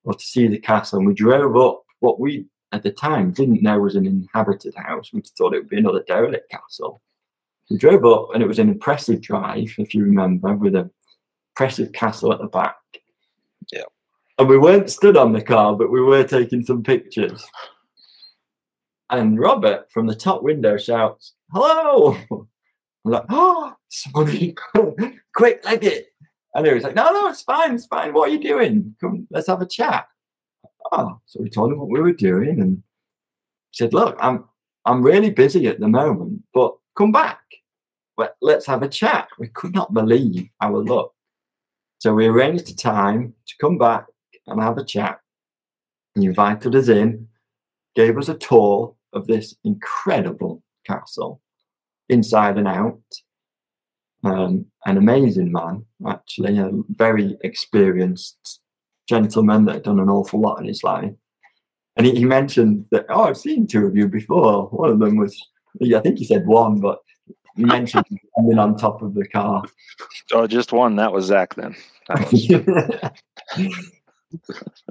[0.04, 3.62] or to see the castle, and we drove up what we at the time didn't
[3.62, 5.12] know was an inhabited house.
[5.14, 7.02] We thought it would be another derelict castle.
[7.70, 10.90] We drove up, and it was an impressive drive, if you remember, with a
[11.56, 12.76] impressive castle at the back.
[13.72, 13.84] Yeah.
[14.38, 17.46] And we weren't stood on the car, but we were taking some pictures.
[19.10, 22.18] And Robert from the top window shouts, Hello!
[23.06, 24.56] I'm like, Oh, somebody,
[25.36, 26.08] quick, leg it.
[26.54, 28.14] And he was like, No, no, it's fine, it's fine.
[28.14, 28.96] What are you doing?
[29.00, 30.08] Come, let's have a chat.
[30.92, 32.82] Oh, so we told him what we were doing and
[33.72, 34.46] said, Look, I'm
[34.86, 37.42] I'm really busy at the moment, but come back.
[38.18, 39.28] Let, let's have a chat.
[39.40, 41.12] We could not believe our luck.
[42.00, 44.06] So we arranged a time to come back
[44.48, 45.20] and have a chat.
[46.14, 47.28] He invited us in,
[47.96, 51.42] gave us a tour of this incredible castle,
[52.10, 53.00] inside and out.
[54.24, 58.62] Um, an amazing man, actually, a very experienced
[59.08, 61.12] gentleman that had done an awful lot in his life.
[61.96, 64.68] And he, he mentioned that, oh, I've seen two of you before.
[64.70, 65.40] One of them was,
[65.96, 67.00] I think he said one, but
[67.56, 69.64] he mentioned standing on top of the car.
[70.34, 70.96] Oh, just one.
[70.96, 71.76] That was Zach then.
[72.10, 72.50] Was-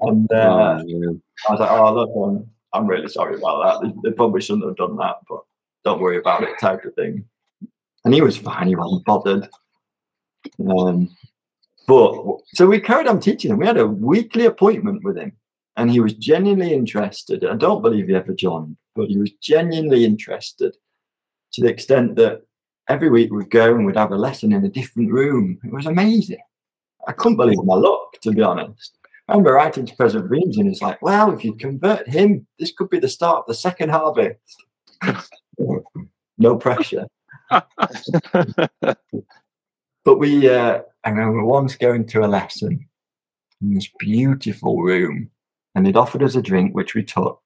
[0.02, 1.20] and uh, Oh.
[1.48, 3.86] I was like, oh, look, I'm, I'm really sorry about that.
[4.02, 5.40] They, they probably shouldn't have done that, but
[5.84, 7.24] don't worry about it, type of thing.
[8.04, 9.48] And he was fine, he wasn't bothered.
[10.68, 11.14] Um,
[11.86, 12.14] but
[12.54, 13.58] so we carried on teaching him.
[13.58, 15.32] We had a weekly appointment with him,
[15.76, 17.44] and he was genuinely interested.
[17.44, 20.76] I don't believe he ever joined, but he was genuinely interested
[21.52, 22.42] to the extent that
[22.88, 25.58] every week we'd go and we'd have a lesson in a different room.
[25.64, 26.38] It was amazing.
[27.06, 28.96] I couldn't believe my luck, to be honest.
[29.28, 32.72] I remember writing to President Greens, and he's like, "Well, if you convert him, this
[32.72, 34.64] could be the start of the second harvest."
[36.38, 37.06] no pressure.
[40.04, 42.86] But we, uh, I remember once going to a lesson
[43.62, 45.30] in this beautiful room,
[45.74, 47.40] and they'd offered us a drink, which we took.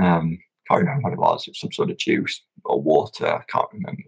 [0.00, 0.38] Um,
[0.68, 1.46] can't remember what it was.
[1.46, 3.26] It was some sort of juice or water.
[3.26, 4.02] I can't remember.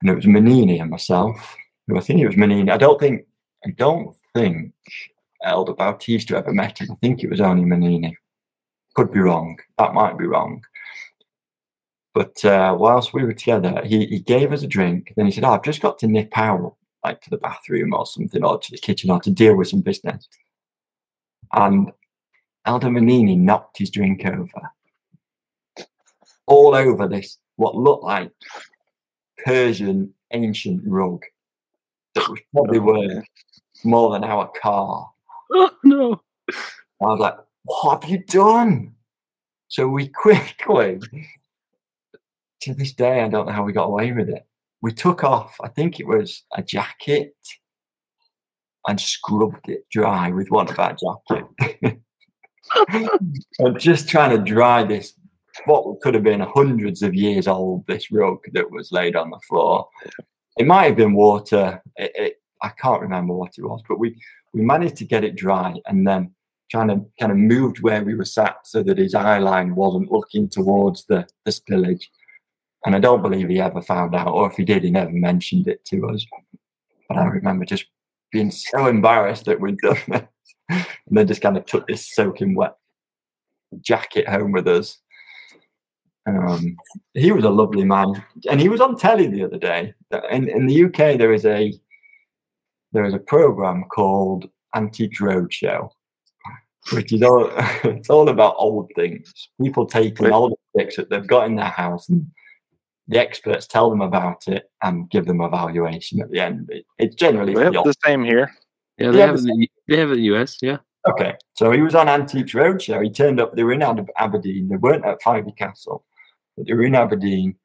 [0.00, 1.56] And it was Manini and myself.
[1.86, 2.70] Who I think it was Manini.
[2.70, 3.26] I don't think.
[3.64, 4.72] I don't think
[5.44, 6.90] Elder Bautista ever met him.
[6.90, 8.16] I think it was only Manini.
[8.94, 9.58] Could be wrong.
[9.78, 10.64] That might be wrong.
[12.14, 15.12] But uh, whilst we were together, he, he gave us a drink.
[15.16, 18.04] Then he said, oh, I've just got to nip out, like to the bathroom or
[18.04, 20.28] something, or to the kitchen, or to deal with some business.
[21.52, 21.90] And
[22.66, 24.70] Elder Manini knocked his drink over.
[26.46, 28.30] All over this, what looked like
[29.44, 31.22] Persian ancient rug
[32.14, 33.24] that was probably worth
[33.84, 35.10] more than our car.
[35.50, 36.20] Oh, no.
[36.50, 38.94] I was like, what have you done?
[39.68, 41.00] So we quickly,
[42.62, 44.46] to this day, I don't know how we got away with it.
[44.80, 47.34] We took off, I think it was a jacket,
[48.88, 52.00] and scrubbed it dry with one of our jackets.
[53.60, 55.14] I'm just trying to dry this,
[55.66, 59.40] what could have been hundreds of years old, this rug that was laid on the
[59.48, 59.88] floor.
[60.56, 61.82] It might have been water.
[61.96, 64.20] It, it, I can't remember what it was, but we,
[64.52, 66.32] we managed to get it dry and then
[66.70, 70.10] trying to kind of moved where we were sat so that his eye line wasn't
[70.10, 72.04] looking towards the, the spillage.
[72.84, 75.68] And I don't believe he ever found out, or if he did, he never mentioned
[75.68, 76.26] it to us.
[77.08, 77.84] But I remember just
[78.32, 80.22] being so embarrassed that we'd done this.
[80.68, 82.74] and then just kind of took this soaking wet
[83.80, 84.98] jacket home with us.
[86.26, 86.76] Um,
[87.14, 89.92] he was a lovely man, and he was on telly the other day.
[90.30, 91.72] In, in the UK, there is a
[92.92, 95.90] there is a program called Antique Roadshow,
[96.92, 97.50] which is all
[97.84, 99.32] it's all about old things.
[99.60, 102.30] People taking old objects that they've got in their house, and
[103.08, 106.68] the experts tell them about it and give them a valuation at the end.
[106.70, 108.50] It, it's generally we have the the same here.
[108.98, 110.58] Yeah, they Yeah, have it in the, they have it in the US.
[110.62, 110.78] Yeah.
[111.08, 113.02] Okay, so he was on Antiques Roadshow.
[113.02, 113.56] He turned up.
[113.56, 114.68] They were in Aber- Aberdeen.
[114.68, 116.04] They weren't at Fyvie Castle,
[116.56, 117.56] but they were in Aberdeen,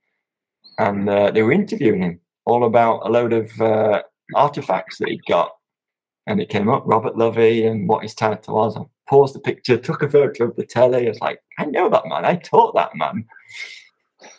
[0.79, 4.01] and uh, they were interviewing him all about a load of uh,
[4.33, 5.51] artifacts that he'd got.
[6.25, 8.75] And it came up Robert Lovie and what his title was.
[8.75, 11.05] I paused the picture, took a photo of the telly.
[11.05, 12.25] I was like, I know that man.
[12.25, 13.25] I taught that man.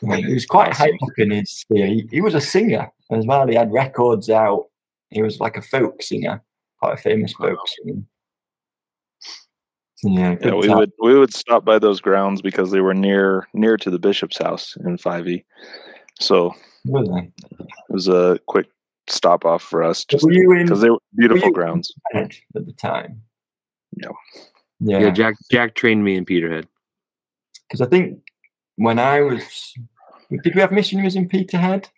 [0.02, 1.86] And he was quite high up in his sphere.
[1.86, 3.47] He, he was a singer as well.
[3.47, 4.66] He had records out.
[5.10, 6.43] He was like a folk singer,
[6.81, 8.02] quite a famous folk singer.
[10.05, 10.78] Yeah, Yeah, we time.
[10.78, 14.39] would we would stop by those grounds because they were near near to the bishop's
[14.39, 15.44] house in Fyvie.
[16.20, 16.55] So
[16.85, 17.32] Were they?
[17.59, 18.69] it was a quick
[19.09, 21.93] stop off for us just Were you in because they were beautiful you- grounds.
[22.12, 23.23] bed at the time?
[23.97, 24.10] Yeah.
[24.81, 26.69] Yeah, Jack Jack trained me in Peterhead.
[27.66, 28.20] Because I think
[28.78, 29.74] when I was,
[30.42, 31.88] did we have missionaries in Peterhead?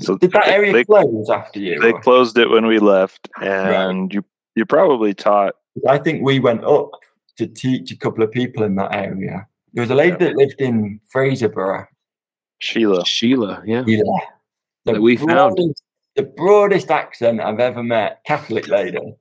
[0.00, 1.78] So did that area they- close after you?
[1.80, 4.24] They or- closed it when we left, and you
[4.54, 5.54] you probably taught.
[5.88, 6.90] I think we went up
[7.36, 9.46] to teach a couple of people in that area.
[9.72, 11.86] There was a lady that lived in Fraserburgh.
[12.58, 13.04] Sheila.
[13.04, 13.82] Sheila, yeah.
[13.86, 14.02] Yeah.
[14.84, 15.58] The That we found.
[16.14, 19.14] The broadest accent I've ever met, Catholic lady.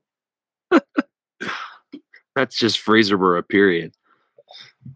[2.36, 3.94] That's just Fraserburgh, period.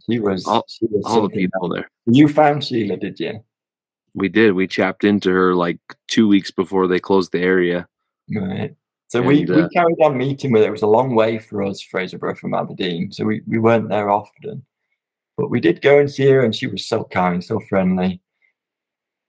[0.10, 1.90] She was, All- she was All the something people there.
[2.06, 3.44] You found Sheila, did you?
[4.14, 4.53] We did.
[4.53, 7.88] We chapped into her like two weeks before they closed the area.
[8.34, 8.76] Right.
[9.10, 10.70] So we, And, we uh, carried on meeting with her.
[10.70, 13.12] It was a long way for us, Fraserburgh from Aberdeen.
[13.12, 14.66] So we, we weren't there often.
[15.38, 18.22] But we did go and see her, and she was so kind, so friendly.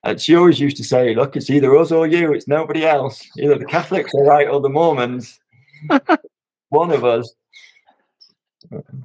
[0.05, 3.27] And she always used to say, Look, it's either us or you, it's nobody else.
[3.39, 5.41] Either the Catholics are right or the Mormons.
[6.69, 7.35] One of us.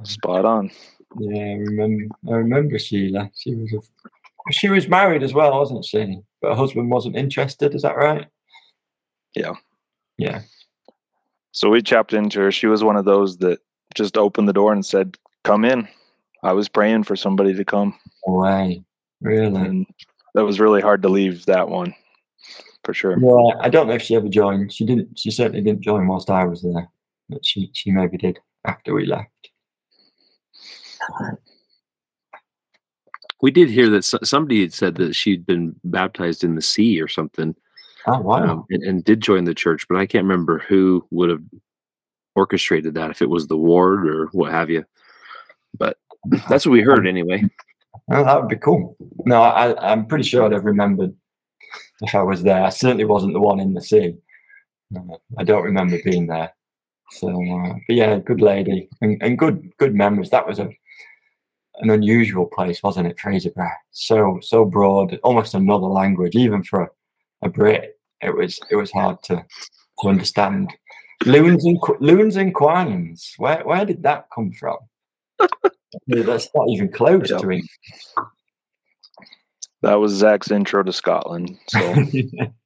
[0.04, 0.72] Spot on.
[1.20, 2.16] Yeah, I remember.
[2.30, 3.30] I remember Sheila.
[3.36, 6.22] She was a, she was married as well, wasn't she?
[6.42, 7.76] But her husband wasn't interested.
[7.76, 8.28] Is that right?
[9.36, 9.54] Yeah.
[10.18, 10.42] Yeah.
[11.52, 12.52] So we chapped into her.
[12.52, 13.60] She was one of those that
[13.96, 15.88] just opened the door and said, "Come in."
[16.44, 17.94] I was praying for somebody to come,
[18.26, 18.84] way.
[19.22, 19.62] Really?
[19.62, 19.86] and
[20.34, 21.94] that was really hard to leave that one,
[22.84, 23.20] for sure.
[23.20, 24.74] Yeah, I don't know if she ever joined.
[24.74, 25.20] She didn't.
[25.20, 26.90] She certainly didn't join whilst I was there,
[27.30, 29.51] but she she maybe did after we left.
[33.42, 37.08] We did hear that somebody had said that she'd been baptized in the sea or
[37.08, 37.56] something,
[38.06, 38.44] Oh wow!
[38.44, 41.42] um, and, and did join the church, but I can't remember who would have
[42.36, 44.86] orchestrated that, if it was the ward or what have you.
[45.78, 45.98] But
[46.50, 47.44] that's what we heard anyway.
[48.12, 48.96] Oh, that would be cool.
[49.26, 51.14] No, I, I'm pretty sure I'd have remembered
[52.02, 52.64] if I was there.
[52.64, 54.16] I certainly wasn't the one in the sea.
[54.96, 56.52] Uh, I don't remember being there.
[57.12, 60.30] So, uh, but yeah, good lady and, and good good memories.
[60.30, 60.70] That was a
[61.82, 63.76] an unusual place, wasn't it, Fraserburgh?
[63.92, 66.90] So so broad, almost another language, even for a,
[67.44, 68.00] a Brit.
[68.22, 69.46] It was it was hard to
[70.02, 70.74] to understand.
[71.26, 73.34] Loons and loons and quines.
[73.38, 74.78] Where where did that come from?
[76.08, 77.38] That's not even close Yeah.
[77.38, 77.62] to him.
[79.82, 81.58] That was Zach's intro to Scotland.
[81.68, 81.96] So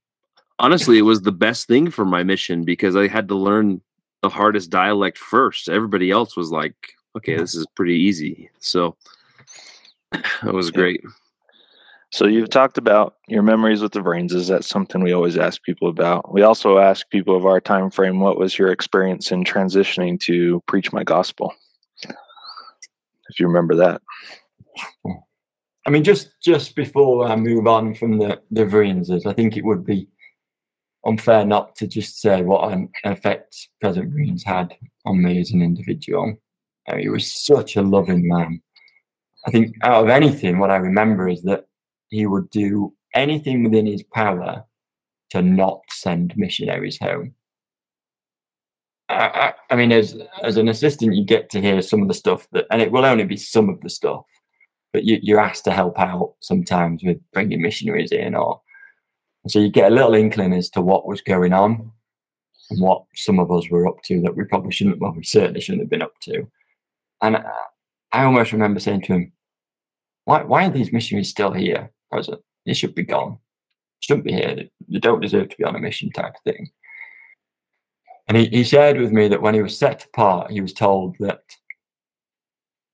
[0.59, 3.81] Honestly, it was the best thing for my mission because I had to learn
[4.21, 5.67] the hardest dialect first.
[5.67, 6.75] Everybody else was like,
[7.15, 8.49] okay, this is pretty easy.
[8.59, 8.95] So
[10.11, 11.01] that was great.
[12.11, 14.33] So you've talked about your memories with the brains.
[14.33, 16.31] Is that something we always ask people about.
[16.31, 20.61] We also ask people of our time frame, what was your experience in transitioning to
[20.67, 21.53] preach my gospel?
[22.03, 24.01] If you remember that.
[25.85, 29.65] I mean, just just before I move on from the the Greenses, I think it
[29.65, 30.07] would be
[31.05, 34.75] unfair not to just say what an effect President Greens had
[35.05, 36.35] on me as an individual.
[36.87, 38.61] Uh, he was such a loving man.
[39.45, 41.67] I think out of anything, what I remember is that
[42.09, 44.63] he would do anything within his power
[45.31, 47.33] to not send missionaries home.
[49.09, 52.13] I, I, I mean, as as an assistant, you get to hear some of the
[52.13, 54.25] stuff that, and it will only be some of the stuff
[54.95, 58.61] but you, you're asked to help out sometimes with bringing missionaries in or
[59.45, 61.91] so you get a little inkling as to what was going on
[62.69, 65.59] and what some of us were up to that we probably shouldn't well we certainly
[65.59, 66.47] shouldn't have been up to
[67.21, 67.37] and
[68.11, 69.31] I, almost remember saying to him
[70.25, 71.91] why, why are these missionaries still here?
[72.11, 73.37] President they should be gone.
[73.99, 74.67] Shouldn't be here.
[74.89, 76.69] They, don't deserve to be on a mission type thing.
[78.27, 81.15] And he, he shared with me that when he was set apart he was told
[81.19, 81.41] that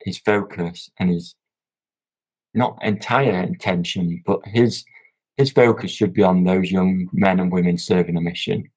[0.04, 1.36] his focus and his
[2.54, 4.84] not entire intention, but his
[5.38, 8.70] his focus should be on those young men and women serving a mission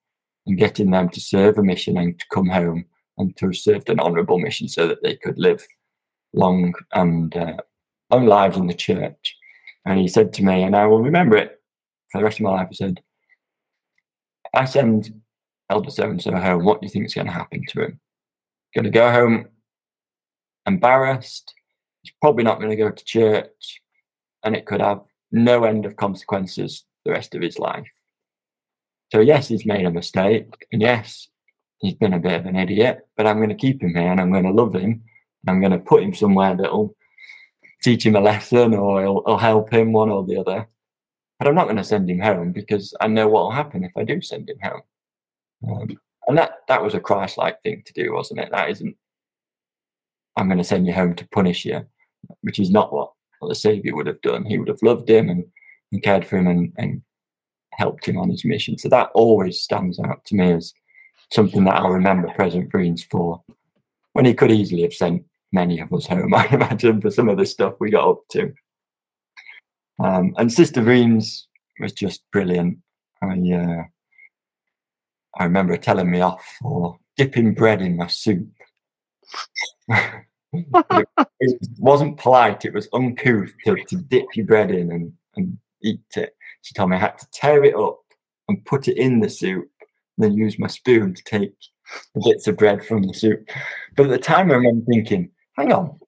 [0.47, 2.85] and getting them to serve a mission and to come home
[3.19, 5.65] and to have served an honourable mission so that they could live
[6.32, 7.57] long and uh,
[8.11, 9.36] long lives in the church.
[9.86, 11.61] And he said to me, and I will remember it
[12.11, 12.69] for the rest of my life.
[12.70, 13.01] He said,
[14.55, 15.20] I send
[15.70, 18.01] Elder so and so home, what do you think is going to happen to him?
[18.74, 19.49] Going to go home
[20.66, 21.53] embarrassed,
[22.03, 23.81] he's probably not going to go to church
[24.43, 25.01] and it could have
[25.32, 27.89] no end of consequences the rest of his life.
[29.12, 30.66] So, yes, he's made a mistake.
[30.73, 31.28] And yes,
[31.85, 34.20] he's been a bit of an idiot, but I'm going to keep him here and
[34.20, 35.02] I'm going to love him.
[35.43, 36.94] And I'm going to put him somewhere that'll
[37.82, 40.66] teach him a lesson or it'll, it'll help him, one or the other.
[41.39, 43.93] But I'm not going to send him home because I know what will happen if
[43.97, 44.82] I do send him home.
[45.69, 48.51] Um, and that, that was a Christ like thing to do, wasn't it?
[48.51, 48.97] That isn't,
[50.36, 51.86] I'm going to send you home to punish you
[52.43, 54.44] which is not what, what the Savior would have done.
[54.44, 55.44] He would have loved him and,
[55.93, 57.02] and cared for him and, and
[57.73, 58.78] helped him on his mission.
[58.78, 60.73] So that always stands out to me as
[61.35, 63.43] something that I'll remember President Greens for
[64.12, 67.39] when he could easily have sent many of us home, I imagine, for some of
[67.39, 68.52] the stuff we got up to.
[69.98, 71.48] Um, and Sister Greens
[71.81, 72.78] was just brilliant.
[73.23, 73.85] I uh,
[75.36, 78.48] I remember telling me off for dipping bread in my soup.
[79.89, 80.24] it,
[81.40, 86.01] it wasn't polite, it was uncouth to, to dip your bread in and, and eat
[86.16, 86.36] it.
[86.62, 88.01] She told me I had to tear it up
[88.48, 89.69] and put it in the soup,
[90.19, 91.55] then use my spoon to take
[92.15, 93.49] the bits of bread from the soup.
[93.97, 95.99] But at the time, I remember thinking, hang on,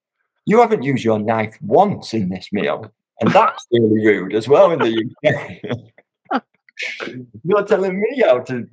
[0.44, 2.92] you haven't used your knife once in this meal.
[3.20, 5.62] And that's really rude as well in the
[6.32, 6.42] UK.
[7.44, 8.68] You're telling me how to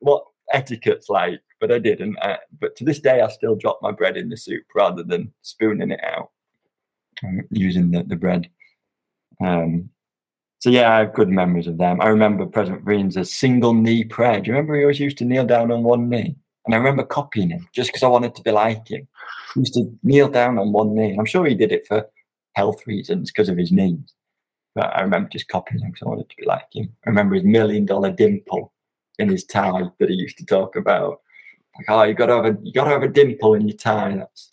[0.00, 2.16] what etiquette's like, but I didn't.
[2.20, 5.32] Uh, but to this day, I still drop my bread in the soup rather than
[5.42, 6.30] spooning it out
[7.24, 8.48] um, using the, the bread.
[9.44, 9.90] Um,
[10.58, 12.00] so yeah, I have good memories of them.
[12.00, 14.40] I remember President Green's single knee prayer.
[14.40, 16.36] Do you remember he always used to kneel down on one knee?
[16.64, 19.06] And I remember copying him just because I wanted to be like him.
[19.54, 21.16] He used to kneel down on one knee.
[21.18, 22.06] I'm sure he did it for
[22.54, 24.14] health reasons because of his knees.
[24.74, 26.92] But I remember just copying him because I wanted to be like him.
[27.06, 28.72] I remember his million dollar dimple
[29.18, 31.20] in his tie that he used to talk about.
[31.78, 33.76] Like, oh, you got to have a you got to have a dimple in your
[33.76, 34.16] tie.
[34.16, 34.50] That's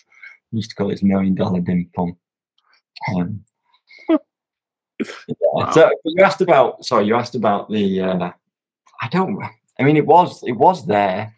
[0.51, 2.17] he used to call it his million dollar dimple.
[3.15, 3.43] Um,
[5.27, 5.71] yeah.
[5.71, 8.01] So you asked about sorry, you asked about the.
[8.01, 8.31] Uh,
[9.01, 9.41] I don't.
[9.79, 11.35] I mean, it was it was there,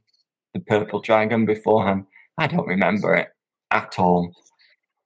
[0.53, 2.05] the purple dragon beforehand.
[2.37, 3.29] I don't remember it
[3.71, 4.31] at all.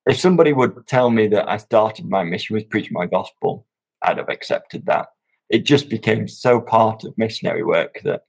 [0.05, 3.65] If somebody would tell me that I started my mission with preaching my gospel,
[4.01, 5.09] I'd have accepted that.
[5.49, 8.23] It just became so part of missionary work that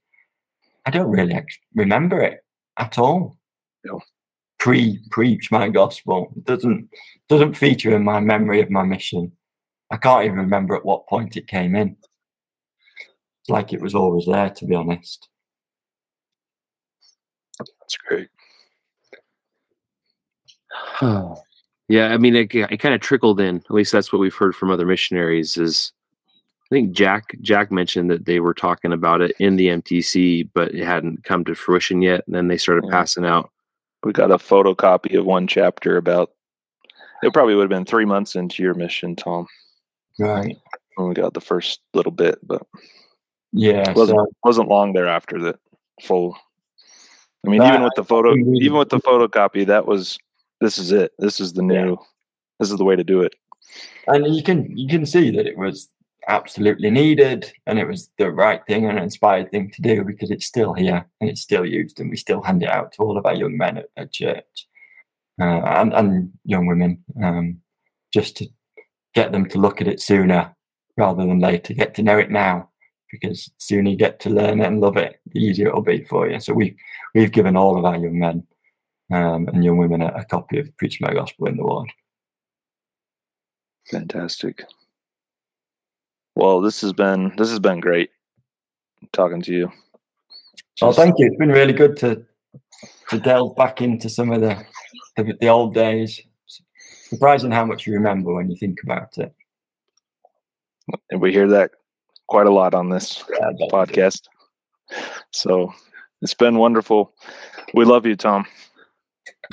[0.85, 1.39] I don't really
[1.75, 2.43] remember it
[2.77, 3.37] at all.
[3.83, 4.01] No.
[4.59, 6.87] Pre preach my gospel it doesn't
[7.27, 9.31] doesn't feature in my memory of my mission.
[9.91, 11.97] I can't even remember at what point it came in.
[13.41, 15.27] It's like it was always there, to be honest.
[17.59, 18.29] That's great.
[21.89, 23.57] yeah, I mean, it, it kind of trickled in.
[23.57, 25.57] At least that's what we've heard from other missionaries.
[25.57, 25.91] Is
[26.71, 30.73] I think Jack Jack mentioned that they were talking about it in the MTC, but
[30.73, 32.23] it hadn't come to fruition yet.
[32.27, 32.91] And then they started Yeah.
[32.91, 33.51] passing out.
[34.03, 36.31] We got a photocopy of one chapter about.
[37.23, 39.45] It probably would have been three months into your mission, Tom,
[40.19, 40.57] Right.
[40.95, 42.65] when we got the first little bit, but
[43.53, 43.89] Yeah.
[43.89, 45.59] it wasn't So, wasn't long thereafter that
[46.01, 46.37] full.
[47.45, 50.17] I mean, even with the photo, even with the photocopy, that was
[50.59, 51.11] this is it.
[51.17, 51.97] This is the new.
[52.59, 53.33] This is the way to do it.
[54.07, 55.89] and you can you can see that it was
[56.27, 60.45] absolutely needed and it was the right thing and inspired thing to do because it's
[60.45, 63.25] still here and it's still used and we still hand it out to all of
[63.25, 64.67] our young men at, at church
[65.41, 67.57] uh, and, and young women um,
[68.13, 68.45] just to
[69.13, 70.55] get them to look at it sooner
[70.97, 72.69] rather than later get to know it now
[73.11, 76.03] because the sooner you get to learn it and love it the easier it'll be
[76.05, 76.75] for you so we
[77.13, 78.45] we've given all of our young men
[79.11, 81.89] um, and young women a, a copy of preaching my gospel in the ward
[83.89, 84.63] Fantastic.
[86.35, 88.09] Well, this has been this has been great
[89.11, 89.71] talking to you.
[90.81, 91.27] Oh, Just- thank you.
[91.27, 92.23] It's been really good to
[93.09, 94.63] to delve back into some of the
[95.17, 96.21] the, the old days.
[97.11, 99.33] Surprising how much you remember when you think about it.
[101.09, 101.71] and we hear that
[102.29, 104.21] quite a lot on this Yeah, podcast.
[105.31, 105.73] So
[106.21, 107.13] it's been wonderful.
[107.73, 108.45] We love you, Tom.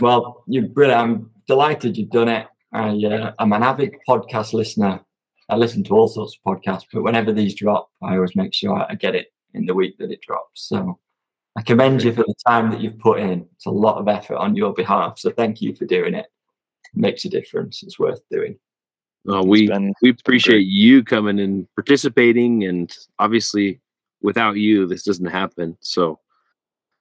[0.00, 1.00] Well, you're brilliant.
[1.00, 2.46] I'm delighted you've done it.
[2.72, 5.00] I, uh, I'm an avid podcast listener.
[5.48, 8.86] I listen to all sorts of podcasts, but whenever these drop, I always make sure
[8.88, 10.68] I get it in the week that it drops.
[10.68, 11.00] So
[11.56, 13.48] I commend you for the time that you've put in.
[13.56, 15.18] It's a lot of effort on your behalf.
[15.18, 16.26] So thank you for doing it.
[16.94, 17.82] It makes a difference.
[17.82, 18.58] It's worth doing.
[19.28, 20.20] Uh, It's we been- we been great.
[20.20, 23.80] appreciate you coming and participating, and obviously,
[24.22, 25.76] without you, this doesn't happen.
[25.80, 26.20] So,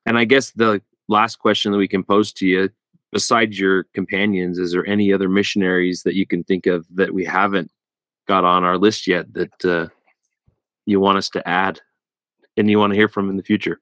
[0.05, 2.69] and I guess the last question that we can pose to you,
[3.11, 7.23] besides your companions, is there any other missionaries that you can think of that we
[7.23, 7.72] haven't
[8.27, 9.88] got on our list yet that uh,
[10.85, 11.80] you want us to add
[12.57, 13.80] and you want to hear from in the future?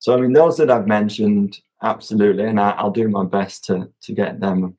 [0.00, 3.90] So I mean, those that I've mentioned, absolutely, and I, I'll do my best to
[4.02, 4.76] to get them.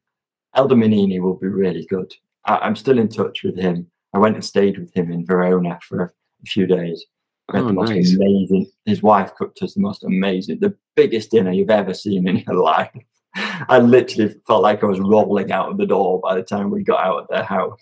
[0.56, 2.14] Elder Menini will be really good.
[2.46, 3.88] I, I'm still in touch with him.
[4.14, 6.12] I went and stayed with him in Verona for a,
[6.46, 7.06] few days.
[7.54, 8.16] Oh, the most nice.
[8.16, 8.72] amazing.
[8.86, 12.56] His wife cooked us the most amazing, the biggest dinner you've ever seen in your
[12.64, 12.92] life.
[13.36, 16.84] I literally felt like I was rolling out of the door by the time we
[16.84, 17.82] got out of their house.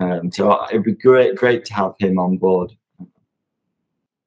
[0.00, 2.72] Um, so it'd be great, great to have him on board.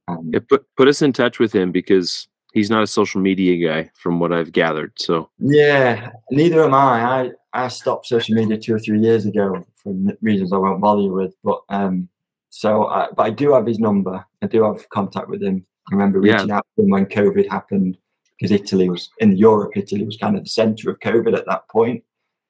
[0.07, 3.67] Um, Yeah, put put us in touch with him because he's not a social media
[3.67, 4.93] guy, from what I've gathered.
[4.97, 7.03] So, Yeah, neither am I.
[7.03, 11.01] I I stopped social media two or three years ago for reasons I won't bother
[11.01, 11.35] you with.
[11.43, 12.07] But um,
[12.49, 14.23] so I, but I do have his number.
[14.41, 15.65] I do have contact with him.
[15.91, 16.33] I remember Yeah.
[16.35, 17.97] reaching out to him when COVID happened
[18.37, 19.71] because Italy was in Europe.
[19.75, 22.03] Italy was kind of the centre of COVID at that point.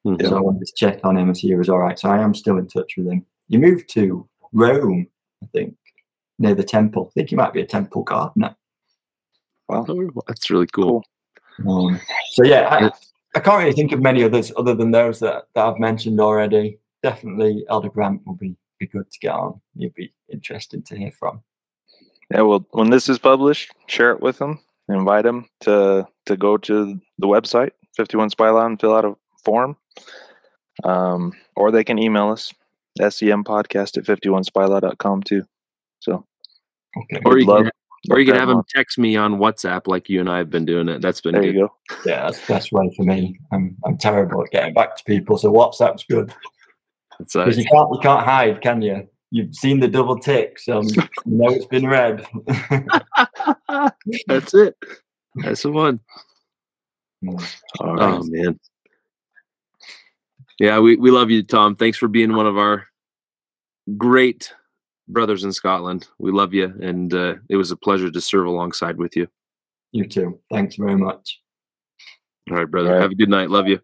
[0.06, 0.28] Mhm.
[0.28, 1.98] So I wanted to check on him and see he was all right.
[1.98, 3.26] So I am still in touch with him.
[3.49, 5.07] You moved to Rome,
[5.44, 5.76] I think,
[6.40, 7.07] near the temple.
[7.10, 8.56] I think he might be a temple gardener.
[9.72, 11.03] Well, Oh, that's really cool.
[11.68, 11.99] Um,
[12.31, 12.91] so yeah, I,
[13.35, 16.80] I can't really think of many others other than those that, that I've mentioned already.
[17.03, 19.61] Definitely Elder Grant will be, be good to get on.
[19.76, 21.41] You'd be interesting to hear from.
[22.31, 24.60] Yeah, well, when this is published, share it with them.
[24.89, 29.77] Invite them to to go to the website 51 Spylaw and fill out a form.
[30.84, 32.53] Um, or they can email us
[32.99, 35.43] podcast at 51spylaw.com too.
[35.99, 36.26] So,
[36.98, 37.22] Okay.
[37.26, 37.72] Or you love- can,
[38.10, 40.49] or you can have them him text me on WhatsApp like you and I have
[40.49, 41.02] been doing it.
[41.02, 41.53] That's been There good.
[41.56, 41.73] you go.
[42.06, 43.40] Yeah, that's the best way for me.
[43.52, 46.34] I'm I'm terrible at getting back to people, so WhatsApp's good
[47.19, 49.07] That's uh, because you can't you can't hide, can you?
[49.30, 52.26] You've seen the double tick, so you know it's been read.
[54.28, 54.76] that's it.
[55.36, 55.99] That's the one.
[57.28, 57.38] All
[57.80, 58.23] Oh right.
[58.23, 58.60] man.
[60.60, 61.76] Yeah, we, we love you, Tom.
[61.76, 62.86] Thanks for being one of our
[63.98, 64.53] great
[65.07, 66.07] brothers in Scotland.
[66.19, 69.28] We love you, and uh, it was a pleasure to serve alongside with you.
[69.91, 70.40] you too.
[70.52, 71.41] Thanks very much.
[72.49, 72.90] All right, brother.
[72.90, 73.02] All right.
[73.02, 73.49] Have a good night.
[73.49, 73.80] Love you.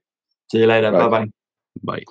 [0.51, 0.91] See you later.
[0.91, 1.07] Bye.
[1.07, 1.31] Bye bye.
[1.83, 2.03] Bye.